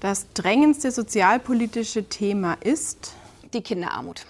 Das 0.00 0.30
drängendste 0.34 0.90
sozialpolitische 0.90 2.04
Thema 2.04 2.58
ist 2.62 3.14
die 3.54 3.62
Kinderarmut. 3.62 4.26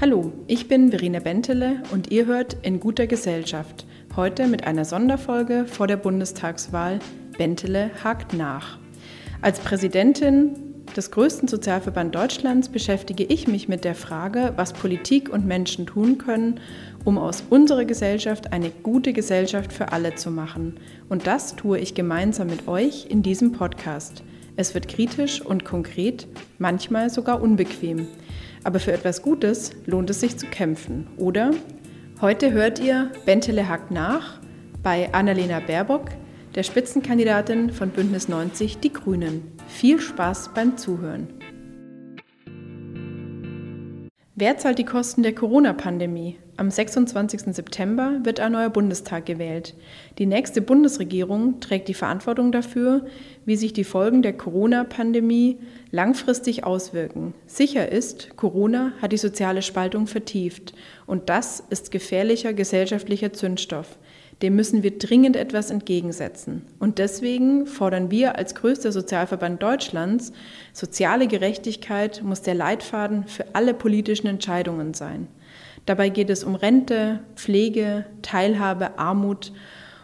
Hallo, 0.00 0.32
ich 0.48 0.66
bin 0.66 0.90
Verena 0.90 1.20
Bentele 1.20 1.84
und 1.92 2.10
ihr 2.10 2.26
hört 2.26 2.56
in 2.62 2.80
guter 2.80 3.06
Gesellschaft. 3.06 3.86
Heute 4.16 4.48
mit 4.48 4.66
einer 4.66 4.84
Sonderfolge 4.84 5.66
vor 5.66 5.86
der 5.86 5.98
Bundestagswahl 5.98 6.98
Bentele 7.38 7.92
hakt 8.02 8.32
nach. 8.32 8.78
Als 9.40 9.60
Präsidentin 9.60 10.69
des 10.96 11.10
größten 11.10 11.48
Sozialverband 11.48 12.14
Deutschlands 12.14 12.68
beschäftige 12.68 13.24
ich 13.24 13.46
mich 13.46 13.68
mit 13.68 13.84
der 13.84 13.94
Frage, 13.94 14.52
was 14.56 14.72
Politik 14.72 15.28
und 15.28 15.46
Menschen 15.46 15.86
tun 15.86 16.18
können, 16.18 16.60
um 17.04 17.18
aus 17.18 17.42
unserer 17.50 17.84
Gesellschaft 17.84 18.52
eine 18.52 18.70
gute 18.70 19.12
Gesellschaft 19.12 19.72
für 19.72 19.92
alle 19.92 20.14
zu 20.14 20.30
machen. 20.30 20.74
Und 21.08 21.26
das 21.26 21.56
tue 21.56 21.78
ich 21.78 21.94
gemeinsam 21.94 22.48
mit 22.48 22.68
euch 22.68 23.06
in 23.08 23.22
diesem 23.22 23.52
Podcast. 23.52 24.22
Es 24.56 24.74
wird 24.74 24.88
kritisch 24.88 25.40
und 25.40 25.64
konkret, 25.64 26.26
manchmal 26.58 27.10
sogar 27.10 27.42
unbequem. 27.42 28.06
Aber 28.64 28.80
für 28.80 28.92
etwas 28.92 29.22
Gutes 29.22 29.72
lohnt 29.86 30.10
es 30.10 30.20
sich 30.20 30.36
zu 30.36 30.46
kämpfen, 30.46 31.06
oder? 31.16 31.52
Heute 32.20 32.52
hört 32.52 32.78
ihr 32.78 33.10
Bentele 33.24 33.68
hackt 33.68 33.90
nach 33.90 34.38
bei 34.82 35.12
Annalena 35.12 35.60
Baerbock, 35.60 36.06
der 36.54 36.62
Spitzenkandidatin 36.62 37.70
von 37.70 37.90
Bündnis 37.90 38.28
90 38.28 38.78
Die 38.78 38.92
Grünen. 38.92 39.59
Viel 39.70 40.00
Spaß 40.00 40.50
beim 40.54 40.76
Zuhören. 40.76 41.28
Wer 44.34 44.58
zahlt 44.58 44.78
die 44.78 44.84
Kosten 44.84 45.22
der 45.22 45.34
Corona-Pandemie? 45.34 46.36
Am 46.56 46.70
26. 46.70 47.54
September 47.54 48.20
wird 48.22 48.40
ein 48.40 48.52
neuer 48.52 48.68
Bundestag 48.68 49.24
gewählt. 49.24 49.74
Die 50.18 50.26
nächste 50.26 50.60
Bundesregierung 50.60 51.60
trägt 51.60 51.88
die 51.88 51.94
Verantwortung 51.94 52.52
dafür, 52.52 53.06
wie 53.46 53.56
sich 53.56 53.72
die 53.72 53.84
Folgen 53.84 54.20
der 54.20 54.34
Corona-Pandemie 54.34 55.58
langfristig 55.90 56.64
auswirken. 56.64 57.32
Sicher 57.46 57.90
ist, 57.90 58.36
Corona 58.36 58.92
hat 59.00 59.12
die 59.12 59.18
soziale 59.18 59.62
Spaltung 59.62 60.06
vertieft 60.06 60.74
und 61.06 61.30
das 61.30 61.62
ist 61.70 61.90
gefährlicher 61.90 62.52
gesellschaftlicher 62.52 63.32
Zündstoff 63.32 63.98
dem 64.42 64.56
müssen 64.56 64.82
wir 64.82 64.98
dringend 64.98 65.36
etwas 65.36 65.70
entgegensetzen. 65.70 66.62
Und 66.78 66.98
deswegen 66.98 67.66
fordern 67.66 68.10
wir 68.10 68.36
als 68.36 68.54
größter 68.54 68.90
Sozialverband 68.90 69.62
Deutschlands, 69.62 70.32
soziale 70.72 71.26
Gerechtigkeit 71.26 72.22
muss 72.22 72.40
der 72.42 72.54
Leitfaden 72.54 73.24
für 73.26 73.44
alle 73.54 73.74
politischen 73.74 74.28
Entscheidungen 74.28 74.94
sein. 74.94 75.28
Dabei 75.86 76.08
geht 76.08 76.30
es 76.30 76.44
um 76.44 76.54
Rente, 76.54 77.20
Pflege, 77.36 78.06
Teilhabe, 78.22 78.98
Armut, 78.98 79.52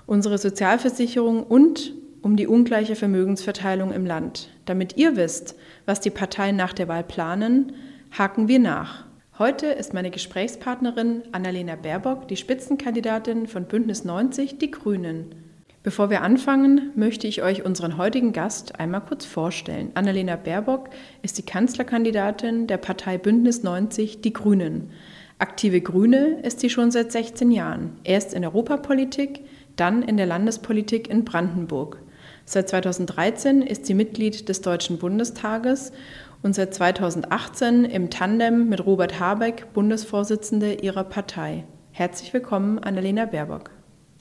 unsere 0.06 0.38
Sozialversicherung 0.38 1.42
und 1.42 1.94
um 2.22 2.36
die 2.36 2.46
ungleiche 2.46 2.96
Vermögensverteilung 2.96 3.92
im 3.92 4.04
Land. 4.04 4.50
Damit 4.64 4.96
ihr 4.96 5.16
wisst, 5.16 5.54
was 5.86 6.00
die 6.00 6.10
Parteien 6.10 6.56
nach 6.56 6.72
der 6.72 6.88
Wahl 6.88 7.04
planen, 7.04 7.72
haken 8.10 8.48
wir 8.48 8.58
nach. 8.58 9.05
Heute 9.38 9.66
ist 9.66 9.92
meine 9.92 10.10
Gesprächspartnerin 10.10 11.24
Annalena 11.32 11.76
Baerbock, 11.76 12.26
die 12.26 12.38
Spitzenkandidatin 12.38 13.46
von 13.46 13.66
Bündnis 13.66 14.02
90, 14.02 14.56
die 14.56 14.70
Grünen. 14.70 15.26
Bevor 15.82 16.08
wir 16.08 16.22
anfangen, 16.22 16.90
möchte 16.94 17.26
ich 17.26 17.42
euch 17.42 17.62
unseren 17.62 17.98
heutigen 17.98 18.32
Gast 18.32 18.80
einmal 18.80 19.02
kurz 19.02 19.26
vorstellen. 19.26 19.90
Annalena 19.92 20.36
Baerbock 20.36 20.88
ist 21.20 21.36
die 21.36 21.44
Kanzlerkandidatin 21.44 22.66
der 22.66 22.78
Partei 22.78 23.18
Bündnis 23.18 23.62
90, 23.62 24.22
die 24.22 24.32
Grünen. 24.32 24.92
Aktive 25.38 25.82
Grüne 25.82 26.40
ist 26.40 26.60
sie 26.60 26.70
schon 26.70 26.90
seit 26.90 27.12
16 27.12 27.50
Jahren. 27.50 28.00
Erst 28.04 28.32
in 28.32 28.42
Europapolitik, 28.42 29.40
dann 29.76 30.00
in 30.02 30.16
der 30.16 30.24
Landespolitik 30.24 31.10
in 31.10 31.26
Brandenburg. 31.26 31.98
Seit 32.48 32.68
2013 32.68 33.60
ist 33.60 33.86
sie 33.86 33.94
Mitglied 33.94 34.48
des 34.48 34.60
Deutschen 34.60 34.98
Bundestages 34.98 35.92
und 36.42 36.54
seit 36.54 36.74
2018 36.74 37.84
im 37.84 38.10
Tandem 38.10 38.68
mit 38.68 38.84
Robert 38.84 39.20
Habeck 39.20 39.72
Bundesvorsitzende 39.72 40.74
ihrer 40.74 41.04
Partei. 41.04 41.64
Herzlich 41.92 42.32
willkommen, 42.32 42.78
Annalena 42.78 43.24
Baerbock. 43.26 43.70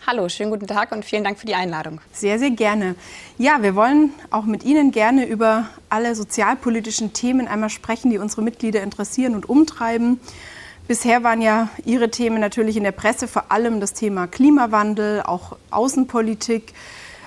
Hallo, 0.07 0.29
schönen 0.29 0.51
guten 0.51 0.67
Tag 0.67 0.91
und 0.91 1.03
vielen 1.03 1.23
Dank 1.23 1.39
für 1.39 1.47
die 1.47 1.55
Einladung. 1.55 1.99
Sehr, 2.11 2.37
sehr 2.37 2.51
gerne. 2.51 2.95
Ja, 3.37 3.63
wir 3.63 3.75
wollen 3.75 4.11
auch 4.29 4.45
mit 4.45 4.63
Ihnen 4.63 4.91
gerne 4.91 5.25
über 5.25 5.69
alle 5.89 6.13
sozialpolitischen 6.13 7.13
Themen 7.13 7.47
einmal 7.47 7.69
sprechen, 7.69 8.11
die 8.11 8.17
unsere 8.17 8.43
Mitglieder 8.43 8.83
interessieren 8.83 9.33
und 9.33 9.49
umtreiben. 9.49 10.19
Bisher 10.87 11.23
waren 11.23 11.41
ja 11.41 11.69
Ihre 11.85 12.11
Themen 12.11 12.39
natürlich 12.39 12.77
in 12.77 12.83
der 12.83 12.91
Presse 12.91 13.27
vor 13.27 13.51
allem 13.51 13.79
das 13.79 13.93
Thema 13.93 14.27
Klimawandel, 14.27 15.23
auch 15.23 15.57
Außenpolitik. 15.71 16.73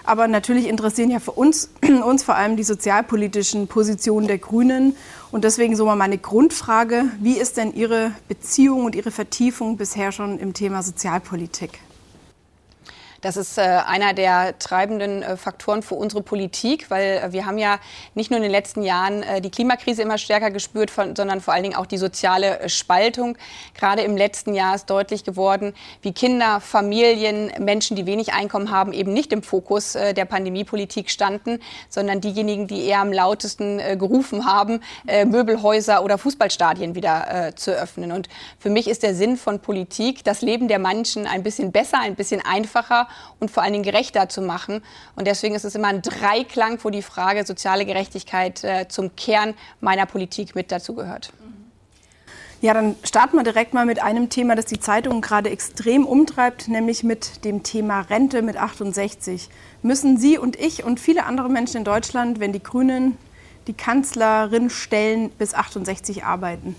Aber 0.09 0.27
natürlich 0.27 0.69
interessieren 0.69 1.11
ja 1.11 1.21
für 1.21 1.33
uns, 1.33 1.69
uns 2.03 2.23
vor 2.23 2.35
allem 2.35 2.57
die 2.57 2.65
sozialpolitischen 2.65 3.69
Positionen 3.69 4.27
der 4.27 4.39
Grünen. 4.39 4.97
Und 5.31 5.45
deswegen 5.45 5.77
so 5.77 5.85
mal 5.85 5.97
meine 5.97 6.17
Grundfrage, 6.17 7.05
wie 7.21 7.35
ist 7.35 7.59
denn 7.59 7.75
Ihre 7.75 8.13
Beziehung 8.27 8.87
und 8.87 8.95
Ihre 8.95 9.11
Vertiefung 9.11 9.77
bisher 9.77 10.11
schon 10.11 10.39
im 10.39 10.55
Thema 10.55 10.83
Sozialpolitik? 10.83 11.81
Das 13.21 13.37
ist 13.37 13.59
äh, 13.59 13.63
einer 13.63 14.15
der 14.15 14.59
treibenden 14.61 15.25
äh, 15.25 15.37
Faktoren 15.37 15.83
für 15.83 15.97
unsere 15.97 16.23
Politik, 16.23 16.89
weil 16.89 17.21
äh, 17.21 17.33
wir 17.33 17.47
haben 17.47 17.59
ja 17.59 17.81
nicht 18.15 18.31
nur 18.31 18.37
in 18.37 18.45
den 18.45 18.53
letzten 18.53 18.83
Jahren 18.83 19.25
die 19.43 19.51
Klimakrise 19.51 20.03
immer 20.03 20.19
stärker 20.19 20.51
gespürt, 20.51 20.93
sondern 20.95 21.41
vor 21.41 21.55
allen 21.55 21.65
Dingen 21.65 21.75
auch 21.75 21.87
die 21.87 21.99
soziale 21.99 22.69
Spaltung. 22.69 23.37
Gerade 23.75 24.03
im 24.03 24.17
letzten 24.17 24.55
Jahr 24.55 24.75
ist 24.75 24.89
deutlich 24.89 25.25
geworden, 25.25 25.75
wie 26.03 26.13
Kinder, 26.13 26.61
Familien, 26.61 27.53
Menschen, 27.59 27.97
die 27.97 28.07
wenig 28.07 28.33
Einkommen 28.33 28.71
haben, 28.71 28.93
eben 28.93 29.13
nicht 29.13 29.33
im 29.33 29.43
Fokus 29.43 29.93
der 29.93 30.25
Pandemiepolitik 30.25 31.11
standen, 31.11 31.61
sondern 31.89 32.21
diejenigen, 32.21 32.67
die 32.67 32.85
eher 32.87 33.01
am 33.01 33.13
lautesten 33.13 33.79
gerufen 33.99 34.47
haben, 34.47 34.81
Möbelhäuser 35.05 36.03
oder 36.03 36.19
Fußballstadien 36.19 36.95
wieder 36.95 37.53
zu 37.57 37.73
öffnen. 37.73 38.13
Und 38.13 38.29
für 38.59 38.71
mich 38.71 38.89
ist 38.89 39.03
der 39.03 39.15
Sinn 39.15 39.37
von 39.37 39.61
Politik, 39.61 40.25
das 40.25 40.43
Leben 40.43 40.69
der 40.69 40.79
Menschen 40.79 41.27
ein 41.27 41.43
bisschen 41.43 41.73
besser, 41.73 42.01
ein 42.01 42.15
bisschen 42.15 42.45
einfacher 42.45 43.08
und 43.41 43.51
vor 43.51 43.63
allen 43.63 43.73
Dingen 43.73 43.85
gerechter 43.85 44.29
zu 44.29 44.41
machen. 44.41 44.83
Und 45.17 45.27
deswegen 45.27 45.55
ist 45.55 45.65
es 45.65 45.75
immer 45.75 45.89
ein 45.89 46.03
Dreiklang, 46.03 46.79
wo 46.83 46.91
die 46.91 47.03
Frage 47.03 47.45
soziale 47.47 47.87
Gerechtigkeit 47.87 48.65
äh, 48.65 48.89
zum 48.89 49.15
Kern 49.17 49.55
meiner 49.81 50.07
Politik 50.07 50.55
mit 50.55 50.73
dazugehört. 50.73 51.33
Ja, 52.61 52.75
dann 52.75 52.97
starten 53.05 53.37
wir 53.37 53.45
direkt 53.45 53.73
mal 53.73 53.87
mit 53.87 54.03
einem 54.03 54.31
Thema, 54.31 54.57
das 54.57 54.65
die 54.65 54.81
Zeitung 54.81 55.21
gerade 55.21 55.49
extrem 55.49 56.05
umtreibt, 56.05 56.67
nämlich 56.67 57.05
mit 57.05 57.45
dem 57.45 57.63
Thema 57.63 58.01
Rente 58.01 58.43
mit 58.43 58.57
68. 58.57 59.49
Müssen 59.83 60.19
Sie 60.19 60.39
und 60.39 60.57
ich 60.57 60.83
und 60.83 60.99
viele 60.99 61.25
andere 61.25 61.49
Menschen 61.49 61.77
in 61.77 61.85
Deutschland, 61.85 62.41
wenn 62.41 62.53
die 62.53 62.63
Grünen 62.63 63.17
die 63.69 63.75
Kanzlerin 63.75 64.71
stellen, 64.71 65.31
bis 65.31 65.55
68 65.55 66.25
arbeiten? 66.25 66.75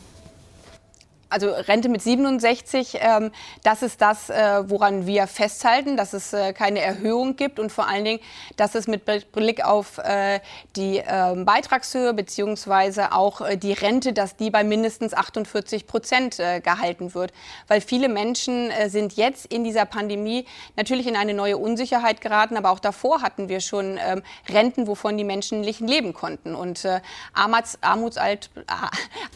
Also 1.29 1.50
Rente 1.50 1.90
mit 1.90 2.01
67, 2.01 2.97
ähm, 3.00 3.31
das 3.63 3.81
ist 3.81 4.01
das, 4.01 4.29
äh, 4.29 4.69
woran 4.69 5.06
wir 5.06 5.28
festhalten, 5.28 5.95
dass 5.95 6.13
es 6.13 6.34
äh, 6.34 6.53
keine 6.53 6.79
Erhöhung 6.81 7.35
gibt 7.35 7.59
und 7.59 7.72
vor 7.72 7.88
allen 7.88 8.03
Dingen, 8.03 8.19
dass 8.57 8.75
es 8.75 8.88
mit 8.88 9.03
Blick 9.31 9.63
auf 9.63 10.00
äh, 10.00 10.39
die 10.75 10.97
äh, 10.97 11.35
Beitragshöhe 11.35 12.13
beziehungsweise 12.13 13.12
auch 13.12 13.41
äh, 13.41 13.57
die 13.57 13.73
Rente, 13.73 14.13
dass 14.13 14.35
die 14.35 14.50
bei 14.50 14.63
mindestens 14.63 15.13
48 15.13 15.85
Prozent 15.88 16.39
äh, 16.39 16.62
gehalten 16.62 17.13
wird. 17.13 17.31
Weil 17.68 17.81
viele 17.81 18.09
Menschen 18.09 18.72
äh, 18.72 18.89
sind 18.89 19.13
jetzt 19.13 19.45
in 19.45 19.63
dieser 19.63 19.85
Pandemie 19.85 20.45
natürlich 20.78 21.07
in 21.07 21.16
eine 21.16 21.34
neue 21.34 21.57
Unsicherheit 21.57 22.22
geraten, 22.22 22.57
aber 22.57 22.72
auch 22.72 22.79
davor 22.79 23.22
hatten 23.22 23.50
wir 23.50 23.59
schon 23.59 24.00
ähm, 24.03 24.23
Renten, 24.50 24.88
wovon 24.88 25.18
die 25.18 25.23
Menschen 25.23 25.62
nicht 25.62 25.79
leben 25.79 26.13
konnten. 26.13 26.56
Und 26.56 26.88
Armuts, 27.34 27.78
Armutsalt, 27.81 28.50
äh, 28.56 28.62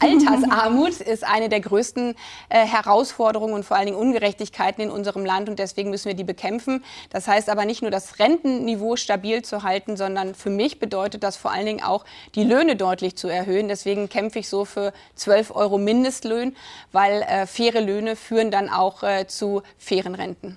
Altersarmut 0.00 1.00
ist 1.00 1.24
eine 1.24 1.48
der 1.48 1.60
größten 1.60 1.83
größten 1.84 2.14
äh, 2.48 2.66
Herausforderungen 2.66 3.52
und 3.52 3.64
vor 3.64 3.76
allen 3.76 3.86
Dingen 3.86 3.98
Ungerechtigkeiten 3.98 4.82
in 4.82 4.90
unserem 4.90 5.24
Land 5.24 5.48
und 5.48 5.58
deswegen 5.58 5.90
müssen 5.90 6.06
wir 6.06 6.14
die 6.14 6.24
bekämpfen. 6.24 6.82
Das 7.10 7.28
heißt 7.28 7.50
aber 7.50 7.66
nicht 7.66 7.82
nur 7.82 7.90
das 7.90 8.18
Rentenniveau 8.18 8.96
stabil 8.96 9.42
zu 9.42 9.62
halten, 9.62 9.96
sondern 9.96 10.34
für 10.34 10.50
mich 10.50 10.78
bedeutet 10.78 11.22
das 11.22 11.36
vor 11.36 11.52
allen 11.52 11.66
Dingen 11.66 11.82
auch, 11.82 12.04
die 12.34 12.44
Löhne 12.44 12.76
deutlich 12.76 13.16
zu 13.16 13.28
erhöhen. 13.28 13.68
Deswegen 13.68 14.08
kämpfe 14.08 14.38
ich 14.38 14.48
so 14.48 14.64
für 14.64 14.92
12 15.16 15.54
Euro 15.54 15.76
Mindestlöhn, 15.76 16.56
weil 16.92 17.22
äh, 17.22 17.46
faire 17.46 17.80
Löhne 17.80 18.16
führen 18.16 18.50
dann 18.50 18.70
auch 18.70 19.02
äh, 19.02 19.26
zu 19.26 19.62
fairen 19.76 20.14
Renten. 20.14 20.56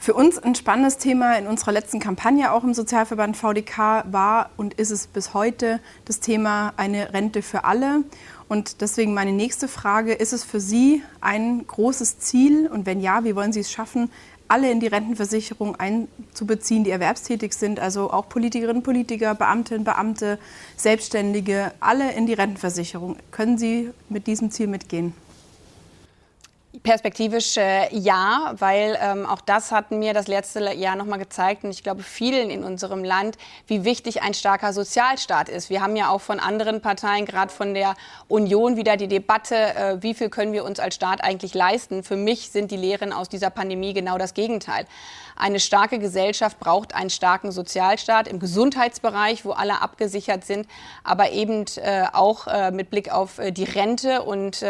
Für 0.00 0.14
uns 0.14 0.38
ein 0.38 0.54
spannendes 0.54 0.98
Thema 0.98 1.36
in 1.36 1.48
unserer 1.48 1.72
letzten 1.72 1.98
Kampagne 1.98 2.52
auch 2.52 2.62
im 2.62 2.72
Sozialverband 2.72 3.36
VDK 3.36 4.04
war 4.10 4.50
und 4.56 4.74
ist 4.74 4.92
es 4.92 5.08
bis 5.08 5.34
heute 5.34 5.80
das 6.04 6.20
Thema 6.20 6.72
eine 6.76 7.12
Rente 7.12 7.42
für 7.42 7.64
alle. 7.64 8.04
Und 8.48 8.80
deswegen 8.80 9.12
meine 9.12 9.32
nächste 9.32 9.66
Frage, 9.66 10.14
ist 10.14 10.32
es 10.32 10.44
für 10.44 10.60
Sie 10.60 11.02
ein 11.20 11.66
großes 11.66 12.20
Ziel 12.20 12.68
und 12.68 12.86
wenn 12.86 13.00
ja, 13.00 13.24
wie 13.24 13.34
wollen 13.34 13.52
Sie 13.52 13.60
es 13.60 13.72
schaffen, 13.72 14.08
alle 14.46 14.70
in 14.70 14.78
die 14.78 14.86
Rentenversicherung 14.86 15.76
einzubeziehen, 15.76 16.84
die 16.84 16.90
erwerbstätig 16.90 17.52
sind, 17.52 17.80
also 17.80 18.10
auch 18.12 18.28
Politikerinnen, 18.28 18.84
Politiker, 18.84 19.34
Beamtinnen, 19.34 19.84
Beamte, 19.84 20.38
Selbstständige, 20.76 21.72
alle 21.80 22.12
in 22.12 22.26
die 22.26 22.34
Rentenversicherung. 22.34 23.16
Können 23.32 23.58
Sie 23.58 23.90
mit 24.08 24.28
diesem 24.28 24.52
Ziel 24.52 24.68
mitgehen? 24.68 25.12
Perspektivisch 26.82 27.56
äh, 27.56 27.88
ja, 27.94 28.54
weil 28.58 28.98
ähm, 29.00 29.26
auch 29.26 29.40
das 29.40 29.72
hat 29.72 29.90
mir 29.90 30.12
das 30.14 30.28
letzte 30.28 30.72
Jahr 30.72 30.96
nochmal 30.96 31.18
gezeigt 31.18 31.64
und 31.64 31.70
ich 31.70 31.82
glaube 31.82 32.02
vielen 32.02 32.50
in 32.50 32.64
unserem 32.64 33.04
Land, 33.04 33.36
wie 33.66 33.84
wichtig 33.84 34.22
ein 34.22 34.34
starker 34.34 34.72
Sozialstaat 34.72 35.48
ist. 35.48 35.70
Wir 35.70 35.82
haben 35.82 35.96
ja 35.96 36.10
auch 36.10 36.20
von 36.20 36.40
anderen 36.40 36.80
Parteien, 36.80 37.24
gerade 37.24 37.52
von 37.52 37.74
der 37.74 37.94
Union, 38.28 38.76
wieder 38.76 38.96
die 38.96 39.08
Debatte, 39.08 39.54
äh, 39.56 40.02
wie 40.02 40.14
viel 40.14 40.28
können 40.28 40.52
wir 40.52 40.64
uns 40.64 40.78
als 40.80 40.94
Staat 40.94 41.22
eigentlich 41.24 41.54
leisten. 41.54 42.02
Für 42.02 42.16
mich 42.16 42.50
sind 42.50 42.70
die 42.70 42.76
Lehren 42.76 43.12
aus 43.12 43.28
dieser 43.28 43.50
Pandemie 43.50 43.94
genau 43.94 44.18
das 44.18 44.34
Gegenteil. 44.34 44.86
Eine 45.38 45.60
starke 45.60 46.00
Gesellschaft 46.00 46.58
braucht 46.58 46.96
einen 46.96 47.10
starken 47.10 47.52
Sozialstaat 47.52 48.26
im 48.26 48.40
Gesundheitsbereich, 48.40 49.44
wo 49.44 49.52
alle 49.52 49.80
abgesichert 49.80 50.44
sind, 50.44 50.66
aber 51.04 51.30
eben 51.30 51.64
äh, 51.76 52.06
auch 52.12 52.48
äh, 52.48 52.72
mit 52.72 52.90
Blick 52.90 53.12
auf 53.12 53.38
äh, 53.38 53.52
die 53.52 53.62
Rente. 53.62 54.22
Und 54.22 54.64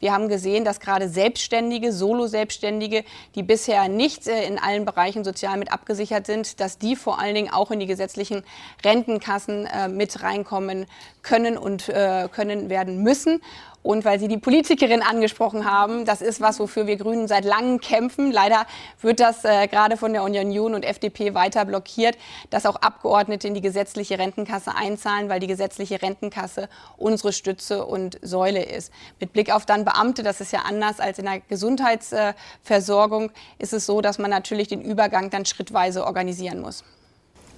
wir 0.00 0.12
haben 0.12 0.28
gesehen, 0.28 0.64
dass 0.64 0.80
gerade 0.80 1.08
Selbstständige, 1.08 1.92
Solo-Selbstständige, 1.92 3.04
die 3.34 3.42
bisher 3.42 3.88
nicht 3.88 4.26
in 4.26 4.58
allen 4.58 4.84
Bereichen 4.84 5.24
sozial 5.24 5.58
mit 5.58 5.70
abgesichert 5.70 6.26
sind, 6.26 6.60
dass 6.60 6.78
die 6.78 6.96
vor 6.96 7.18
allen 7.18 7.34
Dingen 7.34 7.52
auch 7.52 7.70
in 7.70 7.80
die 7.80 7.86
gesetzlichen 7.86 8.42
Rentenkassen 8.84 9.68
mit 9.90 10.22
reinkommen 10.22 10.86
können 11.22 11.58
und 11.58 11.86
können 12.32 12.70
werden 12.70 13.02
müssen. 13.02 13.40
Und 13.84 14.06
weil 14.06 14.18
Sie 14.18 14.28
die 14.28 14.38
Politikerin 14.38 15.02
angesprochen 15.02 15.70
haben, 15.70 16.06
das 16.06 16.22
ist 16.22 16.40
was, 16.40 16.58
wofür 16.58 16.86
wir 16.86 16.96
Grünen 16.96 17.28
seit 17.28 17.44
langem 17.44 17.80
kämpfen. 17.82 18.32
Leider 18.32 18.66
wird 19.02 19.20
das 19.20 19.44
äh, 19.44 19.68
gerade 19.68 19.98
von 19.98 20.14
der 20.14 20.22
Union 20.22 20.74
und 20.74 20.86
FDP 20.86 21.34
weiter 21.34 21.66
blockiert, 21.66 22.16
dass 22.48 22.64
auch 22.64 22.76
Abgeordnete 22.76 23.46
in 23.46 23.52
die 23.52 23.60
gesetzliche 23.60 24.18
Rentenkasse 24.18 24.74
einzahlen, 24.74 25.28
weil 25.28 25.38
die 25.38 25.48
gesetzliche 25.48 26.00
Rentenkasse 26.00 26.70
unsere 26.96 27.34
Stütze 27.34 27.84
und 27.84 28.18
Säule 28.22 28.64
ist. 28.64 28.90
Mit 29.20 29.34
Blick 29.34 29.54
auf 29.54 29.66
dann 29.66 29.84
Beamte, 29.84 30.22
das 30.22 30.40
ist 30.40 30.54
ja 30.54 30.60
anders 30.60 30.98
als 30.98 31.18
in 31.18 31.26
der 31.26 31.40
Gesundheitsversorgung, 31.40 33.32
ist 33.58 33.74
es 33.74 33.84
so, 33.84 34.00
dass 34.00 34.16
man 34.16 34.30
natürlich 34.30 34.68
den 34.68 34.80
Übergang 34.80 35.28
dann 35.28 35.44
schrittweise 35.44 36.06
organisieren 36.06 36.62
muss. 36.62 36.84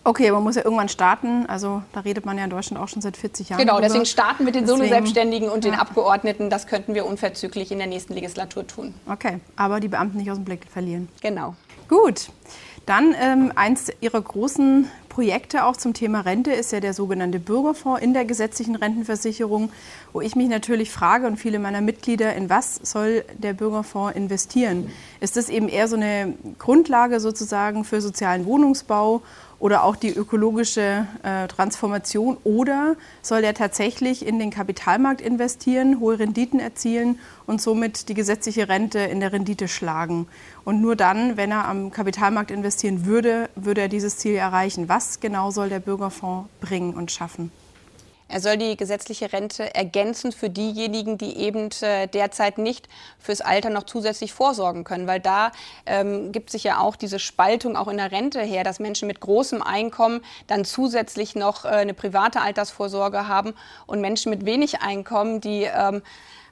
Okay, 0.06 0.30
man 0.30 0.44
muss 0.44 0.54
ja 0.54 0.64
irgendwann 0.64 0.88
starten. 0.88 1.46
Also 1.46 1.82
da 1.92 1.98
redet 1.98 2.24
man 2.24 2.38
ja 2.38 2.44
in 2.44 2.50
Deutschland 2.50 2.80
auch 2.80 2.86
schon 2.86 3.02
seit 3.02 3.16
40 3.16 3.48
Jahren. 3.48 3.58
Genau, 3.58 3.72
drüber. 3.72 3.88
deswegen 3.88 4.06
starten 4.06 4.44
mit 4.44 4.54
den 4.54 4.64
Solo-Selbstständigen 4.64 5.48
und 5.48 5.64
ja. 5.64 5.72
den 5.72 5.80
Abgeordneten. 5.80 6.48
Das 6.48 6.68
könnten 6.68 6.94
wir 6.94 7.06
unverzüglich 7.06 7.72
in 7.72 7.78
der 7.78 7.88
nächsten 7.88 8.14
Legislatur 8.14 8.64
tun. 8.64 8.94
Okay, 9.10 9.40
aber 9.56 9.80
die 9.80 9.88
Beamten 9.88 10.18
nicht 10.18 10.30
aus 10.30 10.36
dem 10.36 10.44
Blick 10.44 10.60
verlieren. 10.72 11.08
Genau. 11.22 11.56
Gut. 11.88 12.30
Dann 12.86 13.16
ähm, 13.20 13.50
eins 13.56 13.90
Ihrer 14.00 14.20
großen 14.20 14.88
Projekte 15.08 15.64
auch 15.64 15.76
zum 15.76 15.92
Thema 15.92 16.20
Rente 16.20 16.52
ist 16.52 16.70
ja 16.70 16.78
der 16.78 16.94
sogenannte 16.94 17.40
Bürgerfonds 17.40 18.00
in 18.00 18.12
der 18.12 18.24
gesetzlichen 18.24 18.76
Rentenversicherung, 18.76 19.72
wo 20.12 20.20
ich 20.20 20.36
mich 20.36 20.48
natürlich 20.48 20.92
frage 20.92 21.26
und 21.26 21.36
viele 21.36 21.58
meiner 21.58 21.80
Mitglieder, 21.80 22.34
in 22.36 22.48
was 22.48 22.76
soll 22.76 23.24
der 23.32 23.54
Bürgerfonds 23.54 24.14
investieren? 24.14 24.92
Ist 25.18 25.36
das 25.36 25.48
eben 25.48 25.68
eher 25.68 25.88
so 25.88 25.96
eine 25.96 26.34
Grundlage 26.60 27.18
sozusagen 27.18 27.84
für 27.84 28.00
sozialen 28.00 28.44
Wohnungsbau 28.44 29.22
oder 29.58 29.84
auch 29.84 29.96
die 29.96 30.10
ökologische 30.10 31.06
äh, 31.22 31.48
Transformation 31.48 32.36
oder 32.44 32.96
soll 33.22 33.42
er 33.42 33.54
tatsächlich 33.54 34.26
in 34.26 34.38
den 34.38 34.50
Kapitalmarkt 34.50 35.20
investieren, 35.20 36.00
hohe 36.00 36.18
Renditen 36.18 36.60
erzielen 36.60 37.18
und 37.46 37.60
somit 37.60 38.08
die 38.08 38.14
gesetzliche 38.14 38.68
Rente 38.68 38.98
in 38.98 39.20
der 39.20 39.32
Rendite 39.32 39.68
schlagen? 39.68 40.28
Und 40.64 40.80
nur 40.80 40.96
dann, 40.96 41.36
wenn 41.36 41.50
er 41.50 41.66
am 41.66 41.90
Kapitalmarkt 41.90 42.50
investieren 42.50 43.06
würde, 43.06 43.48
würde 43.54 43.82
er 43.82 43.88
dieses 43.88 44.18
Ziel 44.18 44.34
erreichen. 44.34 44.88
Was 44.88 45.20
genau 45.20 45.50
soll 45.50 45.68
der 45.68 45.80
Bürgerfonds 45.80 46.48
bringen 46.60 46.94
und 46.94 47.10
schaffen? 47.10 47.50
Er 48.28 48.40
soll 48.40 48.56
die 48.56 48.76
gesetzliche 48.76 49.32
Rente 49.32 49.72
ergänzen 49.74 50.32
für 50.32 50.50
diejenigen, 50.50 51.16
die 51.16 51.36
eben 51.36 51.70
äh, 51.80 52.08
derzeit 52.08 52.58
nicht 52.58 52.88
fürs 53.18 53.40
Alter 53.40 53.70
noch 53.70 53.84
zusätzlich 53.84 54.32
vorsorgen 54.32 54.82
können, 54.82 55.06
weil 55.06 55.20
da 55.20 55.52
ähm, 55.86 56.32
gibt 56.32 56.50
sich 56.50 56.64
ja 56.64 56.80
auch 56.80 56.96
diese 56.96 57.20
Spaltung 57.20 57.76
auch 57.76 57.86
in 57.86 57.98
der 57.98 58.10
Rente 58.10 58.40
her, 58.40 58.64
dass 58.64 58.80
Menschen 58.80 59.06
mit 59.06 59.20
großem 59.20 59.62
Einkommen 59.62 60.22
dann 60.48 60.64
zusätzlich 60.64 61.36
noch 61.36 61.64
äh, 61.64 61.68
eine 61.68 61.94
private 61.94 62.40
Altersvorsorge 62.40 63.28
haben 63.28 63.54
und 63.86 64.00
Menschen 64.00 64.30
mit 64.30 64.44
wenig 64.44 64.80
Einkommen, 64.80 65.40
die 65.40 65.62
ähm, 65.62 66.02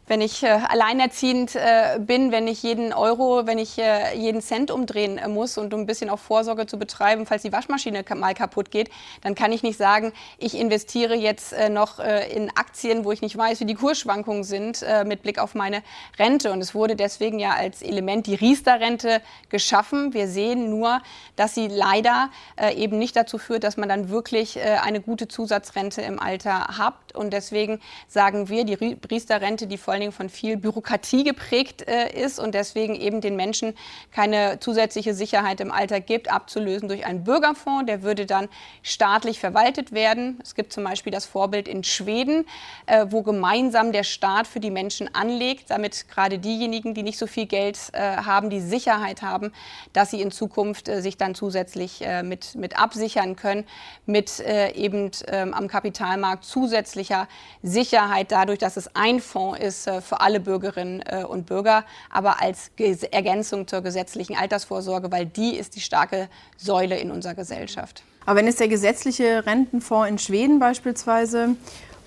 wenn 0.06 0.20
ich 0.20 0.42
äh, 0.42 0.48
alleinerziehend 0.48 1.56
äh, 1.56 1.98
bin, 1.98 2.30
wenn 2.30 2.46
ich 2.46 2.62
jeden 2.62 2.92
Euro, 2.92 3.46
wenn 3.46 3.58
ich 3.58 3.78
äh, 3.78 4.14
jeden 4.16 4.42
Cent 4.42 4.70
umdrehen 4.70 5.16
äh, 5.16 5.28
muss 5.28 5.56
und 5.56 5.72
um 5.72 5.80
ein 5.80 5.86
bisschen 5.86 6.10
auch 6.10 6.18
Vorsorge 6.18 6.66
zu 6.66 6.78
betreiben, 6.78 7.24
falls 7.24 7.42
die 7.42 7.52
Waschmaschine 7.52 8.04
mal 8.14 8.34
kaputt 8.34 8.70
geht, 8.70 8.90
dann 9.22 9.34
kann 9.34 9.50
ich 9.52 9.62
nicht 9.62 9.78
sagen, 9.78 10.12
ich 10.36 10.56
investiere 10.56 11.14
jetzt 11.14 11.54
äh, 11.54 11.70
noch 11.70 12.00
äh, 12.00 12.30
in 12.30 12.50
Aktien, 12.54 13.04
wo 13.04 13.12
ich 13.12 13.22
nicht 13.22 13.36
weiß, 13.36 13.60
wie 13.60 13.64
die 13.64 13.74
Kursschwankungen 13.74 14.44
sind, 14.44 14.84
mit 15.06 15.22
Blick 15.22 15.38
auf 15.38 15.54
meine 15.54 15.82
Rente. 16.18 16.52
Und 16.52 16.60
es 16.60 16.74
wurde 16.74 16.96
deswegen 16.96 17.38
ja 17.38 17.54
als 17.54 17.82
Element 17.82 18.26
die 18.26 18.34
Riester-Rente 18.34 19.20
geschaffen. 19.48 20.12
Wir 20.12 20.28
sehen 20.28 20.70
nur, 20.70 21.00
dass 21.36 21.54
sie 21.54 21.68
leider 21.68 22.30
eben 22.76 22.98
nicht 22.98 23.16
dazu 23.16 23.38
führt, 23.38 23.64
dass 23.64 23.76
man 23.76 23.88
dann 23.88 24.08
wirklich 24.08 24.58
eine 24.60 25.00
gute 25.00 25.28
Zusatzrente 25.28 26.02
im 26.02 26.18
Alter 26.18 26.78
hat. 26.78 26.94
Und 27.14 27.32
deswegen 27.32 27.80
sagen 28.08 28.48
wir, 28.48 28.64
die 28.64 28.74
Riester-Rente, 28.74 29.66
die 29.66 29.78
vor 29.78 29.93
allen 29.94 30.00
Dingen 30.00 30.12
von 30.12 30.28
viel 30.28 30.56
Bürokratie 30.56 31.24
geprägt 31.24 31.86
äh, 31.88 32.12
ist 32.12 32.38
und 32.38 32.54
deswegen 32.54 32.94
eben 32.94 33.20
den 33.20 33.36
Menschen 33.36 33.74
keine 34.12 34.58
zusätzliche 34.60 35.14
Sicherheit 35.14 35.60
im 35.60 35.70
Alter 35.70 36.00
gibt, 36.00 36.30
abzulösen 36.30 36.88
durch 36.88 37.06
einen 37.06 37.24
Bürgerfonds. 37.24 37.86
Der 37.86 38.02
würde 38.02 38.26
dann 38.26 38.48
staatlich 38.82 39.40
verwaltet 39.40 39.92
werden. 39.92 40.38
Es 40.42 40.54
gibt 40.54 40.72
zum 40.72 40.84
Beispiel 40.84 41.12
das 41.12 41.24
Vorbild 41.24 41.68
in 41.68 41.84
Schweden, 41.84 42.46
äh, 42.86 43.06
wo 43.08 43.22
gemeinsam 43.22 43.92
der 43.92 44.04
Staat 44.04 44.46
für 44.46 44.60
die 44.60 44.70
Menschen 44.70 45.14
anlegt, 45.14 45.70
damit 45.70 46.08
gerade 46.08 46.38
diejenigen, 46.38 46.94
die 46.94 47.02
nicht 47.02 47.18
so 47.18 47.26
viel 47.26 47.46
Geld 47.46 47.78
äh, 47.92 47.98
haben, 47.98 48.50
die 48.50 48.60
Sicherheit 48.60 49.22
haben, 49.22 49.52
dass 49.92 50.10
sie 50.10 50.20
in 50.20 50.30
Zukunft 50.30 50.86
sich 50.86 51.16
dann 51.16 51.34
zusätzlich 51.34 52.04
mit, 52.22 52.54
mit 52.54 52.78
absichern 52.78 53.36
können, 53.36 53.64
mit 54.06 54.40
eben 54.40 55.10
ähm, 55.28 55.54
am 55.54 55.68
Kapitalmarkt 55.68 56.44
zusätzlicher 56.44 57.28
Sicherheit 57.62 58.32
dadurch, 58.32 58.58
dass 58.58 58.76
es 58.76 58.94
ein 58.94 59.20
Fonds 59.20 59.60
ist, 59.60 59.83
äh, 59.86 60.00
für 60.00 60.20
alle 60.20 60.40
Bürgerinnen 60.40 61.02
äh, 61.06 61.24
und 61.24 61.46
Bürger, 61.46 61.84
aber 62.10 62.40
als 62.40 62.70
Ergänzung 63.10 63.66
zur 63.66 63.80
gesetzlichen 63.82 64.36
Altersvorsorge, 64.36 65.10
weil 65.10 65.26
die 65.26 65.56
ist 65.56 65.76
die 65.76 65.80
starke 65.80 66.28
Säule 66.56 66.98
in 66.98 67.10
unserer 67.10 67.34
Gesellschaft. 67.34 68.02
Aber 68.26 68.38
wenn 68.38 68.46
es 68.46 68.56
der 68.56 68.68
gesetzliche 68.68 69.44
Rentenfonds 69.46 70.08
in 70.08 70.18
Schweden 70.18 70.58
beispielsweise 70.58 71.56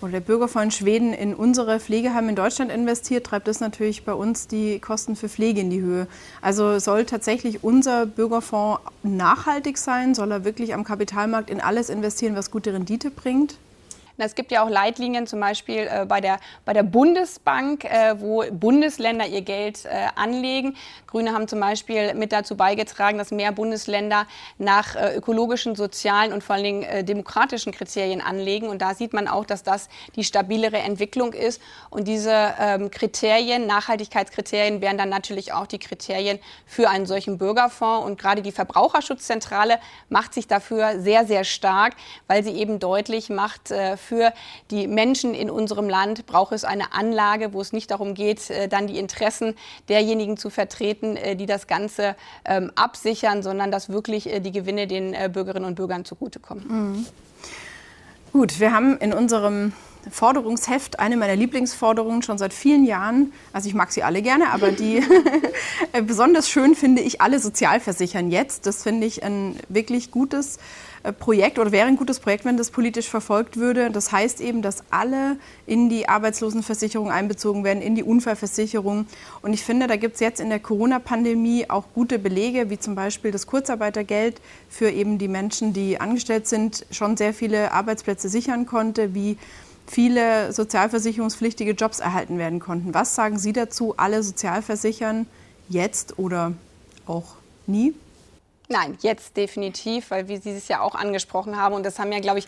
oder 0.01 0.13
der 0.13 0.19
Bürgerfonds 0.19 0.65
in 0.65 0.71
Schweden 0.79 1.13
in 1.13 1.33
unsere 1.33 1.79
Pflegeheime 1.79 2.29
in 2.29 2.35
Deutschland 2.35 2.71
investiert, 2.71 3.25
treibt 3.25 3.47
das 3.47 3.59
natürlich 3.59 4.05
bei 4.05 4.13
uns 4.13 4.47
die 4.47 4.79
Kosten 4.79 5.15
für 5.15 5.29
Pflege 5.29 5.61
in 5.61 5.69
die 5.69 5.81
Höhe. 5.81 6.07
Also 6.41 6.79
soll 6.79 7.05
tatsächlich 7.05 7.63
unser 7.63 8.05
Bürgerfonds 8.05 8.81
nachhaltig 9.03 9.77
sein? 9.77 10.15
Soll 10.15 10.31
er 10.31 10.43
wirklich 10.43 10.73
am 10.73 10.83
Kapitalmarkt 10.83 11.49
in 11.49 11.61
alles 11.61 11.89
investieren, 11.89 12.35
was 12.35 12.51
gute 12.51 12.73
Rendite 12.73 13.09
bringt? 13.11 13.57
Es 14.19 14.33
gibt 14.33 14.51
ja 14.51 14.63
auch 14.63 14.69
Leitlinien, 14.69 15.27
zum 15.27 15.39
Beispiel 15.39 15.87
äh, 15.87 16.05
bei, 16.07 16.21
der, 16.21 16.39
bei 16.65 16.73
der 16.73 16.81
Bundesbank, 16.81 17.85
äh, 17.85 18.19
wo 18.19 18.43
Bundesländer 18.51 19.27
ihr 19.27 19.43
Geld 19.43 19.85
äh, 19.85 20.07
anlegen. 20.15 20.75
Grüne 21.05 21.33
haben 21.33 21.47
zum 21.47 21.59
Beispiel 21.59 22.15
mit 22.15 22.31
dazu 22.31 22.57
beigetragen, 22.57 23.19
dass 23.19 23.29
mehr 23.29 23.51
Bundesländer 23.51 24.25
nach 24.57 24.95
äh, 24.95 25.15
ökologischen, 25.15 25.75
sozialen 25.75 26.33
und 26.33 26.43
vor 26.43 26.55
allen 26.55 26.63
Dingen 26.63 26.83
äh, 26.83 27.03
demokratischen 27.03 27.71
Kriterien 27.71 28.19
anlegen. 28.19 28.69
Und 28.69 28.81
da 28.81 28.95
sieht 28.95 29.13
man 29.13 29.27
auch, 29.27 29.45
dass 29.45 29.61
das 29.61 29.87
die 30.15 30.23
stabilere 30.23 30.77
Entwicklung 30.77 31.33
ist. 31.33 31.61
Und 31.91 32.07
diese 32.07 32.55
ähm, 32.59 32.89
Kriterien, 32.89 33.67
Nachhaltigkeitskriterien, 33.67 34.81
wären 34.81 34.97
dann 34.97 35.09
natürlich 35.09 35.53
auch 35.53 35.67
die 35.67 35.79
Kriterien 35.79 36.39
für 36.65 36.89
einen 36.89 37.05
solchen 37.05 37.37
Bürgerfonds. 37.37 38.07
Und 38.07 38.19
gerade 38.19 38.41
die 38.41 38.51
Verbraucherschutzzentrale 38.51 39.77
macht 40.09 40.33
sich 40.33 40.47
dafür 40.47 40.99
sehr, 40.99 41.27
sehr 41.27 41.43
stark, 41.43 41.93
weil 42.25 42.43
sie 42.43 42.53
eben 42.53 42.79
deutlich 42.79 43.29
macht, 43.29 43.69
äh, 43.69 43.95
für 44.07 44.33
die 44.71 44.87
Menschen 44.87 45.33
in 45.33 45.49
unserem 45.49 45.89
Land 45.89 46.25
braucht 46.25 46.53
es 46.53 46.63
eine 46.63 46.93
Anlage, 46.93 47.53
wo 47.53 47.61
es 47.61 47.73
nicht 47.73 47.91
darum 47.91 48.13
geht, 48.13 48.49
äh, 48.49 48.67
dann 48.67 48.87
die 48.87 48.97
Interessen 48.97 49.55
derjenigen 49.89 50.37
zu 50.37 50.49
vertreten, 50.49 51.17
äh, 51.17 51.35
die 51.35 51.45
das 51.45 51.67
Ganze 51.67 52.15
ähm, 52.45 52.71
absichern, 52.75 53.43
sondern 53.43 53.71
dass 53.71 53.89
wirklich 53.89 54.31
äh, 54.31 54.39
die 54.39 54.51
Gewinne 54.51 54.87
den 54.87 55.15
Bürgerinnen 55.31 55.65
und 55.65 55.75
Bürgern 55.75 56.05
zugutekommen. 56.05 56.65
Mhm. 56.67 57.05
Gut, 58.31 58.59
wir 58.59 58.71
haben 58.73 58.97
in 58.97 59.13
unserem 59.13 59.73
Forderungsheft, 60.11 60.99
eine 60.99 61.17
meiner 61.17 61.35
Lieblingsforderungen 61.35 62.21
schon 62.21 62.37
seit 62.37 62.53
vielen 62.53 62.85
Jahren. 62.85 63.33
Also 63.51 63.67
ich 63.67 63.75
mag 63.75 63.91
sie 63.91 64.03
alle 64.03 64.21
gerne, 64.21 64.51
aber 64.51 64.71
die 64.71 65.03
besonders 66.03 66.49
schön 66.49 66.75
finde 66.75 67.01
ich 67.01 67.21
alle 67.21 67.39
Sozialversichern 67.39 68.31
jetzt. 68.31 68.65
Das 68.65 68.83
finde 68.83 69.07
ich 69.07 69.23
ein 69.23 69.55
wirklich 69.69 70.11
gutes 70.11 70.59
Projekt 71.19 71.59
oder 71.59 71.71
wäre 71.71 71.87
ein 71.87 71.97
gutes 71.97 72.19
Projekt, 72.19 72.45
wenn 72.45 72.57
das 72.57 72.71
politisch 72.71 73.09
verfolgt 73.09 73.57
würde. 73.57 73.91
Das 73.91 74.11
heißt 74.11 74.41
eben, 74.41 74.61
dass 74.61 74.83
alle 74.89 75.37
in 75.65 75.89
die 75.89 76.09
Arbeitslosenversicherung 76.09 77.11
einbezogen 77.11 77.63
werden, 77.63 77.81
in 77.81 77.95
die 77.95 78.03
Unfallversicherung. 78.03 79.05
Und 79.41 79.53
ich 79.53 79.63
finde, 79.63 79.87
da 79.87 79.95
gibt 79.95 80.15
es 80.15 80.19
jetzt 80.19 80.39
in 80.39 80.49
der 80.49 80.59
Corona-Pandemie 80.59 81.69
auch 81.69 81.85
gute 81.93 82.19
Belege, 82.19 82.69
wie 82.69 82.79
zum 82.79 82.95
Beispiel 82.95 83.31
das 83.31 83.47
Kurzarbeitergeld 83.47 84.41
für 84.69 84.89
eben 84.89 85.17
die 85.17 85.27
Menschen, 85.27 85.73
die 85.73 85.99
angestellt 85.99 86.47
sind, 86.47 86.85
schon 86.91 87.17
sehr 87.17 87.33
viele 87.33 87.71
Arbeitsplätze 87.71 88.29
sichern 88.29 88.65
konnte, 88.65 89.13
wie 89.13 89.37
viele 89.85 90.51
sozialversicherungspflichtige 90.51 91.71
Jobs 91.71 91.99
erhalten 91.99 92.37
werden 92.37 92.59
konnten. 92.59 92.93
Was 92.93 93.15
sagen 93.15 93.39
Sie 93.39 93.53
dazu? 93.53 93.93
Alle 93.97 94.21
sozialversichern 94.21 95.27
jetzt 95.69 96.19
oder 96.19 96.53
auch 97.05 97.35
nie? 97.65 97.93
Nein, 98.69 98.97
jetzt 99.01 99.37
definitiv, 99.37 100.11
weil 100.11 100.27
wir 100.27 100.39
dieses 100.39 100.67
ja 100.67 100.81
auch 100.81 100.93
angesprochen 100.93 101.55
haben. 101.55 101.73
Und 101.73 101.85
das 101.85 101.99
haben 101.99 102.11
ja, 102.11 102.19
glaube 102.19 102.39
ich, 102.39 102.47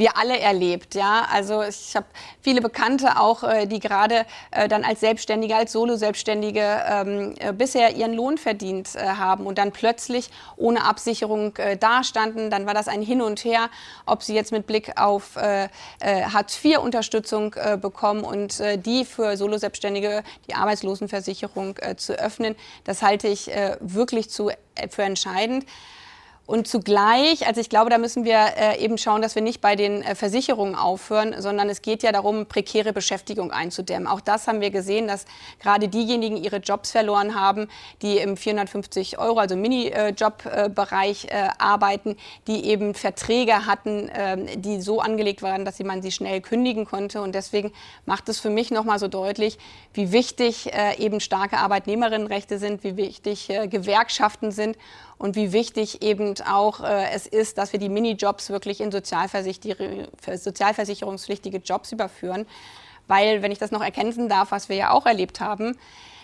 wir 0.00 0.16
alle 0.16 0.40
erlebt. 0.40 0.96
Ja, 0.96 1.28
also 1.30 1.62
ich 1.62 1.94
habe 1.94 2.06
viele 2.40 2.60
Bekannte 2.60 3.20
auch, 3.20 3.44
äh, 3.44 3.66
die 3.66 3.78
gerade 3.78 4.26
äh, 4.50 4.66
dann 4.66 4.82
als 4.82 5.00
Selbstständige, 5.00 5.54
als 5.54 5.70
Solo-Selbstständige 5.72 6.82
ähm, 6.88 7.34
äh, 7.38 7.52
bisher 7.52 7.94
ihren 7.94 8.14
Lohn 8.14 8.38
verdient 8.38 8.96
haben 8.96 9.46
und 9.46 9.58
dann 9.58 9.72
plötzlich 9.72 10.30
ohne 10.56 10.84
Absicherung 10.84 11.52
dastanden. 11.78 12.48
Dann 12.50 12.64
war 12.66 12.72
das 12.72 12.88
ein 12.88 13.02
Hin 13.02 13.20
und 13.20 13.44
Her, 13.44 13.68
ob 14.06 14.22
sie 14.22 14.34
jetzt 14.34 14.50
mit 14.52 14.66
Blick 14.66 14.98
auf 14.98 15.36
Hartz-IV-Unterstützung 16.00 17.54
bekommen 17.80 18.24
und 18.24 18.58
die 18.86 19.04
für 19.04 19.36
Solo-Selbstständige 19.36 20.22
die 20.48 20.54
Arbeitslosenversicherung 20.54 21.74
zu 21.96 22.14
öffnen. 22.14 22.56
Das 22.84 23.02
halte 23.02 23.28
ich 23.28 23.50
wirklich 23.80 24.30
zu 24.30 24.50
für 24.88 25.02
entscheidend. 25.02 25.66
Und 26.50 26.66
zugleich, 26.66 27.46
also 27.46 27.60
ich 27.60 27.68
glaube, 27.68 27.90
da 27.90 27.98
müssen 27.98 28.24
wir 28.24 28.54
äh, 28.56 28.82
eben 28.82 28.98
schauen, 28.98 29.22
dass 29.22 29.36
wir 29.36 29.42
nicht 29.42 29.60
bei 29.60 29.76
den 29.76 30.02
äh, 30.02 30.16
Versicherungen 30.16 30.74
aufhören, 30.74 31.40
sondern 31.40 31.68
es 31.68 31.80
geht 31.80 32.02
ja 32.02 32.10
darum, 32.10 32.46
prekäre 32.46 32.92
Beschäftigung 32.92 33.52
einzudämmen. 33.52 34.08
Auch 34.08 34.20
das 34.20 34.48
haben 34.48 34.60
wir 34.60 34.70
gesehen, 34.70 35.06
dass 35.06 35.26
gerade 35.60 35.86
diejenigen 35.86 36.36
ihre 36.36 36.56
Jobs 36.56 36.90
verloren 36.90 37.40
haben, 37.40 37.68
die 38.02 38.18
im 38.18 38.36
450 38.36 39.18
Euro, 39.18 39.38
also 39.38 39.54
Minijob-Bereich 39.54 41.26
äh, 41.26 41.50
arbeiten, 41.58 42.16
die 42.48 42.64
eben 42.64 42.94
Verträge 42.94 43.66
hatten, 43.66 44.10
ähm, 44.12 44.48
die 44.60 44.80
so 44.80 45.00
angelegt 45.00 45.42
waren, 45.42 45.64
dass 45.64 45.78
man 45.78 46.02
sie 46.02 46.10
schnell 46.10 46.40
kündigen 46.40 46.84
konnte. 46.84 47.22
Und 47.22 47.36
deswegen 47.36 47.72
macht 48.06 48.28
es 48.28 48.40
für 48.40 48.50
mich 48.50 48.72
nochmal 48.72 48.98
so 48.98 49.06
deutlich, 49.06 49.56
wie 49.94 50.10
wichtig 50.10 50.70
eben 50.98 51.20
starke 51.20 51.58
Arbeitnehmerinnenrechte 51.58 52.58
sind, 52.58 52.84
wie 52.84 52.96
wichtig 52.96 53.48
Gewerkschaften 53.70 54.50
sind 54.52 54.76
und 55.20 55.36
wie 55.36 55.52
wichtig 55.52 56.02
eben 56.02 56.34
auch 56.48 56.80
äh, 56.80 57.10
es 57.12 57.26
ist, 57.26 57.58
dass 57.58 57.74
wir 57.74 57.78
die 57.78 57.90
Minijobs 57.90 58.48
wirklich 58.48 58.80
in 58.80 58.90
sozialversicherungspflichtige 58.90 61.58
Jobs 61.58 61.92
überführen. 61.92 62.46
Weil, 63.06 63.42
wenn 63.42 63.52
ich 63.52 63.58
das 63.58 63.70
noch 63.70 63.82
erkennen 63.82 64.30
darf, 64.30 64.50
was 64.50 64.70
wir 64.70 64.76
ja 64.76 64.92
auch 64.92 65.04
erlebt 65.04 65.40
haben, 65.40 65.76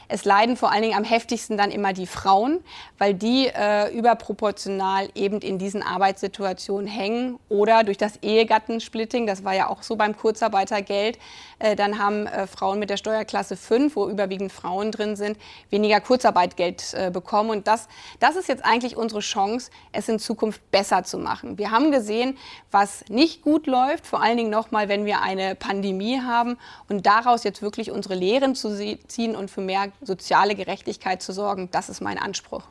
es 0.08 0.24
leiden 0.24 0.56
vor 0.56 0.72
allen 0.72 0.82
Dingen 0.82 0.96
am 0.96 1.04
heftigsten 1.04 1.56
dann 1.56 1.70
immer 1.70 1.92
die 1.92 2.06
Frauen, 2.06 2.60
weil 2.98 3.14
die 3.14 3.48
äh, 3.48 3.92
überproportional 3.96 5.08
eben 5.14 5.40
in 5.40 5.58
diesen 5.58 5.82
Arbeitssituationen 5.82 6.86
hängen 6.86 7.38
oder 7.48 7.84
durch 7.84 7.98
das 7.98 8.16
Ehegattensplitting, 8.22 9.26
das 9.26 9.44
war 9.44 9.54
ja 9.54 9.68
auch 9.68 9.82
so 9.82 9.96
beim 9.96 10.16
Kurzarbeitergeld, 10.16 11.18
äh, 11.58 11.76
dann 11.76 11.98
haben 11.98 12.26
äh, 12.26 12.46
Frauen 12.46 12.78
mit 12.78 12.90
der 12.90 12.96
Steuerklasse 12.96 13.56
5, 13.56 13.96
wo 13.96 14.08
überwiegend 14.08 14.52
Frauen 14.52 14.92
drin 14.92 15.16
sind, 15.16 15.38
weniger 15.70 16.00
Kurzarbeitgeld 16.00 16.94
äh, 16.94 17.10
bekommen. 17.10 17.50
Und 17.50 17.66
das, 17.66 17.88
das 18.20 18.36
ist 18.36 18.48
jetzt 18.48 18.64
eigentlich 18.64 18.96
unsere 18.96 19.20
Chance, 19.20 19.70
es 19.92 20.08
in 20.08 20.18
Zukunft 20.18 20.70
besser 20.70 21.04
zu 21.04 21.18
machen. 21.18 21.58
Wir 21.58 21.70
haben 21.70 21.90
gesehen, 21.90 22.36
was 22.70 23.04
nicht 23.08 23.42
gut 23.42 23.66
läuft, 23.66 24.06
vor 24.06 24.22
allen 24.22 24.36
Dingen 24.36 24.50
nochmal, 24.50 24.88
wenn 24.88 25.06
wir 25.06 25.22
eine 25.22 25.54
Pandemie 25.54 26.20
haben 26.20 26.58
und 26.88 27.06
daraus 27.06 27.44
jetzt 27.44 27.62
wirklich 27.62 27.90
unsere 27.90 28.14
Lehren 28.14 28.54
zu 28.54 28.76
ziehen 29.06 29.34
und 29.34 29.50
für 29.50 29.60
mehr 29.60 29.88
soziale 30.02 30.54
Gerechtigkeit 30.54 31.22
zu 31.22 31.32
sorgen, 31.32 31.68
das 31.70 31.88
ist 31.88 32.00
mein 32.00 32.18
Anspruch. 32.18 32.62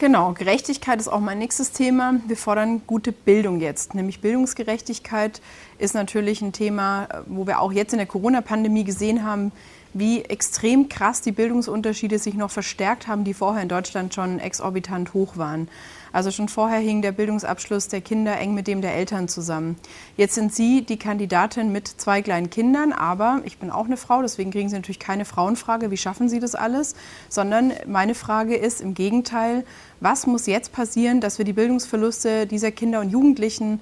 Genau, 0.00 0.32
Gerechtigkeit 0.32 0.98
ist 0.98 1.06
auch 1.06 1.20
mein 1.20 1.38
nächstes 1.38 1.70
Thema. 1.70 2.16
Wir 2.26 2.36
fordern 2.36 2.82
gute 2.84 3.12
Bildung 3.12 3.60
jetzt, 3.60 3.94
nämlich 3.94 4.20
Bildungsgerechtigkeit 4.20 5.40
ist 5.78 5.94
natürlich 5.94 6.42
ein 6.42 6.52
Thema, 6.52 7.08
wo 7.26 7.46
wir 7.46 7.60
auch 7.60 7.70
jetzt 7.70 7.92
in 7.92 7.98
der 7.98 8.06
Corona-Pandemie 8.06 8.82
gesehen 8.82 9.24
haben, 9.24 9.52
wie 9.92 10.22
extrem 10.22 10.88
krass 10.88 11.20
die 11.20 11.30
Bildungsunterschiede 11.30 12.18
sich 12.18 12.34
noch 12.34 12.50
verstärkt 12.50 13.06
haben, 13.06 13.22
die 13.22 13.34
vorher 13.34 13.62
in 13.62 13.68
Deutschland 13.68 14.12
schon 14.12 14.40
exorbitant 14.40 15.14
hoch 15.14 15.36
waren. 15.36 15.68
Also 16.14 16.30
schon 16.30 16.48
vorher 16.48 16.78
hing 16.78 17.02
der 17.02 17.10
Bildungsabschluss 17.10 17.88
der 17.88 18.00
Kinder 18.00 18.38
eng 18.38 18.54
mit 18.54 18.68
dem 18.68 18.80
der 18.82 18.94
Eltern 18.94 19.26
zusammen. 19.26 19.74
Jetzt 20.16 20.36
sind 20.36 20.54
Sie 20.54 20.82
die 20.82 20.96
Kandidatin 20.96 21.72
mit 21.72 21.88
zwei 21.88 22.22
kleinen 22.22 22.50
Kindern, 22.50 22.92
aber 22.92 23.40
ich 23.44 23.58
bin 23.58 23.68
auch 23.68 23.86
eine 23.86 23.96
Frau, 23.96 24.22
deswegen 24.22 24.52
kriegen 24.52 24.68
Sie 24.68 24.76
natürlich 24.76 25.00
keine 25.00 25.24
Frauenfrage, 25.24 25.90
wie 25.90 25.96
schaffen 25.96 26.28
Sie 26.28 26.38
das 26.38 26.54
alles, 26.54 26.94
sondern 27.28 27.72
meine 27.88 28.14
Frage 28.14 28.54
ist 28.54 28.80
im 28.80 28.94
Gegenteil, 28.94 29.64
was 29.98 30.28
muss 30.28 30.46
jetzt 30.46 30.70
passieren, 30.70 31.20
dass 31.20 31.38
wir 31.38 31.44
die 31.44 31.52
Bildungsverluste 31.52 32.46
dieser 32.46 32.70
Kinder 32.70 33.00
und 33.00 33.10
Jugendlichen 33.10 33.80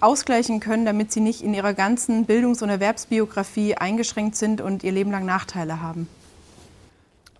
ausgleichen 0.00 0.60
können, 0.60 0.84
damit 0.84 1.10
sie 1.10 1.20
nicht 1.20 1.40
in 1.40 1.54
ihrer 1.54 1.72
ganzen 1.72 2.26
Bildungs- 2.26 2.60
und 2.60 2.68
Erwerbsbiografie 2.68 3.76
eingeschränkt 3.76 4.36
sind 4.36 4.60
und 4.60 4.84
ihr 4.84 4.92
Leben 4.92 5.10
lang 5.10 5.24
Nachteile 5.24 5.80
haben? 5.80 6.06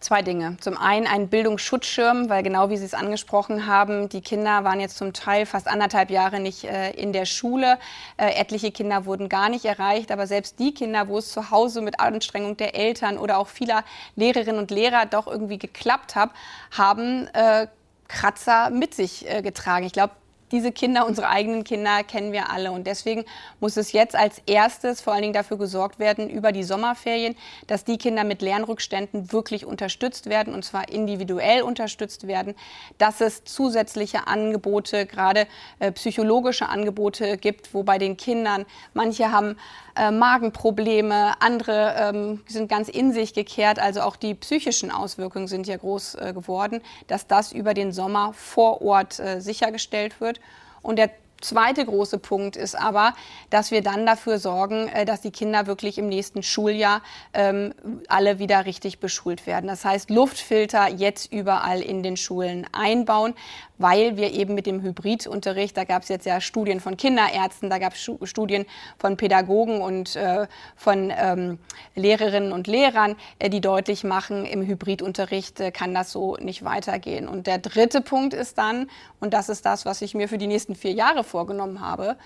Zwei 0.02 0.21
Dinge. 0.23 0.56
Zum 0.61 0.76
einen 0.76 1.06
ein 1.06 1.28
Bildungsschutzschirm, 1.28 2.28
weil 2.28 2.42
genau 2.42 2.71
wie 2.71 2.76
Sie 2.76 2.85
es 2.85 2.92
angesprochen 2.92 3.68
haben, 3.68 4.09
die 4.09 4.21
Kinder 4.21 4.64
waren 4.64 4.80
jetzt 4.80 4.97
zum 4.97 5.12
Teil 5.12 5.47
fast 5.47 5.68
anderthalb 5.68 6.11
Jahre 6.11 6.40
nicht 6.40 6.64
äh, 6.64 6.90
in 6.90 7.12
der 7.12 7.25
Schule. 7.25 7.78
Äh, 8.16 8.35
etliche 8.35 8.73
Kinder 8.73 9.06
wurden 9.06 9.28
gar 9.28 9.49
nicht 9.49 9.64
erreicht, 9.64 10.11
aber 10.11 10.26
selbst 10.26 10.59
die 10.59 10.75
Kinder, 10.75 11.06
wo 11.06 11.18
es 11.18 11.30
zu 11.30 11.52
Hause 11.52 11.82
mit 11.82 12.00
Anstrengung 12.00 12.56
der 12.56 12.75
Eltern 12.75 13.16
oder 13.16 13.38
auch 13.38 13.47
vieler 13.47 13.85
Lehrerinnen 14.16 14.59
und 14.59 14.73
Lehrer 14.73 15.06
doch 15.06 15.28
irgendwie 15.28 15.59
geklappt 15.59 16.16
hat, 16.16 16.30
haben 16.73 17.28
äh, 17.28 17.68
Kratzer 18.09 18.71
mit 18.71 18.94
sich 18.94 19.30
äh, 19.30 19.40
getragen. 19.40 19.87
Ich 19.87 19.92
glaube, 19.92 20.14
diese 20.52 20.71
Kinder, 20.71 21.06
unsere 21.06 21.28
eigenen 21.28 21.64
Kinder, 21.64 22.04
kennen 22.04 22.32
wir 22.32 22.50
alle. 22.50 22.71
Und 22.71 22.87
deswegen 22.87 23.25
muss 23.59 23.76
es 23.76 23.92
jetzt 23.92 24.14
als 24.14 24.40
erstes 24.47 25.00
vor 25.00 25.14
allen 25.14 25.23
Dingen 25.23 25.35
dafür 25.35 25.59
gesorgt 25.59 25.99
werden, 25.99 26.30
über 26.30 26.52
die 26.52 26.62
Sommerferien, 26.62 27.35
dass 27.66 27.85
die 27.85 27.99
Kinder 27.99 28.25
mit 28.25 28.42
Lernrückständen 28.42 29.32
wirklich 29.32 29.66
unterstützt 29.66 30.28
werden, 30.28 30.54
und 30.54 30.64
zwar 30.64 30.88
individuell 30.90 31.62
unterstützt 31.62 32.26
werden, 32.26 32.54
dass 32.99 33.21
es 33.21 33.44
zusätzliche 33.44 34.26
Angebote, 34.26 35.06
gerade 35.06 35.47
äh, 35.78 35.90
psychologische 35.92 36.68
Angebote 36.68 37.38
gibt, 37.38 37.75
wo 37.75 37.82
bei 37.82 37.99
den 37.99 38.16
Kindern 38.16 38.66
manche 38.94 39.32
haben 39.32 39.56
äh, 39.97 40.11
Magenprobleme, 40.11 41.35
andere 41.41 41.95
ähm, 41.99 42.41
sind 42.47 42.69
ganz 42.69 42.89
in 42.89 43.13
sich 43.13 43.35
gekehrt, 43.35 43.79
also 43.79 44.01
auch 44.03 44.17
die 44.17 44.35
psychischen 44.35 44.91
Auswirkungen 44.91 45.49
sind 45.49 45.67
ja 45.67 45.77
groß 45.77 46.15
äh, 46.17 46.33
geworden, 46.33 46.81
dass 47.07 47.27
das 47.27 47.53
über 47.53 47.75
den 47.75 47.93
Sommer 47.93 48.33
vor 48.35 48.83
Ort 48.83 49.19
äh, 49.21 49.41
sichergestellt 49.41 50.21
wird. 50.21 50.41
Und 50.83 50.97
der 50.97 51.11
zweite 51.43 51.85
große 51.85 52.19
Punkt 52.19 52.57
ist 52.57 52.75
aber, 52.75 53.15
dass 53.51 53.71
wir 53.71 53.83
dann 53.83 54.07
dafür 54.07 54.39
sorgen, 54.39 54.89
äh, 54.89 55.05
dass 55.05 55.21
die 55.21 55.31
Kinder 55.31 55.67
wirklich 55.67 55.99
im 55.99 56.09
nächsten 56.09 56.43
Schuljahr 56.43 57.03
ähm, 57.35 57.75
alle 58.09 58.39
wieder 58.39 58.65
richtig 58.65 58.99
beschult 59.01 59.47
werden. 59.47 59.67
Das 59.67 59.85
heißt, 59.85 60.11
Luftfilter 60.11 60.89
jetzt 60.89 61.33
überall 61.33 61.81
in 61.81 62.03
den 62.03 62.17
Schulen 62.17 62.67
einbauen, 62.73 63.35
weil 63.83 64.17
wir 64.17 64.33
eben 64.33 64.55
mit 64.55 64.67
dem 64.67 64.81
Hybridunterricht, 64.81 65.77
da 65.77 65.85
gab 65.85 66.03
es 66.03 66.09
jetzt 66.09 66.25
ja 66.25 66.41
Studien 66.41 66.81
von 66.81 66.97
Kinderärzten, 66.97 67.69
da 67.69 67.79
gab 67.79 67.95
es 67.95 68.11
Studien 68.25 68.65
von 68.97 69.17
Pädagogen 69.17 69.83
und 69.83 70.17
äh, 70.17 70.47
von 70.77 71.12
ähm, 71.15 71.59
Lehrerinnen 71.95 72.53
und 72.53 72.67
Lehrern, 72.67 73.17
äh, 73.39 73.51
die 73.51 73.61
deutlich 73.61 74.05
machen, 74.05 74.47
im 74.47 74.62
Hybridunterricht 74.65 75.61
äh, 75.61 75.71
kann 75.73 75.93
das 75.93 76.12
so 76.12 76.37
nicht 76.37 76.65
weitergehen. 76.65 77.29
Und 77.29 77.47
der 77.47 77.59
dritte 77.59 78.01
Punkt 78.01 78.33
ist 78.33 78.57
dann, 78.57 78.89
und 79.21 79.35
das 79.35 79.49
ist 79.49 79.67
das, 79.67 79.85
was 79.85 80.01
ich 80.01 80.15
mir 80.15 80.29
für 80.29 80.39
die 80.39 80.47
nächsten 80.47 80.75
vier 80.75 80.93
Jahre 80.93 81.25
vorgenommen 81.25 81.81
habe, 81.81 82.17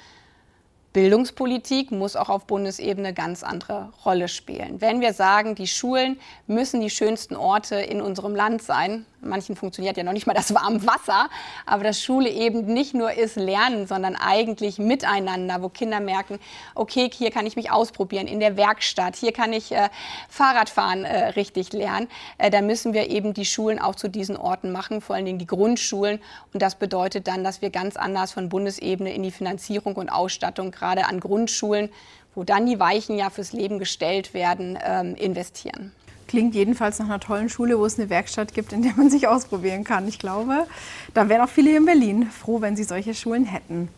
Bildungspolitik 0.97 1.91
muss 1.91 2.17
auch 2.17 2.31
auf 2.31 2.47
Bundesebene 2.47 3.13
ganz 3.13 3.43
andere 3.43 3.93
Rolle 4.07 4.29
spielen. 4.29 4.81
Wenn 4.81 5.03
wir 5.03 5.13
sagen, 5.13 5.55
die 5.55 5.67
Schulen 5.67 6.19
müssen 6.47 6.81
die 6.81 6.89
schönsten 6.89 7.37
Orte 7.37 7.77
in 7.77 8.01
unserem 8.01 8.35
Land 8.35 8.63
sein, 8.63 9.05
manchen 9.27 9.57
funktioniert 9.57 9.97
ja 9.97 10.05
noch 10.05 10.13
nicht 10.13 10.27
mal 10.27 10.35
das 10.35 10.55
warme 10.55 10.87
Wasser, 10.87 11.29
aber 11.65 11.85
dass 11.85 12.01
Schule 12.01 12.31
eben 12.31 12.67
nicht 12.67 12.95
nur 12.95 13.13
ist 13.13 13.37
Lernen, 13.37 13.87
sondern 13.87 14.17
eigentlich 14.17 14.79
miteinander, 14.79 15.63
wo 15.63 15.69
Kinder 15.69 16.01
merken, 16.01 16.39
okay, 16.75 17.11
hier 17.13 17.31
kann 17.31 17.47
ich 17.47 17.57
mich 17.57 17.71
ausprobieren 17.71 18.27
in 18.27 18.41
der 18.41 18.57
Werkstatt, 18.57 19.17
hier 19.17 19.33
kann 19.33 19.53
ich 19.53 19.73
äh, 19.73 19.89
Fahrradfahren 20.29 21.05
äh, 21.05 21.29
richtig 21.29 21.73
lernen, 21.73 22.09
äh, 22.39 22.51
da 22.51 22.63
müssen 22.63 22.93
wir 22.93 23.11
eben 23.11 23.35
die 23.35 23.45
Schulen 23.45 23.79
auch 23.79 23.95
zu 23.95 24.09
diesen 24.09 24.37
Orten 24.37 24.73
machen, 24.73 25.01
vor 25.01 25.17
allen 25.17 25.25
Dingen 25.25 25.39
die 25.39 25.47
Grundschulen. 25.47 26.21
Und 26.53 26.63
das 26.63 26.75
bedeutet 26.75 27.29
dann, 27.29 27.45
dass 27.45 27.63
wir 27.63 27.71
ganz 27.71 27.97
anders 27.97 28.33
von 28.33 28.49
Bundesebene 28.49 29.13
in 29.13 29.23
die 29.23 29.31
Finanzierung 29.31 29.95
und 29.97 30.09
Ausstattung 30.09 30.71
gerade 30.71 31.07
an 31.07 31.21
Grundschulen, 31.21 31.91
wo 32.35 32.45
dann 32.45 32.67
die 32.67 32.79
Weichen 32.79 33.17
ja 33.17 33.31
fürs 33.31 33.53
Leben 33.53 33.79
gestellt 33.79 34.35
werden, 34.35 34.79
ähm, 34.85 35.15
investieren. 35.15 35.93
Klingt 36.29 36.55
jedenfalls 36.55 36.99
nach 36.99 37.07
einer 37.07 37.21
tollen 37.21 37.49
Schule, 37.49 37.79
wo 37.79 37.87
es 37.87 37.99
eine 37.99 38.11
Werkstatt 38.11 38.53
gibt, 38.53 38.73
in 38.73 38.83
der 38.83 38.95
man 38.97 39.11
sich 39.11 39.29
ausprobieren 39.29 39.85
kann. 39.85 40.09
Ich 40.09 40.19
glaube, 40.19 40.67
da 41.15 41.29
wären 41.29 41.43
auch 41.43 41.49
viele 41.49 41.71
hier 41.71 41.79
in 41.79 41.85
Berlin 41.85 42.27
froh, 42.31 42.61
wenn 42.61 42.77
sie 42.77 42.85
solche 42.85 43.15
Schulen 43.15 43.45
hätten. 43.45 43.89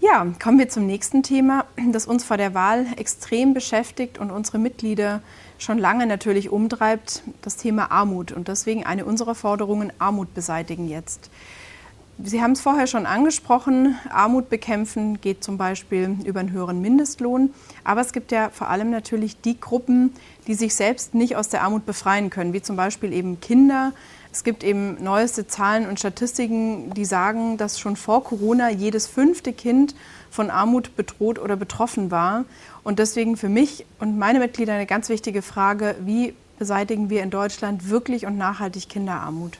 Ja, 0.00 0.26
kommen 0.42 0.58
wir 0.58 0.68
zum 0.68 0.86
nächsten 0.86 1.22
Thema, 1.22 1.64
das 1.92 2.06
uns 2.06 2.24
vor 2.24 2.36
der 2.36 2.54
Wahl 2.54 2.86
extrem 2.96 3.54
beschäftigt 3.54 4.18
und 4.18 4.32
unsere 4.32 4.58
Mitglieder 4.58 5.22
schon 5.58 5.78
lange 5.78 6.08
natürlich 6.08 6.50
umtreibt, 6.50 7.22
das 7.40 7.56
Thema 7.56 7.92
Armut. 7.92 8.32
Und 8.32 8.48
deswegen 8.48 8.84
eine 8.84 9.04
unserer 9.04 9.36
Forderungen, 9.36 9.92
Armut 10.00 10.34
beseitigen 10.34 10.88
jetzt. 10.88 11.30
Sie 12.18 12.42
haben 12.42 12.52
es 12.52 12.60
vorher 12.60 12.86
schon 12.86 13.06
angesprochen, 13.06 13.96
Armut 14.10 14.48
bekämpfen 14.48 15.20
geht 15.20 15.42
zum 15.42 15.56
Beispiel 15.56 16.16
über 16.24 16.40
einen 16.40 16.52
höheren 16.52 16.80
Mindestlohn. 16.80 17.52
Aber 17.84 18.00
es 18.00 18.12
gibt 18.12 18.30
ja 18.30 18.50
vor 18.50 18.68
allem 18.68 18.90
natürlich 18.90 19.40
die 19.40 19.58
Gruppen, 19.58 20.12
die 20.46 20.54
sich 20.54 20.74
selbst 20.74 21.14
nicht 21.14 21.36
aus 21.36 21.48
der 21.48 21.62
Armut 21.62 21.86
befreien 21.86 22.30
können, 22.30 22.52
wie 22.52 22.62
zum 22.62 22.76
Beispiel 22.76 23.12
eben 23.12 23.40
Kinder. 23.40 23.92
Es 24.30 24.44
gibt 24.44 24.62
eben 24.62 25.02
neueste 25.02 25.46
Zahlen 25.46 25.88
und 25.88 25.98
Statistiken, 25.98 26.94
die 26.94 27.04
sagen, 27.04 27.56
dass 27.56 27.80
schon 27.80 27.96
vor 27.96 28.22
Corona 28.22 28.70
jedes 28.70 29.06
fünfte 29.06 29.52
Kind 29.52 29.94
von 30.30 30.50
Armut 30.50 30.96
bedroht 30.96 31.38
oder 31.38 31.56
betroffen 31.56 32.10
war. 32.10 32.44
Und 32.84 32.98
deswegen 32.98 33.36
für 33.36 33.48
mich 33.48 33.84
und 33.98 34.18
meine 34.18 34.38
Mitglieder 34.38 34.74
eine 34.74 34.86
ganz 34.86 35.08
wichtige 35.08 35.42
Frage, 35.42 35.96
wie 36.04 36.34
beseitigen 36.58 37.10
wir 37.10 37.22
in 37.22 37.30
Deutschland 37.30 37.90
wirklich 37.90 38.26
und 38.26 38.38
nachhaltig 38.38 38.88
Kinderarmut? 38.88 39.58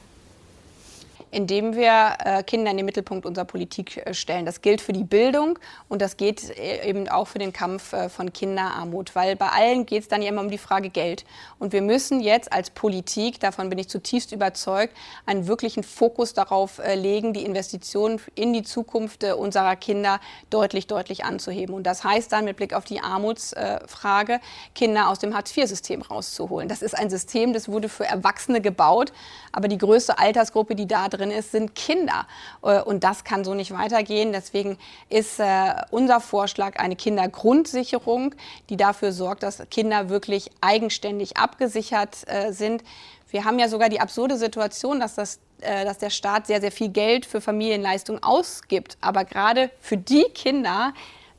Indem 1.32 1.74
wir 1.74 2.16
äh, 2.24 2.42
Kinder 2.42 2.70
in 2.70 2.76
den 2.76 2.86
Mittelpunkt 2.86 3.24
unserer 3.24 3.46
Politik 3.46 3.96
äh, 3.96 4.12
stellen. 4.12 4.44
Das 4.44 4.60
gilt 4.60 4.82
für 4.82 4.92
die 4.92 5.02
Bildung 5.02 5.58
und 5.88 6.02
das 6.02 6.18
geht 6.18 6.56
äh, 6.58 6.86
eben 6.86 7.08
auch 7.08 7.26
für 7.26 7.38
den 7.38 7.52
Kampf 7.52 7.94
von 8.14 8.32
Kinderarmut, 8.32 9.14
weil 9.14 9.34
bei 9.34 9.48
allen 9.48 9.86
geht 9.86 10.02
es 10.02 10.08
dann 10.08 10.20
ja 10.20 10.28
immer 10.28 10.42
um 10.42 10.50
die 10.50 10.58
Frage 10.58 10.90
Geld. 10.90 11.24
Und 11.58 11.72
wir 11.72 11.80
müssen 11.80 12.20
jetzt 12.20 12.52
als 12.52 12.70
Politik, 12.70 13.40
davon 13.40 13.70
bin 13.70 13.78
ich 13.78 13.88
zutiefst 13.88 14.32
überzeugt, 14.32 14.94
einen 15.24 15.46
wirklichen 15.46 15.82
Fokus 15.82 16.34
darauf 16.34 16.80
legen, 16.94 17.32
die 17.32 17.44
Investitionen 17.44 18.20
in 18.34 18.52
die 18.52 18.62
Zukunft 18.62 19.24
unserer 19.24 19.76
Kinder 19.76 20.20
deutlich, 20.50 20.86
deutlich 20.86 21.24
anzuheben. 21.24 21.74
Und 21.74 21.84
das 21.84 22.04
heißt 22.04 22.30
dann 22.32 22.44
mit 22.44 22.56
Blick 22.56 22.74
auf 22.74 22.84
die 22.84 23.00
Armutsfrage, 23.00 24.40
Kinder 24.74 25.08
aus 25.08 25.18
dem 25.18 25.34
Hartz-IV-System 25.34 26.02
rauszuholen. 26.02 26.68
Das 26.68 26.82
ist 26.82 26.96
ein 26.96 27.08
System, 27.08 27.52
das 27.52 27.68
wurde 27.68 27.88
für 27.88 28.04
Erwachsene 28.04 28.60
gebaut, 28.60 29.12
aber 29.52 29.68
die 29.68 29.78
größte 29.78 30.18
Altersgruppe, 30.18 30.74
die 30.74 30.86
da 30.86 31.08
drin 31.08 31.21
drin 31.22 31.30
ist, 31.30 31.52
sind 31.52 31.74
Kinder. 31.74 32.26
Äh, 32.62 32.80
und 32.80 33.04
das 33.04 33.24
kann 33.24 33.44
so 33.44 33.54
nicht 33.54 33.72
weitergehen. 33.72 34.32
Deswegen 34.32 34.78
ist 35.08 35.40
äh, 35.40 35.74
unser 35.90 36.20
Vorschlag 36.20 36.78
eine 36.78 36.96
Kindergrundsicherung, 36.96 38.34
die 38.68 38.76
dafür 38.76 39.12
sorgt, 39.12 39.42
dass 39.42 39.62
Kinder 39.70 40.08
wirklich 40.08 40.50
eigenständig 40.60 41.36
abgesichert 41.36 42.26
äh, 42.26 42.52
sind. 42.52 42.82
Wir 43.30 43.44
haben 43.44 43.58
ja 43.58 43.68
sogar 43.68 43.88
die 43.88 44.00
absurde 44.00 44.36
Situation, 44.36 45.00
dass 45.00 45.14
das 45.14 45.40
dass 45.64 45.98
der 45.98 46.10
Staat 46.10 46.48
sehr, 46.48 46.60
sehr 46.60 46.72
viel 46.72 46.88
Geld 46.88 47.24
für 47.24 47.40
Familienleistung 47.40 48.20
ausgibt. 48.20 48.98
Aber 49.00 49.24
gerade 49.24 49.70
für 49.78 49.96
die 49.96 50.24
Kinder, 50.34 50.92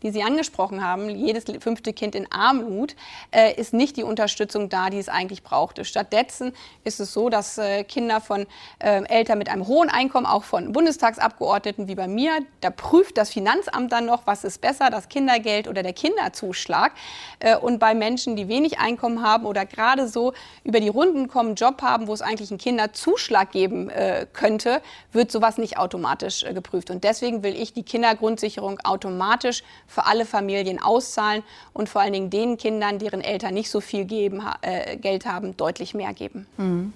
die 0.04 0.12
Sie 0.12 0.22
angesprochen 0.22 0.86
haben, 0.86 1.10
jedes 1.10 1.46
fünfte 1.60 1.94
Kind 1.94 2.16
in 2.16 2.32
Armut, 2.32 2.96
äh, 3.32 3.54
ist 3.56 3.74
nicht 3.74 3.98
die 3.98 4.04
Unterstützung 4.04 4.70
da, 4.70 4.90
die 4.90 5.00
es 5.00 5.10
eigentlich 5.10 5.44
brauchte. 5.44 5.86
Stattdessen 5.86 6.54
ist 6.84 7.00
es 7.00 7.14
so, 7.14 7.30
dass 7.30 7.58
äh, 7.58 7.84
Kinder 7.84 8.22
von 8.22 8.46
äh, 8.80 9.04
Eltern 9.06 9.38
mit 9.38 9.50
einem 9.50 9.68
hohen 9.68 9.90
Einkommen, 9.90 10.26
auch 10.26 10.44
von 10.44 10.72
Bundestagsabgeordneten 10.74 11.88
wie 11.88 11.96
bei 11.96 12.08
mir, 12.08 12.32
da 12.62 12.70
prüft 12.70 13.18
das 13.18 13.30
Finanzamt 13.30 13.92
dann 13.92 14.06
noch, 14.06 14.28
was 14.28 14.44
ist 14.44 14.62
besser, 14.62 14.90
das 14.90 15.10
Kindergeld 15.10 15.68
oder 15.68 15.84
der 15.84 15.94
Kinderzuschlag. 15.94 16.92
Äh, 17.40 17.58
und 17.58 17.80
bei 17.80 17.96
Menschen, 17.96 18.36
die 18.36 18.48
wenig 18.48 18.80
Einkommen 18.80 19.24
haben 19.24 19.46
oder 19.46 19.66
gerade 19.66 20.08
so 20.08 20.34
über 20.64 20.80
die 20.80 20.90
Runden 20.90 21.28
kommen, 21.28 21.56
Job 21.56 21.82
haben, 21.82 22.08
wo 22.08 22.14
es 22.14 22.22
eigentlich 22.22 22.52
einen 22.52 22.60
Kinderzuschlag 22.60 23.52
geben 23.52 23.90
äh, 23.90 24.28
könnte, 24.34 24.82
wird 25.12 25.32
sowas 25.32 25.58
nicht 25.58 25.78
automatisch 25.78 26.44
äh, 26.44 26.54
geprüft. 26.54 26.90
Und 26.90 27.04
deswegen 27.04 27.44
will 27.44 27.56
ich 27.56 27.74
die 27.74 27.84
Kindergrundsicherung 27.84 28.80
automatisch 28.84 29.64
für 29.94 30.06
alle 30.06 30.26
Familien 30.26 30.82
auszahlen 30.82 31.44
und 31.74 31.88
vor 31.88 32.02
allen 32.02 32.14
Dingen 32.14 32.30
den 32.30 32.58
Kindern, 32.58 33.00
deren 33.00 33.22
Eltern 33.22 33.54
nicht 33.54 33.70
so 33.70 33.80
viel 33.80 34.06
geben, 34.06 34.42
äh, 34.62 34.98
Geld 34.98 35.26
haben, 35.26 35.56
deutlich 35.56 35.94
mehr 35.94 36.14
geben. 36.14 36.48
Mhm. 36.58 36.94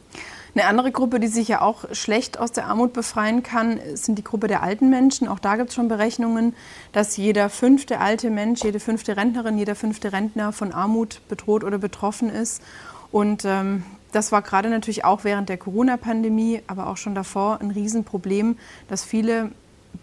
Eine 0.56 0.66
andere 0.66 0.92
Gruppe, 0.92 1.20
die 1.20 1.27
sich 1.27 1.48
ja 1.48 1.62
auch 1.62 1.86
schlecht 1.92 2.39
aus 2.39 2.51
der 2.51 2.66
Armut 2.66 2.94
befreien 2.94 3.44
kann, 3.44 3.80
sind 3.94 4.18
die 4.18 4.24
Gruppe 4.24 4.48
der 4.48 4.63
alten 4.63 4.89
Menschen. 4.89 5.27
Auch 5.27 5.38
da 5.38 5.56
gibt 5.56 5.70
es 5.70 5.75
schon 5.75 5.88
Berechnungen, 5.88 6.56
dass 6.94 7.16
jeder 7.16 7.51
fünfte 7.51 8.00
alte 8.00 8.32
Mensch, 8.32 8.63
jede 8.63 8.80
fünfte 8.80 9.18
Rentnerin, 9.18 9.60
jeder 9.60 9.75
fünfte 9.75 10.12
Rentner 10.13 10.51
von 10.51 10.72
Armut 10.72 11.22
bedroht 11.30 11.63
oder 11.63 11.77
betroffen 11.77 12.32
ist. 12.32 12.63
Und 13.12 13.46
ähm, 13.46 13.84
das 14.12 14.32
war 14.32 14.42
gerade 14.42 14.70
natürlich 14.70 15.06
auch 15.06 15.24
während 15.24 15.50
der 15.50 15.58
Corona-Pandemie, 15.58 16.63
aber 16.66 16.88
auch 16.88 16.98
schon 16.98 17.13
davor 17.13 17.62
ein 17.62 17.70
Riesenproblem, 17.70 18.58
dass 18.88 19.04
viele 19.04 19.51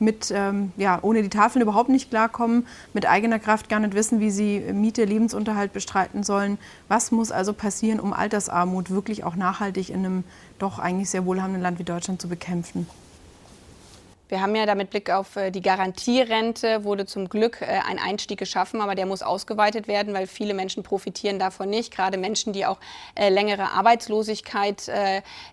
mit, 0.00 0.32
ähm, 0.34 0.72
ja, 0.76 0.98
ohne 1.02 1.22
die 1.22 1.28
Tafeln 1.28 1.62
überhaupt 1.62 1.88
nicht 1.88 2.10
klarkommen, 2.10 2.66
mit 2.92 3.06
eigener 3.06 3.38
Kraft 3.38 3.68
gar 3.68 3.80
nicht 3.80 3.94
wissen, 3.94 4.20
wie 4.20 4.30
sie 4.30 4.60
Miete, 4.72 5.04
Lebensunterhalt 5.04 5.72
bestreiten 5.72 6.22
sollen. 6.22 6.58
Was 6.88 7.10
muss 7.10 7.32
also 7.32 7.52
passieren, 7.52 8.00
um 8.00 8.12
Altersarmut 8.12 8.90
wirklich 8.90 9.24
auch 9.24 9.36
nachhaltig 9.36 9.90
in 9.90 10.04
einem 10.04 10.24
doch 10.58 10.78
eigentlich 10.78 11.10
sehr 11.10 11.24
wohlhabenden 11.26 11.62
Land 11.62 11.78
wie 11.78 11.84
Deutschland 11.84 12.20
zu 12.20 12.28
bekämpfen? 12.28 12.86
Wir 14.34 14.42
haben 14.42 14.56
ja 14.56 14.66
da 14.66 14.74
mit 14.74 14.90
Blick 14.90 15.10
auf 15.10 15.36
äh, 15.36 15.52
die 15.52 15.62
Garantierente 15.62 16.82
wurde 16.82 17.06
zum 17.06 17.28
Glück 17.28 17.62
äh, 17.62 17.66
ein 17.66 18.00
Einstieg 18.00 18.36
geschaffen, 18.36 18.80
aber 18.80 18.96
der 18.96 19.06
muss 19.06 19.22
ausgeweitet 19.22 19.86
werden, 19.86 20.12
weil 20.12 20.26
viele 20.26 20.54
Menschen 20.54 20.82
profitieren 20.82 21.38
davon 21.38 21.70
nicht. 21.70 21.94
Gerade 21.94 22.18
Menschen, 22.18 22.52
die 22.52 22.66
auch 22.66 22.78
äh, 23.14 23.28
längere 23.28 23.70
Arbeitslosigkeit 23.70 24.90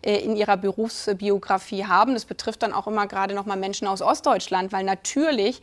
in 0.01 0.35
ihrer 0.35 0.57
Berufsbiografie 0.57 1.85
haben. 1.85 2.13
Das 2.13 2.25
betrifft 2.25 2.63
dann 2.63 2.73
auch 2.73 2.87
immer 2.87 3.05
gerade 3.05 3.35
noch 3.35 3.45
mal 3.45 3.57
Menschen 3.57 3.87
aus 3.87 4.01
Ostdeutschland, 4.01 4.71
weil 4.71 4.83
natürlich 4.83 5.61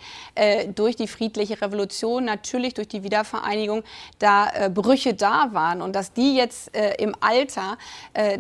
durch 0.75 0.97
die 0.97 1.09
friedliche 1.09 1.61
Revolution, 1.61 2.25
natürlich 2.25 2.75
durch 2.75 2.89
die 2.89 3.03
Wiedervereinigung 3.03 3.83
da 4.19 4.69
Brüche 4.69 5.15
da 5.15 5.49
waren 5.53 5.83
und 5.83 5.95
dass 5.95 6.13
die 6.13 6.37
jetzt 6.37 6.77
im 6.99 7.15
Alter 7.21 7.79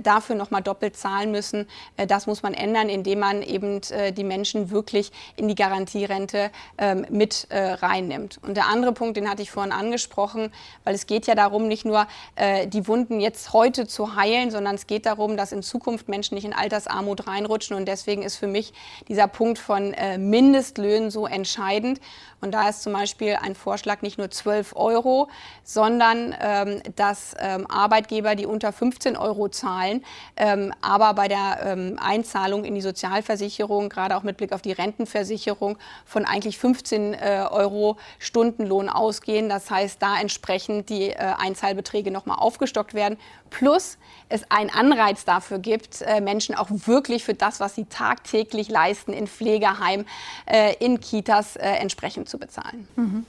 dafür 0.02 0.36
noch 0.36 0.50
mal 0.50 0.60
doppelt 0.60 0.96
zahlen 0.96 1.30
müssen, 1.30 1.66
das 1.96 2.26
muss 2.26 2.42
man 2.42 2.54
ändern, 2.54 2.88
indem 2.88 3.20
man 3.20 3.42
eben 3.42 3.80
die 4.16 4.24
Menschen 4.24 4.67
Wirklich 4.70 5.12
in 5.36 5.48
die 5.48 5.54
Garantierente 5.54 6.50
ähm, 6.78 7.06
mit 7.10 7.46
äh, 7.50 7.72
reinnimmt. 7.72 8.38
Und 8.42 8.56
der 8.56 8.66
andere 8.66 8.92
Punkt, 8.92 9.16
den 9.16 9.28
hatte 9.28 9.42
ich 9.42 9.50
vorhin 9.50 9.72
angesprochen, 9.72 10.52
weil 10.84 10.94
es 10.94 11.06
geht 11.06 11.26
ja 11.26 11.34
darum, 11.34 11.68
nicht 11.68 11.84
nur 11.84 12.06
äh, 12.36 12.66
die 12.66 12.86
Wunden 12.86 13.20
jetzt 13.20 13.52
heute 13.52 13.86
zu 13.86 14.16
heilen, 14.16 14.50
sondern 14.50 14.74
es 14.74 14.86
geht 14.86 15.06
darum, 15.06 15.36
dass 15.36 15.52
in 15.52 15.62
Zukunft 15.62 16.08
Menschen 16.08 16.34
nicht 16.34 16.44
in 16.44 16.52
Altersarmut 16.52 17.26
reinrutschen. 17.26 17.76
Und 17.76 17.86
deswegen 17.86 18.22
ist 18.22 18.36
für 18.36 18.46
mich 18.46 18.72
dieser 19.08 19.28
Punkt 19.28 19.58
von 19.58 19.92
äh, 19.94 20.18
Mindestlöhnen 20.18 21.10
so 21.10 21.26
entscheidend. 21.26 22.00
Und 22.40 22.52
da 22.52 22.68
ist 22.68 22.82
zum 22.82 22.92
Beispiel 22.92 23.36
ein 23.40 23.54
Vorschlag 23.54 24.02
nicht 24.02 24.18
nur 24.18 24.30
12 24.30 24.76
Euro, 24.76 25.28
sondern 25.64 26.34
ähm, 26.40 26.82
dass 26.94 27.34
ähm, 27.38 27.66
Arbeitgeber, 27.66 28.36
die 28.36 28.46
unter 28.46 28.72
15 28.72 29.16
Euro 29.16 29.48
zahlen, 29.48 30.04
ähm, 30.36 30.72
aber 30.80 31.14
bei 31.14 31.26
der 31.26 31.58
ähm, 31.64 31.98
Einzahlung 32.00 32.64
in 32.64 32.74
die 32.74 32.80
Sozialversicherung, 32.80 33.88
gerade 33.88 34.16
auch 34.16 34.22
mit 34.22 34.36
Blick 34.36 34.52
auf 34.52 34.62
die 34.62 34.72
Rentenversicherung, 34.72 35.78
von 36.04 36.24
eigentlich 36.24 36.58
15 36.58 37.14
äh, 37.14 37.46
Euro 37.50 37.96
Stundenlohn 38.20 38.88
ausgehen. 38.88 39.48
Das 39.48 39.70
heißt, 39.70 40.00
da 40.00 40.20
entsprechend 40.20 40.88
die 40.90 41.10
äh, 41.10 41.16
Einzahlbeträge 41.16 42.10
nochmal 42.10 42.38
aufgestockt 42.38 42.94
werden. 42.94 43.18
Plus 43.50 43.98
es 44.28 44.50
einen 44.50 44.70
Anreiz 44.70 45.24
dafür 45.24 45.58
gibt, 45.58 46.02
äh, 46.02 46.20
Menschen 46.20 46.54
auch 46.54 46.68
wirklich 46.70 47.24
für 47.24 47.34
das, 47.34 47.60
was 47.60 47.74
sie 47.74 47.86
tagtäglich 47.86 48.68
leisten, 48.68 49.12
in 49.12 49.26
Pflegeheimen, 49.26 50.06
äh, 50.46 50.74
in 50.78 51.00
Kitas 51.00 51.56
äh, 51.56 51.66
entsprechend 51.66 52.27
zu 52.28 52.38
bezahlen. 52.38 52.86
Mhm. 52.96 53.26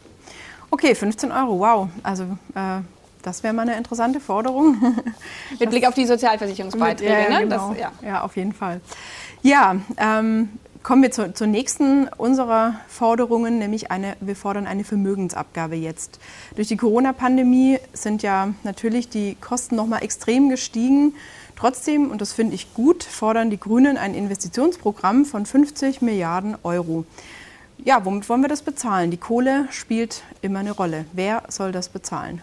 Okay, 0.71 0.93
15 0.93 1.31
Euro, 1.31 1.59
wow. 1.59 1.89
Also 2.03 2.23
äh, 2.55 2.81
das 3.21 3.43
wäre 3.43 3.53
mal 3.53 3.63
eine 3.63 3.77
interessante 3.77 4.19
Forderung. 4.19 4.77
Mit 5.59 5.69
Blick 5.69 5.87
auf 5.87 5.93
die 5.93 6.05
Sozialversicherungsbeiträge, 6.05 7.11
mit, 7.11 7.29
ja, 7.29 7.39
ne? 7.39 7.43
Genau. 7.43 7.69
Das, 7.69 7.79
ja. 7.79 7.91
ja. 8.01 8.21
auf 8.21 8.37
jeden 8.37 8.53
Fall. 8.53 8.81
Ja, 9.41 9.75
ähm, 9.97 10.49
kommen 10.83 11.01
wir 11.01 11.11
zu, 11.11 11.33
zur 11.33 11.47
nächsten 11.47 12.07
unserer 12.07 12.75
Forderungen, 12.87 13.59
nämlich 13.59 13.91
eine, 13.91 14.15
wir 14.21 14.35
fordern 14.35 14.67
eine 14.67 14.83
Vermögensabgabe 14.83 15.75
jetzt. 15.75 16.19
Durch 16.55 16.67
die 16.67 16.77
Corona-Pandemie 16.77 17.79
sind 17.93 18.23
ja 18.23 18.53
natürlich 18.63 19.09
die 19.09 19.35
Kosten 19.35 19.75
noch 19.75 19.87
mal 19.87 19.99
extrem 19.99 20.49
gestiegen. 20.49 21.13
Trotzdem, 21.55 22.09
und 22.09 22.21
das 22.21 22.31
finde 22.31 22.55
ich 22.55 22.73
gut, 22.73 23.03
fordern 23.03 23.49
die 23.49 23.59
Grünen 23.59 23.97
ein 23.97 24.13
Investitionsprogramm 24.13 25.25
von 25.25 25.45
50 25.45 26.01
Milliarden 26.01 26.55
Euro. 26.63 27.05
Ja, 27.85 28.03
womit 28.03 28.27
wollen 28.27 28.41
wir 28.41 28.49
das 28.49 28.61
bezahlen? 28.61 29.09
Die 29.09 29.17
Kohle 29.17 29.67
spielt 29.71 30.23
immer 30.41 30.59
eine 30.59 30.71
Rolle. 30.71 31.05
Wer 31.13 31.43
soll 31.47 31.71
das 31.71 31.87
bezahlen? 31.87 32.41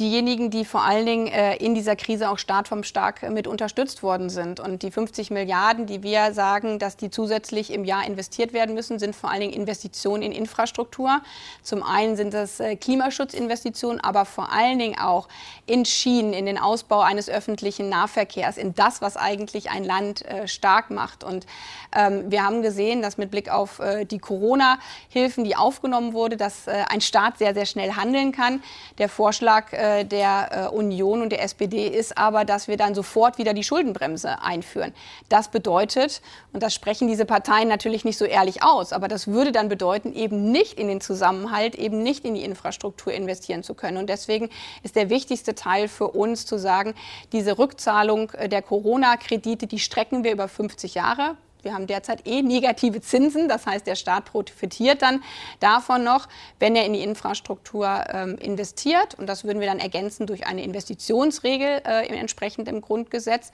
Diejenigen, 0.00 0.50
die 0.50 0.64
vor 0.64 0.82
allen 0.82 1.06
Dingen 1.06 1.26
äh, 1.28 1.56
in 1.56 1.74
dieser 1.74 1.94
Krise 1.94 2.30
auch 2.30 2.38
Staat 2.38 2.66
vom 2.66 2.82
Stark 2.82 3.30
mit 3.30 3.46
unterstützt 3.46 4.02
worden 4.02 4.30
sind. 4.30 4.58
Und 4.58 4.82
die 4.82 4.90
50 4.90 5.30
Milliarden, 5.30 5.86
die 5.86 6.02
wir 6.02 6.32
sagen, 6.32 6.78
dass 6.78 6.96
die 6.96 7.10
zusätzlich 7.10 7.72
im 7.72 7.84
Jahr 7.84 8.06
investiert 8.06 8.52
werden 8.52 8.74
müssen, 8.74 8.98
sind 8.98 9.14
vor 9.14 9.30
allen 9.30 9.42
Dingen 9.42 9.52
Investitionen 9.52 10.22
in 10.22 10.32
Infrastruktur. 10.32 11.20
Zum 11.62 11.82
einen 11.82 12.16
sind 12.16 12.34
das 12.34 12.58
äh, 12.58 12.76
Klimaschutzinvestitionen, 12.76 14.00
aber 14.00 14.24
vor 14.24 14.50
allen 14.52 14.78
Dingen 14.78 14.98
auch 14.98 15.28
in 15.66 15.84
Schienen, 15.84 16.32
in 16.32 16.46
den 16.46 16.58
Ausbau 16.58 17.00
eines 17.00 17.28
öffentlichen 17.28 17.88
Nahverkehrs, 17.90 18.56
in 18.56 18.74
das, 18.74 19.02
was 19.02 19.16
eigentlich 19.16 19.70
ein 19.70 19.84
Land 19.84 20.24
äh, 20.24 20.48
stark 20.48 20.90
macht. 20.90 21.22
Und 21.22 21.46
ähm, 21.94 22.30
wir 22.30 22.42
haben 22.42 22.62
gesehen, 22.62 23.02
dass 23.02 23.18
mit 23.18 23.30
Blick 23.30 23.50
auf 23.50 23.78
äh, 23.78 24.06
die 24.06 24.18
Corona-Hilfen, 24.18 25.44
die 25.44 25.56
aufgenommen 25.56 26.14
wurde, 26.14 26.38
dass 26.38 26.66
äh, 26.66 26.84
ein 26.88 27.02
Staat 27.02 27.38
sehr, 27.38 27.52
sehr 27.52 27.66
schnell 27.66 27.92
handeln 27.92 28.32
kann. 28.32 28.62
Der 28.98 29.10
Vorschlag 29.10 29.72
äh, 29.90 30.04
der 30.04 30.68
äh, 30.70 30.74
Union 30.74 31.22
und 31.22 31.30
der 31.30 31.42
SPD 31.42 31.86
ist 31.86 32.16
aber, 32.16 32.44
dass 32.44 32.68
wir 32.68 32.76
dann 32.76 32.94
sofort 32.94 33.38
wieder 33.38 33.54
die 33.54 33.64
Schuldenbremse 33.64 34.42
einführen. 34.42 34.92
Das 35.28 35.48
bedeutet, 35.48 36.22
und 36.52 36.62
das 36.62 36.74
sprechen 36.74 37.08
diese 37.08 37.24
Parteien 37.24 37.68
natürlich 37.68 38.04
nicht 38.04 38.18
so 38.18 38.24
ehrlich 38.24 38.62
aus, 38.62 38.92
aber 38.92 39.08
das 39.08 39.26
würde 39.26 39.52
dann 39.52 39.68
bedeuten, 39.68 40.14
eben 40.14 40.50
nicht 40.50 40.78
in 40.78 40.88
den 40.88 41.00
Zusammenhalt, 41.00 41.74
eben 41.74 42.02
nicht 42.02 42.24
in 42.24 42.34
die 42.34 42.44
Infrastruktur 42.44 43.12
investieren 43.12 43.62
zu 43.62 43.74
können. 43.74 43.96
Und 43.96 44.08
deswegen 44.08 44.48
ist 44.82 44.96
der 44.96 45.10
wichtigste 45.10 45.54
Teil 45.54 45.88
für 45.88 46.08
uns 46.08 46.46
zu 46.46 46.58
sagen, 46.58 46.94
diese 47.32 47.58
Rückzahlung 47.58 48.30
äh, 48.30 48.48
der 48.48 48.62
Corona-Kredite, 48.62 49.66
die 49.66 49.78
strecken 49.78 50.24
wir 50.24 50.32
über 50.32 50.48
50 50.48 50.94
Jahre. 50.94 51.36
Wir 51.64 51.74
haben 51.74 51.86
derzeit 51.86 52.26
eh 52.26 52.42
negative 52.42 53.00
Zinsen, 53.00 53.48
das 53.48 53.66
heißt, 53.66 53.86
der 53.86 53.96
Staat 53.96 54.26
profitiert 54.26 55.02
dann 55.02 55.22
davon 55.60 56.04
noch, 56.04 56.28
wenn 56.58 56.76
er 56.76 56.84
in 56.84 56.92
die 56.92 57.02
Infrastruktur 57.02 58.04
ähm, 58.12 58.36
investiert. 58.38 59.14
Und 59.14 59.26
das 59.26 59.44
würden 59.44 59.60
wir 59.60 59.66
dann 59.66 59.78
ergänzen 59.78 60.26
durch 60.26 60.46
eine 60.46 60.62
Investitionsregel 60.62 61.82
äh, 61.84 62.06
entsprechend 62.08 62.68
im 62.68 62.80
Grundgesetz. 62.80 63.52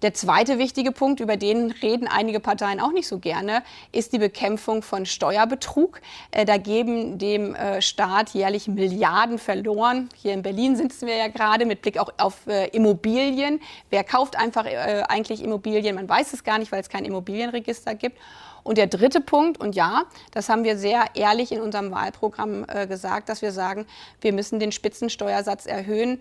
Der 0.00 0.14
zweite 0.14 0.58
wichtige 0.58 0.92
Punkt, 0.92 1.18
über 1.18 1.36
den 1.36 1.72
reden 1.72 2.06
einige 2.06 2.38
Parteien 2.38 2.78
auch 2.78 2.92
nicht 2.92 3.08
so 3.08 3.18
gerne, 3.18 3.64
ist 3.90 4.12
die 4.12 4.18
Bekämpfung 4.18 4.82
von 4.82 5.06
Steuerbetrug. 5.06 6.00
Äh, 6.30 6.44
da 6.44 6.56
geben 6.56 7.18
dem 7.18 7.56
äh, 7.56 7.82
Staat 7.82 8.30
jährlich 8.30 8.68
Milliarden 8.68 9.38
verloren. 9.38 10.08
Hier 10.14 10.34
in 10.34 10.42
Berlin 10.42 10.76
sitzen 10.76 11.08
wir 11.08 11.16
ja 11.16 11.26
gerade 11.26 11.66
mit 11.66 11.82
Blick 11.82 11.98
auch 11.98 12.12
auf 12.16 12.46
äh, 12.46 12.68
Immobilien. 12.68 13.60
Wer 13.90 14.04
kauft 14.04 14.36
einfach 14.36 14.66
eigentlich 15.08 15.42
Immobilien? 15.42 15.96
Man 15.96 16.08
weiß 16.08 16.32
es 16.32 16.44
gar 16.44 16.58
nicht, 16.58 16.70
weil 16.70 16.80
es 16.80 16.88
kein 16.88 17.04
Immobilienregister 17.04 17.94
gibt. 17.94 18.18
Und 18.62 18.78
der 18.78 18.86
dritte 18.86 19.20
Punkt, 19.20 19.58
und 19.58 19.74
ja, 19.74 20.04
das 20.30 20.48
haben 20.48 20.62
wir 20.62 20.78
sehr 20.78 21.06
ehrlich 21.14 21.50
in 21.52 21.60
unserem 21.60 21.90
Wahlprogramm 21.90 22.66
gesagt, 22.88 23.28
dass 23.28 23.40
wir 23.40 23.52
sagen, 23.52 23.86
wir 24.20 24.32
müssen 24.32 24.60
den 24.60 24.72
Spitzensteuersatz 24.72 25.66
erhöhen, 25.66 26.20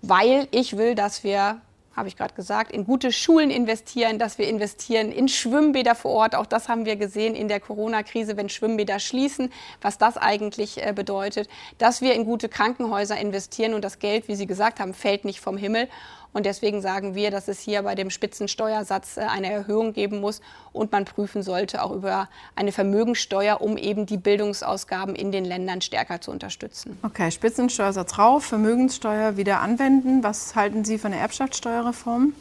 weil 0.00 0.46
ich 0.50 0.76
will, 0.76 0.94
dass 0.94 1.24
wir 1.24 1.60
habe 1.98 2.08
ich 2.08 2.16
gerade 2.16 2.34
gesagt, 2.34 2.72
in 2.72 2.84
gute 2.84 3.12
Schulen 3.12 3.50
investieren, 3.50 4.18
dass 4.18 4.38
wir 4.38 4.48
investieren 4.48 5.12
in 5.12 5.28
Schwimmbäder 5.28 5.94
vor 5.94 6.12
Ort. 6.12 6.34
Auch 6.34 6.46
das 6.46 6.68
haben 6.68 6.86
wir 6.86 6.96
gesehen 6.96 7.34
in 7.34 7.48
der 7.48 7.60
Corona-Krise, 7.60 8.36
wenn 8.36 8.48
Schwimmbäder 8.48 9.00
schließen, 9.00 9.52
was 9.82 9.98
das 9.98 10.16
eigentlich 10.16 10.84
äh, 10.84 10.92
bedeutet, 10.92 11.48
dass 11.78 12.00
wir 12.00 12.14
in 12.14 12.24
gute 12.24 12.48
Krankenhäuser 12.48 13.18
investieren 13.18 13.74
und 13.74 13.84
das 13.84 13.98
Geld, 13.98 14.28
wie 14.28 14.36
Sie 14.36 14.46
gesagt 14.46 14.80
haben, 14.80 14.94
fällt 14.94 15.24
nicht 15.24 15.40
vom 15.40 15.56
Himmel. 15.56 15.88
Und 16.32 16.46
deswegen 16.46 16.80
sagen 16.82 17.14
wir, 17.14 17.30
dass 17.30 17.48
es 17.48 17.60
hier 17.60 17.82
bei 17.82 17.94
dem 17.94 18.10
Spitzensteuersatz 18.10 19.16
äh, 19.16 19.20
eine 19.20 19.50
Erhöhung 19.50 19.92
geben 19.92 20.20
muss 20.20 20.40
und 20.72 20.92
man 20.92 21.04
prüfen 21.04 21.42
sollte 21.42 21.82
auch 21.82 21.90
über 21.90 22.28
eine 22.54 22.72
Vermögenssteuer, 22.72 23.60
um 23.60 23.76
eben 23.76 24.06
die 24.06 24.18
Bildungsausgaben 24.18 25.14
in 25.14 25.32
den 25.32 25.44
Ländern 25.44 25.80
stärker 25.80 26.20
zu 26.20 26.30
unterstützen. 26.30 26.98
Okay, 27.02 27.30
Spitzensteuersatz 27.30 28.18
rauf, 28.18 28.44
Vermögenssteuer 28.44 29.36
wieder 29.36 29.60
anwenden. 29.60 30.22
Was 30.22 30.54
halten 30.54 30.84
Sie 30.84 30.98
von 30.98 31.12
der 31.12 31.20
Erbschaftssteuerreform? 31.20 32.34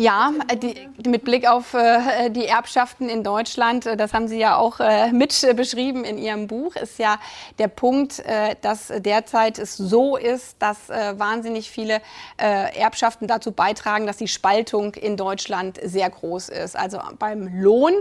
Ja, 0.00 0.32
die, 0.62 0.88
mit 1.06 1.24
Blick 1.24 1.46
auf 1.46 1.74
äh, 1.74 2.30
die 2.30 2.46
Erbschaften 2.46 3.10
in 3.10 3.22
Deutschland, 3.22 3.84
äh, 3.84 3.98
das 3.98 4.14
haben 4.14 4.28
Sie 4.28 4.38
ja 4.38 4.56
auch 4.56 4.80
äh, 4.80 5.12
mit 5.12 5.46
beschrieben 5.54 6.04
in 6.04 6.16
Ihrem 6.16 6.46
Buch, 6.46 6.74
ist 6.74 6.98
ja 6.98 7.18
der 7.58 7.68
Punkt, 7.68 8.20
äh, 8.20 8.56
dass 8.62 8.90
derzeit 8.96 9.58
es 9.58 9.76
so 9.76 10.16
ist, 10.16 10.56
dass 10.58 10.88
äh, 10.88 11.18
wahnsinnig 11.18 11.70
viele 11.70 12.00
äh, 12.38 12.74
Erbschaften 12.78 13.26
dazu 13.26 13.52
beitragen, 13.52 14.06
dass 14.06 14.16
die 14.16 14.28
Spaltung 14.28 14.94
in 14.94 15.18
Deutschland 15.18 15.78
sehr 15.84 16.08
groß 16.08 16.48
ist. 16.48 16.78
Also 16.78 16.98
beim 17.18 17.60
Lohn 17.62 17.92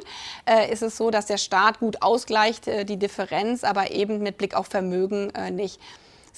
ist 0.71 0.81
es 0.81 0.95
so, 0.95 1.11
dass 1.11 1.25
der 1.25 1.37
Staat 1.37 1.79
gut 1.79 2.01
ausgleicht, 2.01 2.65
die 2.87 2.97
Differenz, 2.97 3.65
aber 3.65 3.91
eben 3.91 4.19
mit 4.19 4.37
Blick 4.37 4.55
auf 4.55 4.67
Vermögen 4.67 5.33
nicht. 5.51 5.81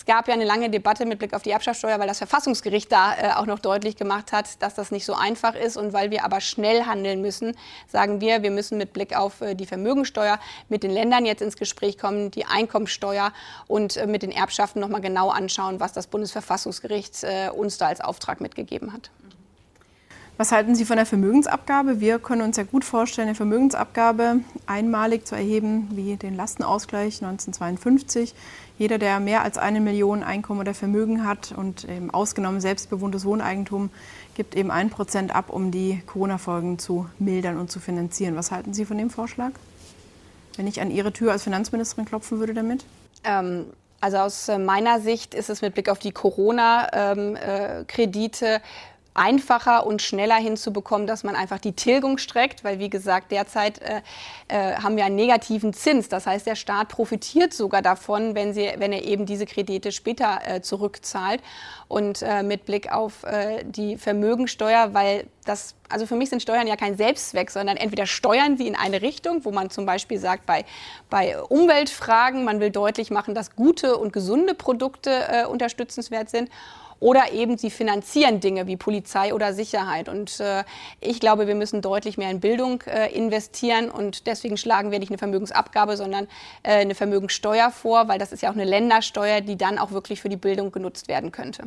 Es 0.02 0.06
gab 0.08 0.28
ja 0.28 0.34
eine 0.34 0.46
lange 0.46 0.72
Debatte 0.72 1.06
mit 1.06 1.20
Blick 1.20 1.36
auf 1.36 1.44
die 1.44 1.52
Erbschaftssteuer, 1.52 2.00
weil 2.00 2.08
das 2.08 2.18
Verfassungsgericht 2.18 2.92
da 2.92 3.14
äh, 3.14 3.34
auch 3.34 3.46
noch 3.46 3.60
deutlich 3.60 3.98
gemacht 3.98 4.32
hat, 4.32 4.60
dass 4.64 4.74
das 4.74 4.90
nicht 4.90 5.06
so 5.06 5.14
einfach 5.14 5.54
ist. 5.54 5.78
Und 5.78 5.94
weil 5.94 6.10
wir 6.10 6.26
aber 6.26 6.42
schnell 6.42 6.88
handeln 6.88 7.22
müssen, 7.22 7.56
sagen 7.88 8.20
wir, 8.20 8.42
wir 8.42 8.50
müssen 8.50 8.80
mit 8.80 8.94
Blick 8.94 9.16
auf 9.16 9.42
äh, 9.42 9.54
die 9.54 9.68
Vermögensteuer 9.68 10.40
mit 10.70 10.82
den 10.82 10.90
Ländern 10.90 11.28
jetzt 11.28 11.44
ins 11.44 11.56
Gespräch 11.56 12.00
kommen, 12.00 12.32
die 12.32 12.46
Einkommensteuer 12.46 13.32
und 13.68 13.96
äh, 13.96 14.08
mit 14.08 14.24
den 14.24 14.32
Erbschaften 14.32 14.82
nochmal 14.82 15.02
genau 15.02 15.30
anschauen, 15.30 15.80
was 15.80 15.94
das 15.94 16.08
Bundesverfassungsgericht 16.08 17.24
äh, 17.24 17.52
uns 17.56 17.78
da 17.78 17.86
als 17.86 18.02
Auftrag 18.02 18.42
mitgegeben 18.42 18.94
hat. 18.94 19.12
Was 20.42 20.52
halten 20.52 20.74
Sie 20.74 20.86
von 20.86 20.96
der 20.96 21.06
Vermögensabgabe? 21.06 22.00
Wir 22.00 22.18
können 22.18 22.42
uns 22.42 22.58
ja 22.58 22.64
gut 22.64 22.84
vorstellen, 22.84 23.28
eine 23.28 23.36
Vermögensabgabe 23.36 24.40
einmalig 24.66 25.28
zu 25.28 25.36
erheben, 25.36 25.90
wie 25.92 26.16
den 26.16 26.36
Lastenausgleich 26.36 27.22
1952. 27.22 28.34
Jeder, 28.82 28.98
der 28.98 29.20
mehr 29.20 29.44
als 29.44 29.60
eine 29.60 29.80
Million 29.80 30.24
Einkommen 30.24 30.60
oder 30.60 30.74
Vermögen 30.74 31.24
hat 31.24 31.54
und 31.56 31.88
eben 31.88 32.10
ausgenommen 32.10 32.60
selbstbewohntes 32.60 33.26
Wohneigentum, 33.26 33.92
gibt 34.34 34.56
eben 34.56 34.72
ein 34.72 34.90
Prozent 34.90 35.36
ab, 35.36 35.52
um 35.52 35.70
die 35.70 36.02
Corona-Folgen 36.08 36.80
zu 36.80 37.06
mildern 37.20 37.60
und 37.60 37.70
zu 37.70 37.80
finanzieren. 37.80 38.36
Was 38.36 38.50
halten 38.50 38.74
Sie 38.74 38.86
von 38.86 38.98
dem 38.98 39.12
Vorschlag? 39.12 39.52
Wenn 40.58 40.66
ich 40.66 40.82
an 40.82 40.90
Ihre 40.90 41.14
Tür 41.14 41.32
als 41.32 41.44
Finanzministerin 41.44 42.06
klopfen 42.06 42.40
würde 42.40 42.56
damit? 42.56 42.84
Ähm 43.24 43.68
also 44.04 44.18
aus 44.18 44.48
meiner 44.48 45.00
Sicht 45.00 45.36
ist 45.36 45.52
es 45.52 45.62
mit 45.62 45.76
Blick 45.76 45.88
auf 45.88 46.00
die 46.00 46.12
Corona-Kredite 46.12 48.46
ähm, 48.46 48.56
äh, 48.56 48.60
einfacher 49.14 49.86
und 49.86 50.02
schneller 50.02 50.36
hinzubekommen, 50.36 51.06
dass 51.06 51.24
man 51.24 51.36
einfach 51.36 51.60
die 51.60 51.74
Tilgung 51.74 52.18
streckt, 52.18 52.64
weil 52.64 52.80
wie 52.80 52.90
gesagt, 52.90 53.32
derzeit 53.32 53.82
äh, 53.82 54.02
äh, 54.48 54.76
haben 54.76 54.96
wir 54.96 55.06
einen 55.06 55.16
negativen 55.16 55.74
Zins. 55.74 56.08
Das 56.08 56.28
heißt, 56.28 56.48
der 56.48 56.56
Staat 56.56 56.88
profitiert 56.90 57.54
sogar 57.54 57.82
davon, 57.82 58.36
wenn, 58.36 58.54
sie, 58.54 58.70
wenn 58.78 58.94
er 58.94 59.04
eben 59.04 59.26
diese 59.26 59.46
Kredite 59.46 59.92
später 59.92 60.40
äh, 60.46 60.62
zurückzahlt. 60.62 61.42
Und 61.90 62.22
äh, 62.22 62.42
mit 62.42 62.66
Blick 62.66 62.90
auf 62.90 63.24
äh, 63.24 63.66
die 63.66 63.98
Vermögensteuer, 63.98 64.94
weil 64.94 65.28
das, 65.44 65.76
also 65.90 66.06
für 66.06 66.16
mich 66.16 66.30
sind 66.30 66.42
Steuern 66.42 66.66
ja 66.66 66.78
kein 66.78 66.96
Selbstzweck, 66.96 67.52
sondern 67.52 67.76
entweder 67.76 68.06
steuern 68.06 68.56
sie 68.56 68.66
in 68.68 68.78
eine 68.78 69.02
Richtung, 69.02 69.44
wo 69.44 69.52
man 69.52 69.70
zum 69.70 69.86
Beispiel 69.86 70.18
sagt, 70.18 70.46
bei, 70.46 70.64
bei 71.10 71.42
Umweltfragen, 71.42 72.46
man 72.46 72.62
will 72.62 72.70
deutlich 72.70 73.12
machen, 73.12 73.36
dass 73.36 73.58
gute 73.58 73.98
und 73.98 74.14
gesunde 74.14 74.54
Produkte 74.54 75.10
äh, 75.28 75.46
unterstützenswert 75.46 76.30
sind 76.30 76.50
oder 77.02 77.34
eben 77.34 77.58
sie 77.58 77.72
finanzieren 77.72 78.40
Dinge 78.40 78.68
wie 78.68 78.78
Polizei 78.78 79.34
oder 79.34 79.54
Sicherheit. 79.54 80.08
Und 80.08 80.40
äh, 80.40 80.64
ich 81.02 81.20
glaube, 81.20 81.48
wir 81.48 81.56
müssen 81.56 81.82
deutlich 81.82 82.18
mehr 82.18 82.30
in 82.30 82.40
Bildung 82.40 82.84
äh, 82.84 83.12
investieren. 83.12 83.90
Und 83.90 84.28
deswegen 84.28 84.56
schlagen 84.56 84.92
wir 84.92 85.00
nicht 85.00 85.10
eine 85.10 85.18
Vermögensabgabe, 85.18 85.98
sondern 85.98 86.28
äh, 86.62 86.76
eine 86.76 86.96
Vermögenssteuer 86.96 87.72
vor, 87.72 88.08
weil 88.08 88.20
das 88.20 88.32
ist 88.32 88.44
ja 88.44 88.50
auch 88.50 88.56
eine 88.56 88.66
Ländersteuer, 88.66 89.42
die 89.42 89.58
dann 89.58 89.80
auch 89.80 89.92
wirklich 89.92 90.22
für 90.22 90.30
die 90.30 90.38
Bildung 90.38 90.72
genutzt 90.72 91.08
werden 91.08 91.32
könnte. 91.32 91.64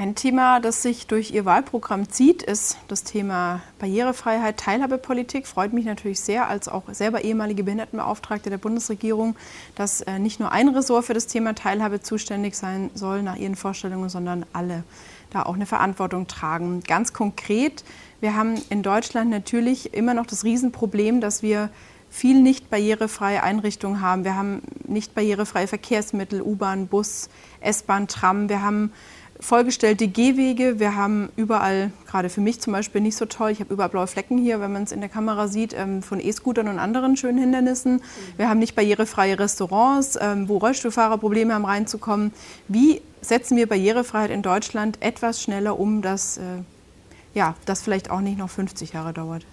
Ein 0.00 0.14
Thema, 0.14 0.60
das 0.60 0.82
sich 0.82 1.08
durch 1.08 1.32
Ihr 1.32 1.44
Wahlprogramm 1.44 2.08
zieht, 2.08 2.44
ist 2.44 2.78
das 2.86 3.02
Thema 3.02 3.62
Barrierefreiheit, 3.80 4.56
Teilhabepolitik. 4.56 5.44
Freut 5.44 5.72
mich 5.72 5.86
natürlich 5.86 6.20
sehr, 6.20 6.48
als 6.48 6.68
auch 6.68 6.84
selber 6.92 7.24
ehemalige 7.24 7.64
Behindertenbeauftragte 7.64 8.48
der 8.48 8.58
Bundesregierung, 8.58 9.34
dass 9.74 10.00
äh, 10.02 10.20
nicht 10.20 10.38
nur 10.38 10.52
ein 10.52 10.68
Ressort 10.68 11.06
für 11.06 11.14
das 11.14 11.26
Thema 11.26 11.56
Teilhabe 11.56 12.00
zuständig 12.00 12.54
sein 12.54 12.90
soll 12.94 13.24
nach 13.24 13.34
Ihren 13.34 13.56
Vorstellungen, 13.56 14.08
sondern 14.08 14.46
alle 14.52 14.84
da 15.30 15.42
auch 15.42 15.56
eine 15.56 15.66
Verantwortung 15.66 16.28
tragen. 16.28 16.84
Ganz 16.86 17.12
konkret, 17.12 17.82
wir 18.20 18.36
haben 18.36 18.54
in 18.70 18.84
Deutschland 18.84 19.30
natürlich 19.30 19.94
immer 19.94 20.14
noch 20.14 20.26
das 20.26 20.44
Riesenproblem, 20.44 21.20
dass 21.20 21.42
wir 21.42 21.70
viel 22.08 22.40
nicht 22.40 22.70
barrierefreie 22.70 23.42
Einrichtungen 23.42 24.00
haben. 24.00 24.22
Wir 24.22 24.36
haben 24.36 24.62
nicht 24.86 25.16
barrierefreie 25.16 25.66
Verkehrsmittel, 25.66 26.40
U-Bahn, 26.40 26.86
Bus, 26.86 27.28
S-Bahn, 27.60 28.06
Tram. 28.06 28.48
Wir 28.48 28.62
haben 28.62 28.92
vollgestellte 29.40 30.08
Gehwege. 30.08 30.80
Wir 30.80 30.96
haben 30.96 31.28
überall, 31.36 31.92
gerade 32.06 32.28
für 32.28 32.40
mich 32.40 32.60
zum 32.60 32.72
Beispiel 32.72 33.00
nicht 33.00 33.16
so 33.16 33.26
toll, 33.26 33.50
ich 33.50 33.60
habe 33.60 33.72
überall 33.72 33.88
blaue 33.88 34.06
Flecken 34.06 34.38
hier, 34.38 34.60
wenn 34.60 34.72
man 34.72 34.82
es 34.82 34.92
in 34.92 35.00
der 35.00 35.08
Kamera 35.08 35.48
sieht, 35.48 35.74
ähm, 35.74 36.02
von 36.02 36.20
E-Scootern 36.20 36.68
und 36.68 36.78
anderen 36.78 37.16
schönen 37.16 37.38
Hindernissen. 37.38 38.02
Wir 38.36 38.48
haben 38.48 38.58
nicht 38.58 38.74
barrierefreie 38.74 39.38
Restaurants, 39.38 40.18
ähm, 40.20 40.48
wo 40.48 40.58
Rollstuhlfahrer 40.58 41.18
Probleme 41.18 41.54
haben 41.54 41.64
reinzukommen. 41.64 42.32
Wie 42.66 43.00
setzen 43.20 43.56
wir 43.56 43.68
Barrierefreiheit 43.68 44.30
in 44.30 44.42
Deutschland 44.42 45.00
etwas 45.00 45.42
schneller 45.42 45.78
um, 45.78 46.02
dass 46.02 46.38
äh, 46.38 46.42
ja, 47.34 47.54
das 47.64 47.82
vielleicht 47.82 48.10
auch 48.10 48.20
nicht 48.20 48.38
noch 48.38 48.50
50 48.50 48.92
Jahre 48.92 49.12
dauert? 49.12 49.44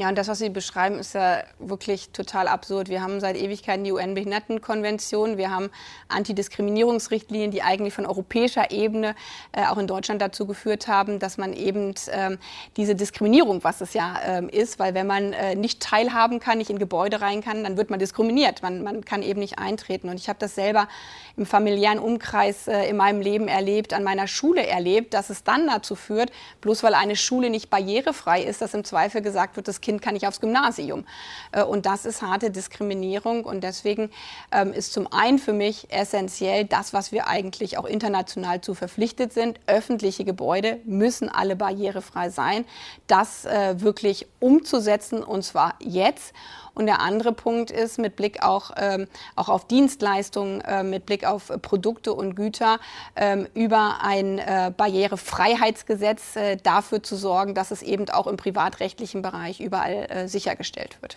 Ja, 0.00 0.08
und 0.08 0.16
das, 0.16 0.28
was 0.28 0.38
Sie 0.38 0.48
beschreiben, 0.48 0.98
ist 0.98 1.12
ja 1.12 1.42
wirklich 1.58 2.08
total 2.08 2.48
absurd. 2.48 2.88
Wir 2.88 3.02
haben 3.02 3.20
seit 3.20 3.36
Ewigkeiten 3.36 3.84
die 3.84 3.92
UN-Behindertenkonvention, 3.92 5.36
wir 5.36 5.50
haben 5.50 5.68
Antidiskriminierungsrichtlinien, 6.08 7.50
die 7.50 7.60
eigentlich 7.60 7.92
von 7.92 8.06
europäischer 8.06 8.70
Ebene 8.70 9.14
äh, 9.52 9.66
auch 9.66 9.76
in 9.76 9.86
Deutschland 9.86 10.22
dazu 10.22 10.46
geführt 10.46 10.88
haben, 10.88 11.18
dass 11.18 11.36
man 11.36 11.52
eben 11.52 11.92
ähm, 12.12 12.38
diese 12.78 12.94
Diskriminierung, 12.94 13.62
was 13.62 13.82
es 13.82 13.92
ja 13.92 14.18
ähm, 14.24 14.48
ist, 14.48 14.78
weil 14.78 14.94
wenn 14.94 15.06
man 15.06 15.34
äh, 15.34 15.54
nicht 15.54 15.82
teilhaben 15.82 16.40
kann, 16.40 16.56
nicht 16.56 16.70
in 16.70 16.78
Gebäude 16.78 17.20
rein 17.20 17.42
kann, 17.42 17.62
dann 17.62 17.76
wird 17.76 17.90
man 17.90 17.98
diskriminiert. 17.98 18.62
Man, 18.62 18.82
man 18.82 19.04
kann 19.04 19.20
eben 19.20 19.40
nicht 19.40 19.58
eintreten. 19.58 20.08
Und 20.08 20.18
ich 20.18 20.30
habe 20.30 20.38
das 20.38 20.54
selber 20.54 20.88
im 21.36 21.44
familiären 21.44 21.98
Umkreis 21.98 22.68
äh, 22.68 22.88
in 22.88 22.96
meinem 22.96 23.20
Leben 23.20 23.48
erlebt, 23.48 23.92
an 23.92 24.02
meiner 24.02 24.28
Schule 24.28 24.66
erlebt, 24.66 25.12
dass 25.12 25.28
es 25.28 25.44
dann 25.44 25.66
dazu 25.66 25.94
führt, 25.94 26.32
bloß 26.62 26.82
weil 26.84 26.94
eine 26.94 27.16
Schule 27.16 27.50
nicht 27.50 27.68
barrierefrei 27.68 28.42
ist, 28.42 28.62
dass 28.62 28.72
im 28.72 28.84
Zweifel 28.84 29.20
gesagt 29.20 29.56
wird, 29.56 29.68
das 29.68 29.82
Kind 29.82 29.89
Kind 29.90 30.02
kann 30.02 30.14
nicht 30.14 30.28
aufs 30.28 30.40
Gymnasium. 30.40 31.04
Äh, 31.50 31.64
und 31.64 31.84
das 31.84 32.04
ist 32.04 32.22
harte 32.22 32.50
Diskriminierung. 32.50 33.44
Und 33.44 33.64
deswegen 33.64 34.10
ähm, 34.52 34.72
ist 34.72 34.92
zum 34.92 35.12
einen 35.12 35.40
für 35.40 35.52
mich 35.52 35.88
essentiell 35.90 36.64
das, 36.64 36.92
was 36.92 37.10
wir 37.10 37.26
eigentlich 37.26 37.76
auch 37.76 37.86
international 37.86 38.60
zu 38.60 38.74
verpflichtet 38.74 39.32
sind. 39.32 39.58
Öffentliche 39.66 40.24
Gebäude 40.24 40.78
müssen 40.84 41.28
alle 41.28 41.56
barrierefrei 41.56 42.30
sein. 42.30 42.64
Das 43.08 43.44
äh, 43.44 43.80
wirklich 43.80 44.28
umzusetzen 44.38 45.24
und 45.24 45.42
zwar 45.42 45.74
jetzt. 45.80 46.32
Und 46.74 46.86
der 46.86 47.00
andere 47.00 47.32
Punkt 47.32 47.70
ist 47.70 47.98
mit 47.98 48.16
Blick 48.16 48.42
auch, 48.42 48.70
ähm, 48.76 49.06
auch 49.36 49.48
auf 49.48 49.66
Dienstleistungen, 49.66 50.60
äh, 50.62 50.82
mit 50.82 51.06
Blick 51.06 51.24
auf 51.24 51.52
Produkte 51.62 52.12
und 52.12 52.34
Güter 52.34 52.78
ähm, 53.16 53.46
über 53.54 53.98
ein 54.02 54.38
äh, 54.38 54.72
Barrierefreiheitsgesetz 54.76 56.36
äh, 56.36 56.56
dafür 56.56 57.02
zu 57.02 57.16
sorgen, 57.16 57.54
dass 57.54 57.70
es 57.70 57.82
eben 57.82 58.08
auch 58.10 58.26
im 58.26 58.36
privatrechtlichen 58.36 59.22
Bereich 59.22 59.60
überall 59.60 60.06
äh, 60.10 60.28
sichergestellt 60.28 60.98
wird. 61.00 61.16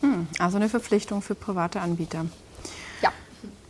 Hm, 0.00 0.28
also 0.38 0.56
eine 0.56 0.68
Verpflichtung 0.68 1.22
für 1.22 1.34
private 1.34 1.80
Anbieter. 1.80 2.26
Ja. 3.02 3.12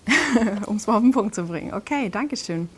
um 0.67 0.77
es 0.77 0.87
mal 0.87 0.97
auf 0.97 1.03
den 1.03 1.13
Punkt 1.13 1.35
zu 1.35 1.45
bringen. 1.45 1.75
Okay, 1.75 2.09
danke 2.09 2.37
schön. 2.37 2.69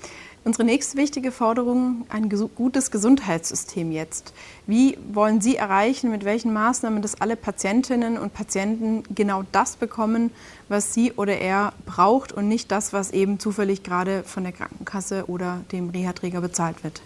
Unsere 0.44 0.64
nächste 0.64 0.96
wichtige 0.96 1.30
Forderung, 1.30 2.04
ein 2.08 2.28
gutes 2.28 2.90
Gesundheitssystem 2.90 3.92
jetzt. 3.92 4.34
Wie 4.66 4.98
wollen 5.12 5.40
Sie 5.40 5.54
erreichen, 5.54 6.10
mit 6.10 6.24
welchen 6.24 6.52
Maßnahmen, 6.52 7.00
dass 7.00 7.20
alle 7.20 7.36
Patientinnen 7.36 8.18
und 8.18 8.34
Patienten 8.34 9.04
genau 9.14 9.44
das 9.52 9.76
bekommen, 9.76 10.32
was 10.68 10.92
sie 10.92 11.12
oder 11.12 11.38
er 11.38 11.72
braucht 11.86 12.32
und 12.32 12.48
nicht 12.48 12.72
das, 12.72 12.92
was 12.92 13.12
eben 13.12 13.38
zufällig 13.38 13.84
gerade 13.84 14.24
von 14.24 14.42
der 14.42 14.52
Krankenkasse 14.52 15.26
oder 15.28 15.60
dem 15.70 15.90
Reha-Träger 15.90 16.40
bezahlt 16.40 16.82
wird? 16.82 17.02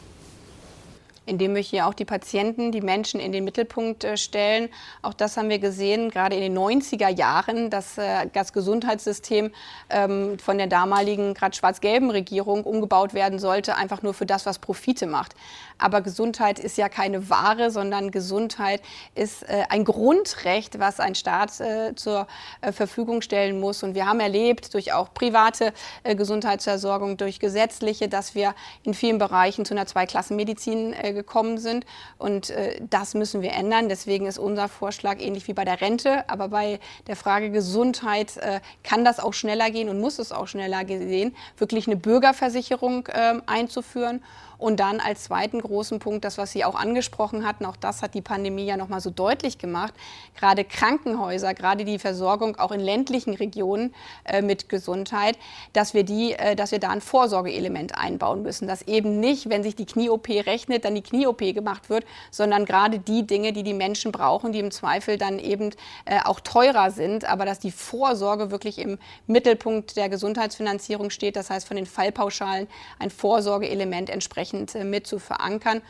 Indem 1.27 1.55
wir 1.55 1.63
hier 1.63 1.87
auch 1.87 1.95
die 1.95 2.05
Patienten, 2.05 2.73
die 2.73 2.81
Menschen 2.81 3.21
in 3.21 3.33
den 3.33 3.45
Mittelpunkt 3.45 4.05
äh, 4.05 4.17
stellen. 4.17 4.69
Auch 5.03 5.13
das 5.13 5.37
haben 5.37 5.49
wir 5.49 5.59
gesehen, 5.59 6.11
gerade 6.11 6.37
in 6.37 6.41
den 6.41 6.57
90er 6.57 7.09
Jahren, 7.09 7.69
dass 7.69 7.99
äh, 7.99 8.29
das 8.33 8.53
Gesundheitssystem 8.53 9.51
ähm, 9.91 10.39
von 10.39 10.57
der 10.57 10.69
damaligen, 10.69 11.35
gerade 11.35 11.55
schwarz-gelben 11.55 12.11
Regierung 12.11 12.65
umgebaut 12.65 13.13
werden 13.13 13.39
sollte, 13.39 13.77
einfach 13.77 14.03
nur 14.03 14.15
für 14.15 14.27
das, 14.27 14.47
was 14.47 14.59
Profite 14.61 15.07
macht. 15.07 15.35
Aber 15.79 16.01
Gesundheit 16.01 16.59
ist 16.59 16.79
ja 16.79 16.89
keine 16.89 17.29
Ware, 17.29 17.71
sondern 17.71 18.11
Gesundheit 18.11 18.81
ist 19.15 19.43
äh, 19.43 19.65
ein 19.69 19.85
Grundrecht, 19.85 20.79
was 20.79 21.01
ein 21.01 21.15
Staat 21.15 21.53
zur 21.97 22.27
Verfügung 22.73 23.23
stellen 23.23 23.61
muss. 23.61 23.83
Und 23.83 23.95
wir 23.95 24.07
haben 24.07 24.21
erlebt, 24.21 24.75
durch 24.75 24.93
auch 24.93 25.13
private 25.13 25.73
Gesundheitsversorgung, 26.05 27.17
durch 27.17 27.41
gesetzliche, 27.41 28.09
dass 28.09 28.35
wir 28.35 28.55
in 28.83 28.95
vielen 28.95 29.19
Bereichen 29.19 29.65
zu 29.65 29.75
einer 29.75 29.87
Zweiklassenmedizin 29.87 30.95
gekommen 31.17 31.59
sind. 31.59 31.85
Und 32.19 32.51
äh, 32.51 32.81
das 32.89 33.15
müssen 33.15 33.43
wir 33.43 33.53
ändern. 33.53 33.89
Deswegen 33.89 34.27
ist 34.27 34.39
unser 34.39 34.69
Vorschlag 34.69 35.19
ähnlich 35.19 35.49
wie 35.49 35.55
bei 35.55 35.65
der 35.65 35.81
Rente. 35.81 36.29
Aber 36.29 36.49
bei 36.49 36.79
der 37.09 37.17
Frage 37.17 37.51
Gesundheit 37.51 38.37
äh, 38.37 38.61
kann 38.85 39.05
das 39.05 39.19
auch 39.19 39.35
schneller 39.35 39.71
gehen 39.73 39.89
und 39.89 40.01
muss 40.01 40.21
es 40.21 40.31
auch 40.31 40.47
schneller 40.47 40.85
gehen, 40.85 41.35
wirklich 41.59 41.89
eine 41.89 41.97
Bürgerversicherung 41.97 43.09
äh, 43.09 43.41
einzuführen 43.47 44.23
und 44.59 44.81
dann 44.81 45.01
als 45.01 45.25
zweiten 45.25 45.61
großen 45.61 45.99
Punkt, 45.99 46.25
das, 46.25 46.39
was 46.39 46.53
Sie 46.53 46.65
auch 46.65 46.75
angesprochen 46.75 47.47
hatten, 47.47 47.67
auch 47.67 47.77
das 47.77 48.03
hat 48.03 48.15
die 48.15 48.23
Pandemie 48.23 48.65
ja 48.65 48.77
noch 48.77 48.89
mal 48.89 49.01
so 49.01 49.11
deutlich 49.11 49.59
gemacht, 49.59 49.95
gerade 50.37 50.65
Krankenhäuser, 50.65 51.55
gerade 51.55 51.85
die 51.85 51.99
Versorgung 51.99 52.57
auch 52.57 52.73
in 52.73 52.81
ländlichen 52.81 53.35
Regionen 53.35 53.95
äh, 54.25 54.43
mit 54.43 54.69
Gesundheit, 54.69 55.39
dass 55.73 55.95
wir, 55.95 56.05
die, 56.05 56.33
äh, 56.33 56.57
dass 56.57 56.73
wir 56.73 56.79
da 56.79 56.89
ein 56.91 57.01
Vorsorgeelement 57.01 57.97
einbauen 57.97 58.43
müssen, 58.43 58.67
dass 58.67 58.83
eben 58.83 59.21
nicht, 59.21 59.51
wenn 59.51 59.63
sich 59.63 59.77
die 59.77 59.87
Knie-OP 59.87 60.29
rechnet, 60.29 60.85
dann 60.85 60.95
die 60.95 61.03
Knie-OP 61.03 61.39
gemacht 61.55 61.91
wird, 61.91 62.05
sondern 62.31 62.65
gerade 62.65 62.99
die 62.99 63.27
Dinge, 63.27 63.53
die 63.53 63.63
die 63.63 63.75
Menschen 63.75 64.13
brauchen, 64.13 64.53
die 64.53 64.61
im 64.61 64.71
Zweifel 64.71 65.19
dann 65.19 65.39
eben 65.39 65.71
äh, 66.05 66.21
auch 66.25 66.41
teurer 66.41 66.91
sind, 66.91 67.25
aber 67.25 67.45
dass 67.45 67.59
die 67.59 67.71
Vorsorge 67.71 68.51
wirklich 68.51 68.79
im 68.79 68.99
Mittelpunkt 69.27 69.97
der 69.97 70.09
Gesundheitsfinanzierung 70.09 71.11
steht, 71.11 71.37
das 71.37 71.51
heißt 71.51 71.67
von 71.67 71.77
den 71.77 71.87
Fallpauschalen 71.87 72.69
ein 72.99 73.11
Vorsorgeelement 73.11 74.09
entsprechend 74.11 74.46
entsprechend 74.47 74.75
äh, 74.75 74.85
mit 74.85 75.07
zu 75.07 75.19
verankern. 75.19 75.83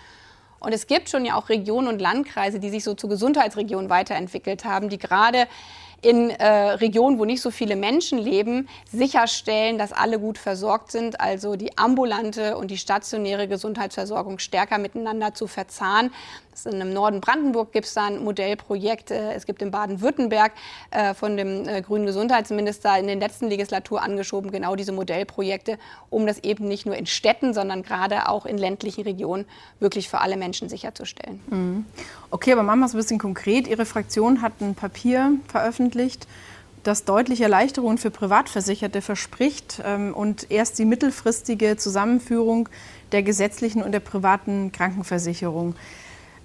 Und 0.59 0.73
es 0.73 0.87
gibt 0.87 1.11
schon 1.11 1.25
ja 1.25 1.35
auch 1.35 1.49
Regionen 1.49 1.89
und 1.89 2.01
Landkreise, 2.01 2.59
die 2.59 2.71
sich 2.71 2.83
so 2.83 2.95
zu 2.95 3.09
Gesundheitsregionen 3.09 3.91
weiterentwickelt 3.91 4.65
haben, 4.65 4.89
die 4.89 4.99
gerade 4.99 5.47
in 6.03 6.31
äh, 6.31 6.47
Regionen, 6.47 7.19
wo 7.19 7.25
nicht 7.25 7.41
so 7.41 7.51
viele 7.51 7.75
Menschen 7.75 8.19
leben, 8.19 8.69
sicherstellen, 8.93 9.79
dass 9.79 9.93
alle 9.93 10.19
gut 10.19 10.39
versorgt 10.39 10.93
sind, 10.93 11.21
also 11.21 11.57
die 11.57 11.77
ambulante 11.79 12.57
und 12.57 12.71
die 12.71 12.79
stationäre 12.79 13.49
Gesundheitsversorgung 13.49 14.39
stärker 14.39 14.79
miteinander 14.79 15.35
zu 15.35 15.47
verzahnen. 15.47 16.13
Im 16.65 16.93
Norden 16.93 17.21
Brandenburg 17.21 17.73
gibt 17.73 17.87
es 17.87 17.95
da 17.95 18.07
ein 18.07 18.25
Modellprojekt. 18.25 19.11
Äh, 19.11 19.35
es 19.35 19.47
gibt 19.47 19.61
in 19.61 19.71
Baden-Württemberg 19.71 20.53
äh, 20.91 21.13
von 21.13 21.37
dem 21.37 21.69
äh, 21.69 21.83
grünen 21.83 22.07
Gesundheitsminister 22.07 22.99
in 22.99 23.07
den 23.07 23.21
letzten 23.21 23.49
Legislatur 23.49 24.03
angeschoben 24.03 24.51
genau 24.51 24.75
diese 24.75 24.93
Modellprojekte, 24.93 25.79
um 26.09 26.27
das 26.27 26.39
eben 26.45 26.67
nicht 26.67 26.87
nur 26.87 26.97
in 26.97 27.07
Städten, 27.07 27.53
sondern 27.53 27.83
gerade 27.83 28.29
auch 28.29 28.47
in 28.47 28.57
ländlichen 28.57 29.03
Regionen 29.03 29.45
wirklich 29.81 30.09
für 30.09 30.21
alle 30.21 30.37
Menschen 30.37 30.69
sicherzustellen. 30.69 31.43
Mhm. 31.49 31.85
Okay, 32.37 32.53
aber 32.53 32.63
machen 32.63 32.81
wir 32.81 32.85
es 32.85 32.93
ein 32.93 32.99
bisschen 32.99 33.19
konkret. 33.19 33.67
Ihre 33.67 33.87
Fraktion 33.87 34.43
hat 34.43 34.61
ein 34.61 34.75
Papier 34.75 35.39
veröffentlicht, 35.49 36.29
das 36.83 37.07
deutliche 37.07 37.45
Erleichterungen 37.45 37.97
für 37.97 38.11
Privatversicherte 38.11 39.01
verspricht 39.01 39.81
ähm, 39.83 40.13
und 40.13 40.51
erst 40.51 40.79
die 40.79 40.85
mittelfristige 40.85 41.79
Zusammenführung 41.79 42.69
der 43.13 43.23
gesetzlichen 43.23 43.83
und 43.83 43.93
der 43.93 44.01
privaten 44.01 44.71
Krankenversicherung. 44.71 45.77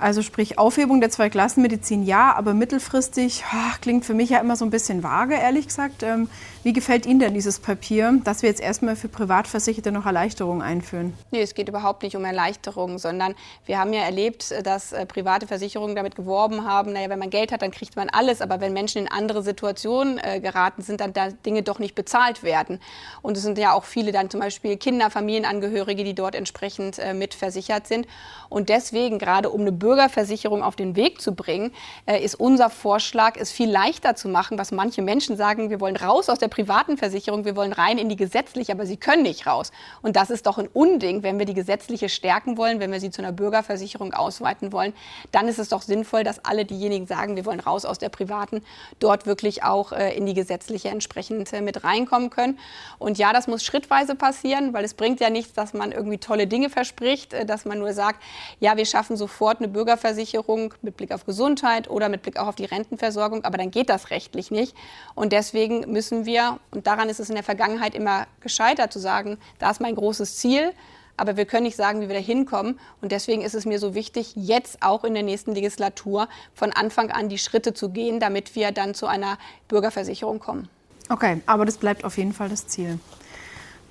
Also 0.02 0.24
sprich 0.24 0.58
Aufhebung 0.58 1.00
der 1.00 1.12
Zweiklassenmedizin 1.12 2.04
ja, 2.04 2.34
aber 2.34 2.56
mittelfristig 2.56 3.44
ach, 3.52 3.80
klingt 3.82 4.04
für 4.04 4.16
mich 4.16 4.32
ja 4.32 4.40
immer 4.40 4.56
so 4.56 4.66
ein 4.66 4.72
bisschen 4.72 5.04
vage, 5.04 5.36
ehrlich 5.36 5.68
gesagt. 5.68 6.02
Ähm, 6.02 6.28
wie 6.64 6.74
gefällt 6.74 7.06
Ihnen 7.06 7.20
denn 7.20 7.36
dieses 7.36 7.60
Papier, 7.60 8.20
dass 8.24 8.42
wir 8.42 8.50
jetzt 8.50 8.62
erstmal 8.62 8.96
für 8.96 9.10
Privatversicherte 9.10 9.92
noch 9.92 10.08
Erleichterungen 10.08 10.64
einführen? 10.64 11.14
Nee, 11.30 11.42
es 11.42 11.54
geht 11.54 11.70
überhaupt 11.70 12.02
nicht 12.02 12.16
um 12.16 12.26
Erleichterungen, 12.26 12.98
sondern 12.98 13.36
wir 13.68 13.78
haben 13.78 13.94
ja 13.94 14.02
erlebt, 14.02 14.54
dass 14.64 14.92
äh, 14.92 15.06
private 15.06 15.46
Versicherungen 15.46 15.96
damit 15.96 16.16
geworben 16.16 16.66
haben, 16.66 16.94
naja, 16.94 17.10
wenn 17.10 17.20
man 17.20 17.30
Geld 17.30 17.52
hat, 17.52 17.62
dann 17.62 17.72
kriegt 17.72 17.96
man 17.96 18.10
alles, 18.10 18.42
aber 18.42 18.60
wenn 18.60 18.74
Menschen 18.74 19.04
in 19.04 19.08
andere 19.08 19.44
Situationen 19.44 20.18
äh, 20.18 20.40
geraten 20.40 20.82
sind, 20.82 21.00
dann 21.00 21.14
da 21.14 21.30
Dinge 21.30 21.62
doch 21.62 21.78
nicht 21.78 21.94
bezahlt 21.94 22.42
werden. 22.42 22.80
Und 23.22 23.38
es 23.38 23.44
sind 23.44 23.60
ja 23.60 23.74
auch 23.74 23.84
viele 23.84 24.12
dann 24.12 24.32
zum 24.32 24.40
Beispiel 24.40 24.78
Kinder, 24.78 25.12
Familienangehörige, 25.12 26.04
die 26.04 26.16
dort 26.16 26.34
entsprechend 26.34 26.98
äh, 26.98 27.14
mitversichert 27.14 27.86
sind. 27.86 28.08
Und 28.50 28.70
deswegen, 28.70 29.20
gerade 29.20 29.50
um 29.50 29.62
eine 29.62 29.72
Bürgerversicherung 29.92 30.64
auf 30.64 30.78
den 30.78 30.96
Weg 30.96 31.20
zu 31.20 31.36
bringen, 31.36 31.74
äh, 32.06 32.24
ist 32.24 32.36
unser 32.36 32.70
Vorschlag, 32.70 33.36
es 33.38 33.52
viel 33.52 33.70
leichter 33.70 34.16
zu 34.16 34.30
machen, 34.30 34.58
was 34.58 34.72
manche 34.72 35.02
Menschen 35.02 35.36
sagen, 35.36 35.70
wir 35.70 35.82
wollen 35.82 35.98
raus 35.98 36.30
aus 36.30 36.40
der 36.40 36.48
privaten 36.48 36.96
Versicherung, 36.96 37.44
wir 37.44 37.58
wollen 37.58 37.74
rein 37.74 37.98
in 37.98 38.08
die 38.08 38.16
gesetzliche, 38.16 38.72
aber 38.72 38.86
sie 38.86 38.96
können 38.96 39.24
nicht 39.24 39.48
raus. 39.48 39.74
Und 40.02 40.16
das 40.16 40.30
ist 40.30 40.46
doch 40.46 40.58
ein 40.58 40.70
Unding, 40.70 41.24
wenn 41.24 41.40
wir 41.40 41.46
die 41.46 41.54
gesetzliche 41.54 42.08
stärken 42.08 42.56
wollen, 42.56 42.80
wenn 42.80 42.90
wir 42.90 43.02
sie 43.02 43.12
zu 43.12 43.22
einer 43.22 43.34
Bürgerversicherung 43.34 44.14
ausweiten 44.14 44.72
wollen, 44.72 44.94
dann 45.34 45.50
ist 45.50 45.60
es 45.60 45.68
doch 45.68 45.82
sinnvoll, 45.82 46.24
dass 46.24 46.46
alle 46.46 46.64
diejenigen 46.64 47.06
sagen, 47.06 47.36
wir 47.36 47.46
wollen 47.46 47.60
raus 47.60 47.84
aus 47.84 48.00
der 48.00 48.08
privaten, 48.08 48.64
dort 49.00 49.26
wirklich 49.26 49.64
auch 49.64 49.92
äh, 49.92 50.16
in 50.16 50.26
die 50.26 50.34
gesetzliche 50.34 50.88
entsprechend 50.88 51.52
äh, 51.52 51.60
mit 51.60 51.84
reinkommen 51.84 52.30
können. 52.30 52.58
Und 52.98 53.18
ja, 53.18 53.34
das 53.34 53.48
muss 53.48 53.66
schrittweise 53.66 54.16
passieren, 54.16 54.72
weil 54.72 54.86
es 54.86 54.94
bringt 54.94 55.20
ja 55.20 55.30
nichts, 55.30 55.52
dass 55.52 55.74
man 55.74 55.92
irgendwie 55.92 56.18
tolle 56.18 56.48
Dinge 56.48 56.70
verspricht, 56.70 57.34
dass 57.46 57.66
man 57.66 57.80
nur 57.80 57.92
sagt, 57.92 58.24
ja, 58.62 58.78
wir 58.78 58.86
schaffen 58.86 59.18
sofort 59.18 59.58
eine 59.58 59.68
Bürgerversicherung 59.68 59.81
mit 59.86 60.98
Blick 60.98 61.12
auf 61.12 61.26
Gesundheit 61.26 61.90
oder 61.90 62.10
mit 62.10 62.24
Blick 62.24 62.40
auch 62.40 62.48
auf 62.48 62.56
die 62.56 62.66
Rentenversorgung, 62.66 63.44
aber 63.44 63.58
dann 63.58 63.70
geht 63.70 63.90
das 63.90 64.10
rechtlich 64.10 64.50
nicht. 64.50 64.76
Und 65.14 65.34
deswegen 65.34 65.92
müssen 65.92 66.26
wir 66.26 66.32
wir, 66.32 66.60
und 66.72 66.88
daran 66.88 67.10
ist 67.10 67.20
es 67.20 67.30
in 67.30 67.36
der 67.36 67.44
Vergangenheit 67.44 67.94
immer 67.94 68.26
gescheitert, 68.40 68.92
zu 68.92 69.00
sagen, 69.00 69.38
da 69.60 69.70
ist 69.70 69.82
mein 69.82 69.96
großes 69.96 70.38
Ziel, 70.38 70.72
aber 71.18 71.38
wir 71.38 71.46
können 71.46 71.64
nicht 71.64 71.76
sagen, 71.76 72.02
wie 72.02 72.08
wir 72.08 72.16
da 72.16 72.22
hinkommen. 72.22 72.80
Und 73.02 73.12
deswegen 73.12 73.42
ist 73.42 73.54
es 73.54 73.66
mir 73.66 73.80
so 73.80 73.94
wichtig, 73.94 74.34
jetzt 74.36 74.82
auch 74.82 75.04
in 75.04 75.14
der 75.14 75.24
nächsten 75.24 75.54
Legislatur 75.54 76.28
von 76.56 76.72
Anfang 76.72 77.12
an 77.12 77.30
die 77.30 77.38
Schritte 77.38 77.74
zu 77.74 77.90
gehen, 77.90 78.20
damit 78.20 78.56
wir 78.56 78.72
dann 78.72 78.96
zu 78.96 79.06
einer 79.06 79.38
Bürgerversicherung 79.68 80.40
kommen. 80.40 80.70
Okay, 81.10 81.42
aber 81.46 81.66
das 81.66 81.78
bleibt 81.78 82.06
auf 82.06 82.18
jeden 82.18 82.34
Fall 82.34 82.50
das 82.50 82.68
Ziel. 82.68 82.98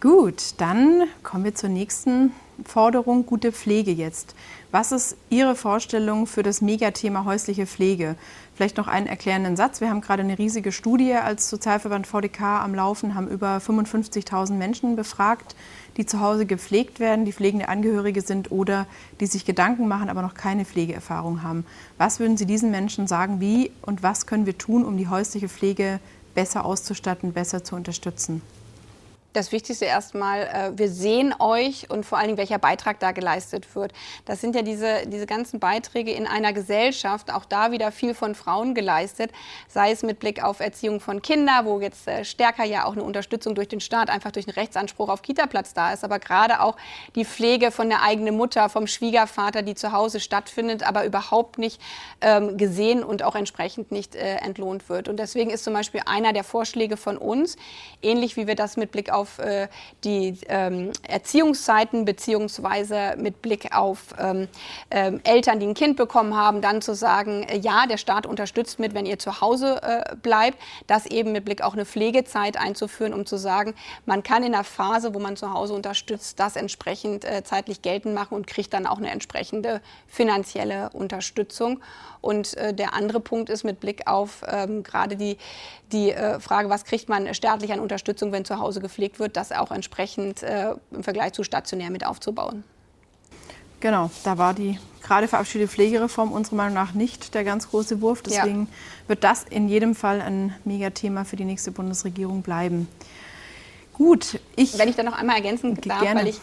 Gut, 0.00 0.54
dann 0.56 1.04
kommen 1.22 1.44
wir 1.44 1.54
zur 1.54 1.68
nächsten 1.68 2.32
Forderung, 2.64 3.26
gute 3.26 3.52
Pflege 3.52 3.90
jetzt. 3.90 4.34
Was 4.72 4.92
ist 4.92 5.16
Ihre 5.30 5.56
Vorstellung 5.56 6.28
für 6.28 6.44
das 6.44 6.60
Megathema 6.60 7.24
häusliche 7.24 7.66
Pflege? 7.66 8.14
Vielleicht 8.54 8.76
noch 8.76 8.86
einen 8.86 9.08
erklärenden 9.08 9.56
Satz. 9.56 9.80
Wir 9.80 9.90
haben 9.90 10.00
gerade 10.00 10.22
eine 10.22 10.38
riesige 10.38 10.70
Studie 10.70 11.12
als 11.14 11.50
Sozialverband 11.50 12.06
VDK 12.06 12.62
am 12.62 12.76
Laufen, 12.76 13.16
haben 13.16 13.26
über 13.26 13.56
55.000 13.56 14.52
Menschen 14.52 14.94
befragt, 14.94 15.56
die 15.96 16.06
zu 16.06 16.20
Hause 16.20 16.46
gepflegt 16.46 17.00
werden, 17.00 17.24
die 17.24 17.32
pflegende 17.32 17.68
Angehörige 17.68 18.22
sind 18.22 18.52
oder 18.52 18.86
die 19.18 19.26
sich 19.26 19.44
Gedanken 19.44 19.88
machen, 19.88 20.08
aber 20.08 20.22
noch 20.22 20.34
keine 20.34 20.64
Pflegeerfahrung 20.64 21.42
haben. 21.42 21.66
Was 21.98 22.20
würden 22.20 22.36
Sie 22.36 22.46
diesen 22.46 22.70
Menschen 22.70 23.08
sagen? 23.08 23.40
Wie 23.40 23.72
und 23.82 24.04
was 24.04 24.26
können 24.26 24.46
wir 24.46 24.56
tun, 24.56 24.84
um 24.84 24.96
die 24.96 25.08
häusliche 25.08 25.48
Pflege 25.48 25.98
besser 26.36 26.64
auszustatten, 26.64 27.32
besser 27.32 27.64
zu 27.64 27.74
unterstützen? 27.74 28.40
Das 29.32 29.52
Wichtigste 29.52 29.84
erstmal, 29.84 30.42
äh, 30.42 30.78
wir 30.78 30.88
sehen 30.88 31.34
euch 31.38 31.88
und 31.90 32.04
vor 32.04 32.18
allen 32.18 32.28
Dingen, 32.28 32.38
welcher 32.38 32.58
Beitrag 32.58 32.98
da 33.00 33.12
geleistet 33.12 33.74
wird. 33.74 33.92
Das 34.24 34.40
sind 34.40 34.54
ja 34.54 34.62
diese, 34.62 35.06
diese 35.06 35.26
ganzen 35.26 35.60
Beiträge 35.60 36.12
in 36.12 36.26
einer 36.26 36.52
Gesellschaft, 36.52 37.32
auch 37.32 37.44
da 37.44 37.70
wieder 37.70 37.92
viel 37.92 38.14
von 38.14 38.34
Frauen 38.34 38.74
geleistet, 38.74 39.30
sei 39.68 39.92
es 39.92 40.02
mit 40.02 40.18
Blick 40.18 40.42
auf 40.42 40.60
Erziehung 40.60 41.00
von 41.00 41.22
Kindern, 41.22 41.64
wo 41.64 41.80
jetzt 41.80 42.08
äh, 42.08 42.24
stärker 42.24 42.64
ja 42.64 42.84
auch 42.84 42.92
eine 42.92 43.04
Unterstützung 43.04 43.54
durch 43.54 43.68
den 43.68 43.80
Staat, 43.80 44.10
einfach 44.10 44.32
durch 44.32 44.48
einen 44.48 44.54
Rechtsanspruch 44.54 45.08
auf 45.08 45.22
Kita-Platz 45.22 45.74
da 45.74 45.92
ist, 45.92 46.02
aber 46.02 46.18
gerade 46.18 46.60
auch 46.60 46.76
die 47.14 47.24
Pflege 47.24 47.70
von 47.70 47.88
der 47.88 48.02
eigenen 48.02 48.36
Mutter, 48.36 48.68
vom 48.68 48.86
Schwiegervater, 48.86 49.62
die 49.62 49.74
zu 49.74 49.92
Hause 49.92 50.20
stattfindet, 50.20 50.82
aber 50.82 51.04
überhaupt 51.04 51.58
nicht 51.58 51.80
ähm, 52.20 52.56
gesehen 52.56 53.04
und 53.04 53.22
auch 53.22 53.34
entsprechend 53.34 53.92
nicht 53.92 54.14
äh, 54.14 54.36
entlohnt 54.36 54.88
wird. 54.88 55.08
Und 55.08 55.18
deswegen 55.18 55.50
ist 55.50 55.64
zum 55.64 55.74
Beispiel 55.74 56.02
einer 56.06 56.32
der 56.32 56.44
Vorschläge 56.44 56.96
von 56.96 57.16
uns, 57.16 57.56
ähnlich 58.02 58.36
wie 58.36 58.46
wir 58.46 58.54
das 58.54 58.76
mit 58.76 58.90
Blick 58.90 59.10
auf 59.10 59.19
auf 59.20 59.38
äh, 59.38 59.68
die 60.04 60.38
ähm, 60.48 60.92
Erziehungszeiten 61.06 62.04
beziehungsweise 62.04 63.14
mit 63.18 63.42
Blick 63.42 63.76
auf 63.76 63.98
ähm, 64.18 64.48
ähm, 64.90 65.20
Eltern, 65.24 65.60
die 65.60 65.66
ein 65.66 65.74
Kind 65.74 65.96
bekommen 65.96 66.34
haben, 66.36 66.60
dann 66.62 66.80
zu 66.80 66.94
sagen, 66.94 67.42
äh, 67.42 67.58
ja, 67.58 67.86
der 67.86 67.98
Staat 67.98 68.26
unterstützt 68.26 68.78
mit, 68.78 68.94
wenn 68.94 69.06
ihr 69.06 69.18
zu 69.18 69.40
Hause 69.40 69.80
äh, 69.82 70.16
bleibt, 70.16 70.58
das 70.86 71.06
eben 71.06 71.32
mit 71.32 71.44
Blick 71.44 71.62
auf 71.62 71.74
eine 71.74 71.84
Pflegezeit 71.84 72.56
einzuführen, 72.56 73.12
um 73.12 73.26
zu 73.26 73.36
sagen, 73.36 73.74
man 74.06 74.22
kann 74.22 74.42
in 74.42 74.52
der 74.52 74.64
Phase, 74.64 75.14
wo 75.14 75.18
man 75.18 75.36
zu 75.36 75.52
Hause 75.52 75.74
unterstützt, 75.74 76.40
das 76.40 76.56
entsprechend 76.56 77.24
äh, 77.24 77.42
zeitlich 77.44 77.82
geltend 77.82 78.14
machen 78.14 78.34
und 78.34 78.46
kriegt 78.46 78.72
dann 78.72 78.86
auch 78.86 78.98
eine 78.98 79.10
entsprechende 79.10 79.80
finanzielle 80.06 80.90
Unterstützung. 80.92 81.80
Und 82.20 82.56
äh, 82.56 82.74
der 82.74 82.94
andere 82.94 83.20
Punkt 83.20 83.48
ist 83.48 83.64
mit 83.64 83.80
Blick 83.80 84.06
auf 84.06 84.42
ähm, 84.46 84.82
gerade 84.82 85.16
die, 85.16 85.38
die 85.92 86.12
äh, 86.12 86.38
Frage, 86.38 86.68
was 86.68 86.84
kriegt 86.84 87.08
man 87.08 87.32
staatlich 87.34 87.72
an 87.72 87.80
Unterstützung, 87.80 88.32
wenn 88.32 88.44
zu 88.44 88.58
Hause 88.58 88.80
gepflegt 88.80 89.09
wird, 89.18 89.36
das 89.36 89.52
auch 89.52 89.70
entsprechend 89.70 90.42
äh, 90.42 90.74
im 90.90 91.02
Vergleich 91.02 91.32
zu 91.32 91.42
stationär 91.44 91.90
mit 91.90 92.06
aufzubauen. 92.06 92.64
Genau, 93.80 94.10
da 94.24 94.36
war 94.36 94.52
die 94.52 94.78
gerade 95.02 95.26
verabschiedete 95.26 95.70
Pflegereform 95.70 96.32
unserer 96.32 96.56
Meinung 96.56 96.74
nach 96.74 96.92
nicht 96.92 97.34
der 97.34 97.44
ganz 97.44 97.70
große 97.70 98.02
Wurf. 98.02 98.22
Deswegen 98.22 98.62
ja. 98.62 99.08
wird 99.08 99.24
das 99.24 99.44
in 99.44 99.68
jedem 99.68 99.94
Fall 99.94 100.20
ein 100.20 100.54
Megathema 100.64 101.24
für 101.24 101.36
die 101.36 101.44
nächste 101.44 101.72
Bundesregierung 101.72 102.42
bleiben. 102.42 102.88
Gut, 103.94 104.38
ich. 104.56 104.78
Wenn 104.78 104.88
ich 104.88 104.96
da 104.96 105.02
noch 105.02 105.18
einmal 105.18 105.36
ergänzen 105.36 105.74
darf, 105.74 106.00
gerne. 106.00 106.20
weil 106.20 106.28
ich 106.28 106.40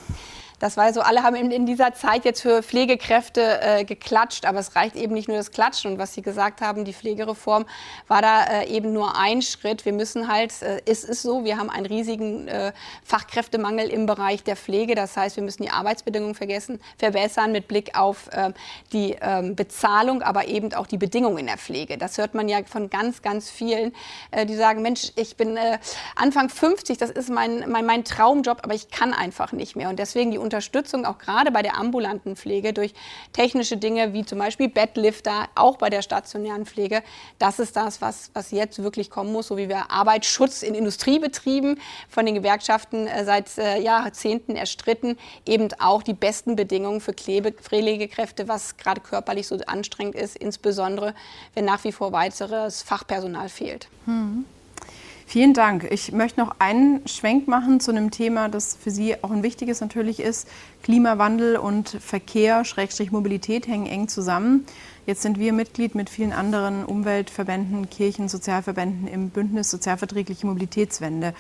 das 0.60 0.76
war 0.76 0.92
so, 0.92 1.02
alle 1.02 1.22
haben 1.22 1.36
in, 1.36 1.66
dieser 1.68 1.94
Zeit 1.94 2.26
jetzt 2.26 2.42
für 2.42 2.64
Pflegekräfte 2.64 3.62
äh, 3.62 3.84
geklatscht, 3.84 4.46
aber 4.46 4.60
es 4.60 4.76
reicht 4.76 4.96
eben 4.96 5.14
nicht 5.14 5.28
nur 5.28 5.38
das 5.38 5.52
Klatschen. 5.52 5.92
Und 5.92 5.98
was 6.00 6.14
Sie 6.14 6.24
gesagt 6.24 6.62
haben, 6.62 6.84
die 6.84 6.94
Pflegereform 6.94 7.66
war 8.08 8.22
da 8.24 8.44
äh, 8.46 8.68
eben 8.68 8.92
nur 8.92 9.16
ein 9.18 9.44
Schritt. 9.44 9.86
Wir 9.86 9.94
müssen 9.94 10.28
halt, 10.28 10.62
äh, 10.64 10.82
es 10.86 11.04
ist 11.04 11.22
so, 11.22 11.44
wir 11.44 11.58
haben 11.58 11.70
einen 11.70 11.86
riesigen 11.86 12.48
äh, 12.48 12.74
Fachkräftemangel 13.04 13.90
im 13.90 14.08
Bereich 14.08 14.44
der 14.44 14.56
Pflege. 14.56 14.96
Das 14.96 15.16
heißt, 15.16 15.36
wir 15.36 15.44
müssen 15.44 15.62
die 15.62 15.70
Arbeitsbedingungen 15.70 16.34
vergessen, 16.34 16.80
verbessern 16.98 17.52
mit 17.52 17.68
Blick 17.68 17.96
auf 17.96 18.28
äh, 18.32 18.52
die 18.94 19.14
äh, 19.14 19.52
Bezahlung, 19.54 20.24
aber 20.24 20.48
eben 20.48 20.74
auch 20.74 20.88
die 20.88 20.98
Bedingungen 20.98 21.38
in 21.38 21.48
der 21.48 21.58
Pflege. 21.58 22.00
Das 22.00 22.18
hört 22.18 22.34
man 22.34 22.50
ja 22.50 22.60
von 22.66 22.90
ganz, 22.90 23.22
ganz 23.22 23.52
vielen, 23.52 23.94
äh, 24.32 24.48
die 24.48 24.56
sagen, 24.56 24.82
Mensch, 24.82 25.12
ich 25.16 25.38
bin 25.38 25.56
äh, 25.56 25.78
Anfang 26.16 26.50
50, 26.50 26.98
das 26.98 27.12
ist 27.12 27.30
mein, 27.30 27.70
mein, 27.70 27.86
mein 27.86 28.04
Traumjob, 28.04 28.62
aber 28.64 28.74
ich 28.74 28.90
kann 28.90 29.14
einfach 29.14 29.52
nicht 29.52 29.76
mehr. 29.76 29.90
Und 29.90 30.00
deswegen 30.00 30.32
die 30.32 30.40
Unterstützung 30.48 31.06
auch 31.06 31.18
gerade 31.18 31.52
bei 31.52 31.62
der 31.62 31.78
ambulanten 31.78 32.36
Pflege 32.36 32.74
durch 32.74 32.94
technische 33.34 33.78
Dinge 33.78 34.14
wie 34.14 34.26
zum 34.26 34.40
Beispiel 34.40 34.70
Bettlifter, 34.70 35.50
auch 35.56 35.78
bei 35.78 35.90
der 35.90 36.02
stationären 36.02 36.66
Pflege. 36.66 37.04
Das 37.38 37.60
ist 37.60 37.76
das, 37.76 38.02
was, 38.02 38.32
was 38.34 38.52
jetzt 38.52 38.82
wirklich 38.82 39.10
kommen 39.10 39.32
muss, 39.32 39.48
so 39.48 39.58
wie 39.58 39.70
wir 39.70 39.92
Arbeitsschutz 39.92 40.64
in 40.64 40.74
Industriebetrieben 40.74 41.80
von 42.10 42.26
den 42.26 42.36
Gewerkschaften 42.36 43.08
äh, 43.08 43.26
seit 43.26 43.58
äh, 43.58 43.80
Jahrzehnten 43.82 44.56
erstritten, 44.56 45.18
eben 45.46 45.68
auch 45.80 46.02
die 46.02 46.14
besten 46.14 46.56
Bedingungen 46.56 47.02
für 47.02 47.14
Pflegekräfte, 47.14 48.48
was 48.48 48.78
gerade 48.78 49.02
körperlich 49.02 49.48
so 49.48 49.58
anstrengend 49.68 50.16
ist, 50.16 50.38
insbesondere 50.38 51.14
wenn 51.54 51.66
nach 51.66 51.84
wie 51.84 51.92
vor 51.92 52.12
weiteres 52.14 52.82
Fachpersonal 52.82 53.50
fehlt. 53.50 53.90
Hm. 54.06 54.46
Vielen 55.30 55.54
Dank. 55.54 55.86
Ich 55.92 56.14
möchte 56.14 56.40
noch 56.40 56.56
einen 56.60 57.06
Schwenk 57.06 57.50
machen 57.50 57.82
zu 57.82 57.92
einem 57.92 58.12
Thema, 58.12 58.48
das 58.48 58.78
für 58.82 58.92
Sie 58.92 59.22
auch 59.22 59.30
ein 59.30 59.44
wichtiges 59.44 59.82
natürlich 59.82 60.22
ist. 60.22 60.48
Klimawandel 60.84 61.58
und 61.58 61.90
Verkehr, 61.90 62.64
Schrägstrich 62.64 63.12
Mobilität 63.12 63.68
hängen 63.68 63.88
eng 63.88 64.08
zusammen. 64.08 64.66
Jetzt 65.06 65.24
sind 65.24 65.38
wir 65.38 65.52
Mitglied 65.52 65.96
mit 65.96 66.10
vielen 66.10 66.32
anderen 66.32 66.86
Umweltverbänden, 66.86 67.90
Kirchen, 67.90 68.30
Sozialverbänden 68.30 69.06
im 69.10 69.30
Bündnis 69.30 69.70
Sozialverträgliche 69.70 70.48
Mobilitätswende. 70.48 71.34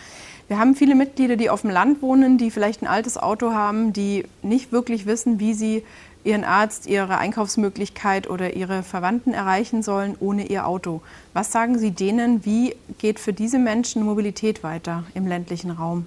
Wir 0.49 0.59
haben 0.59 0.75
viele 0.75 0.93
Mitglieder, 0.93 1.37
die 1.37 1.49
auf 1.49 1.61
dem 1.61 1.69
Land 1.69 2.01
wohnen, 2.01 2.37
die 2.37 2.51
vielleicht 2.51 2.81
ein 2.81 2.87
altes 2.87 3.17
Auto 3.17 3.53
haben, 3.53 3.93
die 3.93 4.25
nicht 4.41 4.73
wirklich 4.73 5.05
wissen, 5.05 5.39
wie 5.39 5.53
sie 5.53 5.85
ihren 6.27 6.43
Arzt, 6.43 6.85
ihre 6.85 7.17
Einkaufsmöglichkeit 7.17 8.29
oder 8.29 8.55
ihre 8.55 8.83
Verwandten 8.83 9.33
erreichen 9.33 9.81
sollen 9.81 10.15
ohne 10.19 10.45
ihr 10.45 10.67
Auto. 10.67 11.01
Was 11.33 11.51
sagen 11.51 11.79
Sie 11.79 11.91
denen? 11.91 12.45
Wie 12.45 12.75
geht 12.99 13.19
für 13.19 13.33
diese 13.33 13.57
Menschen 13.57 14.03
Mobilität 14.03 14.61
weiter 14.61 15.03
im 15.13 15.25
ländlichen 15.25 15.71
Raum? 15.71 16.05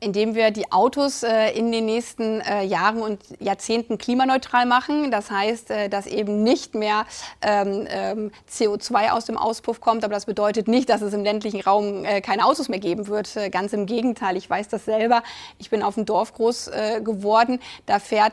Indem 0.00 0.34
wir 0.34 0.50
die 0.50 0.70
Autos 0.70 1.22
äh, 1.22 1.50
in 1.50 1.72
den 1.72 1.86
nächsten 1.86 2.40
äh, 2.40 2.62
Jahren 2.62 3.00
und 3.00 3.20
Jahrzehnten 3.40 3.98
klimaneutral 3.98 4.66
machen. 4.66 5.10
Das 5.10 5.30
heißt, 5.30 5.70
äh, 5.70 5.88
dass 5.88 6.06
eben 6.06 6.42
nicht 6.42 6.74
mehr 6.74 7.04
ähm, 7.42 7.86
ähm, 7.90 8.30
CO2 8.50 9.10
aus 9.10 9.24
dem 9.24 9.36
Auspuff 9.36 9.80
kommt. 9.80 10.04
Aber 10.04 10.14
das 10.14 10.26
bedeutet 10.26 10.68
nicht, 10.68 10.88
dass 10.88 11.02
es 11.02 11.12
im 11.12 11.24
ländlichen 11.24 11.60
Raum 11.60 12.04
äh, 12.04 12.20
keine 12.20 12.44
Autos 12.44 12.68
mehr 12.68 12.78
geben 12.78 13.08
wird. 13.08 13.36
Äh, 13.36 13.50
ganz 13.50 13.72
im 13.72 13.86
Gegenteil. 13.86 14.36
Ich 14.36 14.48
weiß 14.48 14.68
das 14.68 14.84
selber. 14.84 15.22
Ich 15.58 15.70
bin 15.70 15.82
auf 15.82 15.94
dem 15.94 16.04
Dorf 16.04 16.34
groß 16.34 16.68
äh, 16.68 17.00
geworden. 17.00 17.60
Da 17.86 17.98
fährt 17.98 18.28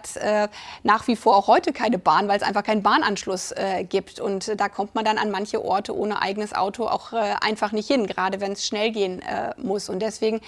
nach 0.84 1.08
wie 1.08 1.15
vor 1.15 1.36
auch 1.36 1.47
heute 1.47 1.73
keine 1.73 1.97
Bahn, 1.97 2.28
weil 2.28 2.38
es 2.38 2.43
einfach 2.43 2.63
keinen 2.63 2.84
Bahnanschluss 2.84 3.54
gibt. 3.89 4.19
Und 4.19 4.60
da 4.60 4.69
kommt 4.69 4.95
man 4.95 5.06
dann 5.06 5.17
an 5.17 5.32
manche 5.32 5.63
Orte 5.63 5.95
ohne 5.95 6.21
eigenes 6.21 6.54
Auto 6.54 6.86
auch 6.86 7.13
einfach 7.13 7.71
nicht 7.71 7.88
hin, 7.88 8.08
gerade 8.08 8.41
wenn 8.41 8.51
es 8.54 8.65
schnell 8.65 8.91
gehen 8.91 9.21
muss. 9.58 9.89
Und 9.89 9.99
deswegen 9.99 10.41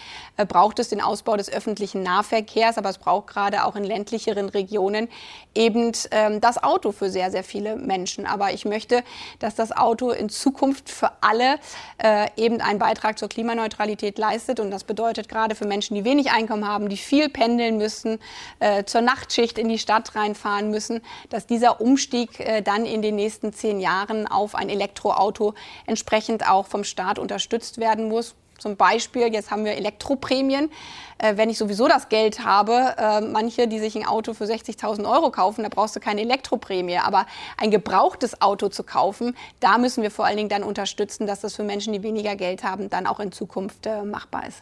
braucht 0.47 0.80
es 0.80 0.89
den 0.89 1.01
Ausbau 1.08 1.38
des 1.38 1.50
öffentlichen 1.50 2.04
Nahverkehrs, 2.04 2.78
aber 2.78 2.89
es 2.89 2.98
braucht 2.98 3.28
gerade 3.28 3.65
auch 3.65 3.76
in 3.76 3.84
ländlicheren 3.84 4.50
Regionen 4.50 5.08
eben 5.56 5.91
ähm, 6.12 6.39
das 6.41 6.62
Auto 6.62 6.91
für 6.91 7.10
sehr, 7.10 7.32
sehr 7.32 7.43
viele 7.43 7.76
Menschen. 7.76 8.26
Aber 8.26 8.54
ich 8.54 8.65
möchte, 8.65 9.04
dass 9.39 9.56
das 9.56 9.72
Auto 9.72 10.12
in 10.12 10.30
Zukunft 10.30 10.89
für 10.89 11.12
alle 11.22 11.58
äh, 11.98 12.28
eben 12.38 12.62
einen 12.62 12.80
Beitrag 12.80 13.17
zur 13.17 13.30
Klimaneutralität 13.30 14.17
leistet. 14.17 14.60
Und 14.60 14.70
das 14.72 14.84
bedeutet 14.84 15.30
gerade 15.30 15.56
für 15.56 15.65
Menschen, 15.65 15.96
die 15.96 16.04
wenig 16.04 16.32
Einkommen 16.32 16.67
haben, 16.67 16.89
die 16.89 16.98
viel 16.98 17.30
pendeln 17.30 17.78
müssen, 17.78 18.20
äh, 18.60 18.84
zur 18.84 19.02
Nachtschicht 19.02 19.58
in 19.58 19.70
die 19.70 19.80
Stadt 19.80 20.15
reinfahren 20.15 20.70
müssen, 20.70 21.02
dass 21.30 21.48
dieser 21.48 21.82
Umstieg 21.82 22.39
äh, 22.39 22.62
dann 22.62 22.86
in 22.86 23.02
den 23.02 23.15
nächsten 23.15 23.54
zehn 23.54 23.80
Jahren 23.80 24.28
auf 24.28 24.54
ein 24.56 24.70
Elektroauto 24.70 25.54
entsprechend 25.86 26.48
auch 26.48 26.67
vom 26.67 26.84
Staat 26.84 27.17
unterstützt 27.17 27.80
werden 27.80 28.10
muss. 28.10 28.36
Zum 28.58 28.76
Beispiel, 28.76 29.32
jetzt 29.34 29.52
haben 29.52 29.65
wir 29.65 29.74
Elektroprämien. 29.74 30.72
Äh, 31.17 31.38
wenn 31.38 31.50
ich 31.50 31.58
sowieso 31.58 31.88
das 31.88 32.10
Geld 32.10 32.43
habe, 32.43 32.96
äh, 32.98 33.22
manche, 33.22 33.67
die 33.67 33.80
sich 33.80 33.96
ein 33.96 34.06
Auto 34.06 34.34
für 34.34 34.46
60.000 34.46 35.10
Euro 35.10 35.32
kaufen, 35.32 35.63
da 35.63 35.70
brauchst 35.70 35.96
du 35.96 36.00
keine 36.00 36.22
Elektroprämie. 36.22 36.98
Aber 36.98 37.26
ein 37.58 37.72
gebrauchtes 37.72 38.41
Auto 38.41 38.70
zu 38.70 38.84
kaufen, 38.84 39.36
da 39.60 39.78
müssen 39.78 40.04
wir 40.04 40.12
vor 40.12 40.26
allen 40.26 40.38
Dingen 40.38 40.50
dann 40.50 40.63
unterstützen, 40.63 41.28
dass 41.28 41.41
das 41.41 41.56
für 41.56 41.63
Menschen, 41.63 41.93
die 41.93 42.04
weniger 42.04 42.36
Geld 42.36 42.63
haben, 42.63 42.89
dann 42.89 43.08
auch 43.08 43.20
in 43.20 43.32
Zukunft 43.32 43.86
äh, 43.86 44.04
machbar 44.04 44.48
ist. 44.48 44.62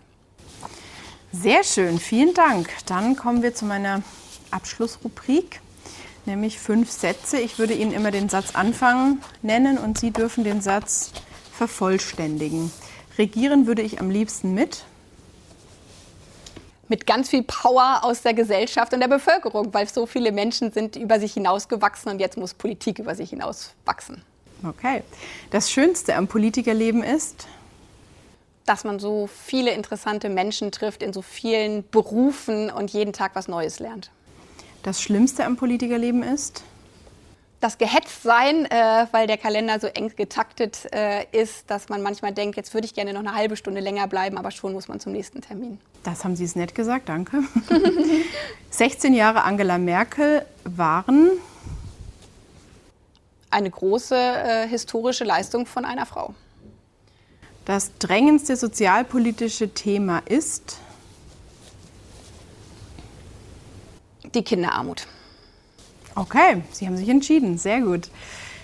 Sehr 1.31 1.63
schön, 1.63 1.99
vielen 1.99 2.34
Dank. 2.34 2.69
Dann 2.86 3.17
kommen 3.17 3.43
wir 3.43 3.53
zu 3.53 3.65
meiner 3.65 4.01
Abschlussrubrik, 4.51 5.60
nämlich 6.25 6.60
fünf 6.60 6.89
Sätze. 6.89 7.39
Ich 7.39 7.60
würde 7.60 7.73
Ihnen 7.73 7.91
immer 7.91 8.12
den 8.12 8.29
Satz 8.29 8.55
Anfang 8.55 9.19
nennen 9.41 9.77
und 9.77 9.99
Sie 9.99 10.12
dürfen 10.12 10.45
den 10.45 10.62
Satz 10.62 11.12
vervollständigen. 11.51 12.71
Regieren 13.17 13.67
würde 13.67 13.82
ich 13.82 13.99
am 13.99 14.10
liebsten 14.10 14.54
mit? 14.54 14.84
Mit 16.88 17.08
ganz 17.08 17.30
viel 17.30 17.43
Power 17.43 18.01
aus 18.04 18.21
der 18.21 18.34
Gesellschaft 18.34 18.93
und 18.93 18.99
der 18.99 19.08
Bevölkerung, 19.08 19.73
weil 19.73 19.88
so 19.88 20.06
viele 20.06 20.32
Menschen 20.32 20.71
sind 20.71 20.95
über 20.95 21.19
sich 21.19 21.34
hinausgewachsen 21.34 22.12
und 22.12 22.19
jetzt 22.19 22.38
muss 22.38 22.54
Politik 22.54 22.99
über 22.99 23.15
sich 23.15 23.32
hinauswachsen. 23.32 24.21
Okay. 24.63 25.04
Das 25.49 25.71
Schönste 25.71 26.15
am 26.15 26.28
Politikerleben 26.28 27.04
ist? 27.04 27.47
Dass 28.65 28.84
man 28.84 28.99
so 28.99 29.28
viele 29.28 29.71
interessante 29.71 30.30
Menschen 30.30 30.71
trifft 30.71 31.01
in 31.01 31.13
so 31.13 31.21
vielen 31.21 31.88
Berufen 31.89 32.69
und 32.69 32.91
jeden 32.91 33.13
Tag 33.13 33.32
was 33.36 33.47
Neues 33.47 33.80
lernt. 33.80 34.12
Das 34.84 35.01
Schlimmste 35.01 35.45
am 35.45 35.56
Politikerleben 35.56 36.21
ist? 36.21 36.63
Das 37.65 37.80
Gehetztsein, 37.80 38.65
äh, 38.65 39.08
weil 39.10 39.25
der 39.25 39.39
Kalender 39.39 39.80
so 39.80 39.88
eng 39.88 40.15
getaktet 40.15 40.88
äh, 40.93 41.25
ist, 41.32 41.71
dass 41.71 41.89
man 41.89 42.04
manchmal 42.04 42.32
denkt, 42.32 42.58
jetzt 42.58 42.75
würde 42.75 42.86
ich 42.86 42.93
gerne 42.93 43.12
noch 43.12 43.21
eine 43.21 43.34
halbe 43.34 43.58
Stunde 43.58 43.82
länger 43.82 44.08
bleiben, 44.08 44.38
aber 44.38 44.51
schon 44.51 44.73
muss 44.73 44.88
man 44.88 44.99
zum 44.99 45.13
nächsten 45.13 45.41
Termin. 45.41 45.80
Das 46.04 46.23
haben 46.23 46.36
Sie 46.36 46.43
es 46.43 46.56
nett 46.56 46.75
gesagt, 46.75 47.10
danke. 47.10 47.41
16 48.69 49.15
Jahre 49.15 49.43
Angela 49.43 49.80
Merkel 49.80 50.45
waren 50.63 51.32
eine 53.49 53.72
große 53.72 54.16
äh, 54.16 54.68
historische 54.68 55.24
Leistung 55.24 55.66
von 55.66 55.86
einer 55.86 56.05
Frau. 56.05 56.36
Das 57.66 57.97
drängendste 57.97 58.57
sozialpolitische 58.57 59.74
Thema 59.74 60.22
ist 60.28 60.78
die 64.36 64.43
Kinderarmut. 64.43 65.07
Okay, 66.16 66.63
Sie 66.72 66.88
haben 66.88 66.97
sich 66.97 67.09
entschieden. 67.09 67.57
Sehr 67.57 67.82
gut. 67.82 68.09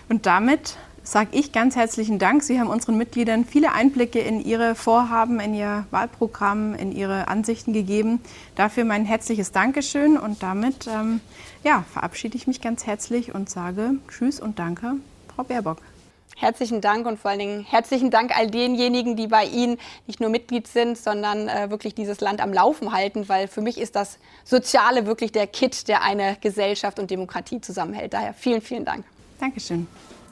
Und 0.09 0.25
damit 0.25 0.77
sage 1.03 1.29
ich 1.31 1.51
ganz 1.51 1.75
herzlichen 1.75 2.19
Dank. 2.19 2.43
Sie 2.43 2.59
haben 2.59 2.69
unseren 2.69 2.97
Mitgliedern 2.97 3.45
viele 3.45 3.73
Einblicke 3.73 4.19
in 4.19 4.43
ihre 4.43 4.75
Vorhaben, 4.75 5.39
in 5.39 5.53
ihr 5.53 5.85
Wahlprogramm, 5.91 6.75
in 6.75 6.91
ihre 6.91 7.27
Ansichten 7.27 7.73
gegeben. 7.73 8.21
Dafür 8.55 8.85
mein 8.85 9.05
herzliches 9.05 9.51
Dankeschön 9.51 10.17
und 10.17 10.43
damit 10.43 10.87
ähm, 10.87 11.19
ja, 11.63 11.83
verabschiede 11.91 12.37
ich 12.37 12.47
mich 12.47 12.61
ganz 12.61 12.85
herzlich 12.85 13.33
und 13.35 13.49
sage 13.49 13.95
Tschüss 14.07 14.39
und 14.39 14.59
Danke, 14.59 14.93
Frau 15.35 15.43
Baerbock. 15.43 15.90
Herzlichen 16.37 16.81
Dank 16.81 17.05
und 17.05 17.19
vor 17.19 17.31
allen 17.31 17.39
Dingen 17.39 17.65
herzlichen 17.69 18.09
Dank 18.09 18.35
all 18.35 18.49
denjenigen, 18.49 19.15
die 19.15 19.27
bei 19.27 19.45
Ihnen 19.45 19.77
nicht 20.07 20.19
nur 20.19 20.29
Mitglied 20.29 20.67
sind, 20.67 20.97
sondern 20.97 21.47
äh, 21.47 21.69
wirklich 21.69 21.93
dieses 21.93 22.19
Land 22.21 22.41
am 22.41 22.51
Laufen 22.51 22.93
halten, 22.93 23.29
weil 23.29 23.47
für 23.47 23.61
mich 23.61 23.79
ist 23.79 23.95
das 23.95 24.17
Soziale 24.43 25.05
wirklich 25.05 25.31
der 25.31 25.47
Kit, 25.47 25.87
der 25.87 26.01
eine 26.01 26.37
Gesellschaft 26.41 26.99
und 26.99 27.11
Demokratie 27.11 27.61
zusammenhält. 27.61 28.13
Daher 28.13 28.33
vielen, 28.33 28.61
vielen 28.61 28.85
Dank. 28.85 29.05
Dankeschön. 29.39 29.87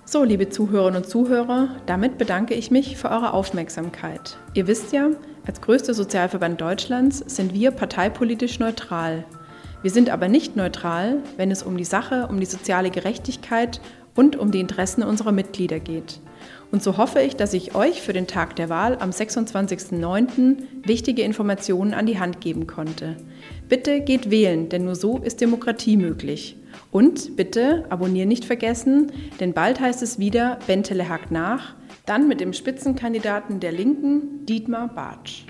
So, 0.06 0.24
liebe 0.24 0.50
Zuhörerinnen 0.50 1.04
und 1.04 1.08
Zuhörer, 1.08 1.76
damit 1.86 2.18
bedanke 2.18 2.56
ich 2.56 2.72
mich 2.72 2.98
für 2.98 3.12
eure 3.12 3.32
Aufmerksamkeit. 3.32 4.38
Ihr 4.56 4.66
wisst 4.66 4.92
ja, 4.92 5.10
als 5.46 5.62
größter 5.62 5.94
Sozialverband 5.94 6.60
Deutschlands 6.60 7.20
sind 7.28 7.54
wir 7.54 7.70
parteipolitisch 7.70 8.58
neutral. 8.58 9.26
Wir 9.82 9.92
sind 9.92 10.10
aber 10.10 10.28
nicht 10.28 10.56
neutral, 10.56 11.20
wenn 11.38 11.52
es 11.52 11.64
um 11.64 11.78
die 11.78 11.86
Sache, 11.86 12.28
um 12.28 12.40
die 12.40 12.46
soziale 12.46 12.90
Gerechtigkeit 12.90 13.80
und 14.16 14.36
um 14.36 14.52
die 14.52 14.60
Interessen 14.60 15.04
unserer 15.04 15.32
Mitglieder 15.32 15.80
geht. 15.80 16.20
Und 16.72 16.84
so 16.84 16.98
hoffe 16.98 17.22
ich, 17.22 17.36
dass 17.36 17.54
ich 17.54 17.74
euch 17.74 18.02
für 18.02 18.14
den 18.14 18.28
Tag 18.28 18.56
der 18.56 18.70
Wahl 18.70 18.98
am 19.00 19.10
26.09. 19.10 20.58
wichtige 20.86 21.24
Informationen 21.24 21.94
an 21.94 22.06
die 22.06 22.20
Hand 22.20 22.42
geben 22.42 22.68
konnte. 22.68 23.18
Bitte 23.68 24.02
geht 24.02 24.30
wählen, 24.30 24.70
denn 24.70 24.86
nur 24.86 24.96
so 24.96 25.18
ist 25.18 25.42
Demokratie 25.42 25.98
möglich. 25.98 26.58
Und 26.92 27.36
bitte 27.36 27.86
abonnieren 27.90 28.30
nicht 28.30 28.46
vergessen, 28.46 29.12
denn 29.40 29.54
bald 29.54 29.80
heißt 29.80 30.04
es 30.04 30.20
wieder, 30.20 30.60
Bentele 30.68 31.10
hakt 31.10 31.32
nach, 31.32 31.76
dann 32.06 32.28
mit 32.28 32.40
dem 32.40 32.54
Spitzenkandidaten 32.54 33.60
der 33.60 33.72
Linken, 33.72 34.46
Dietmar 34.46 34.88
Bartsch. 34.88 35.46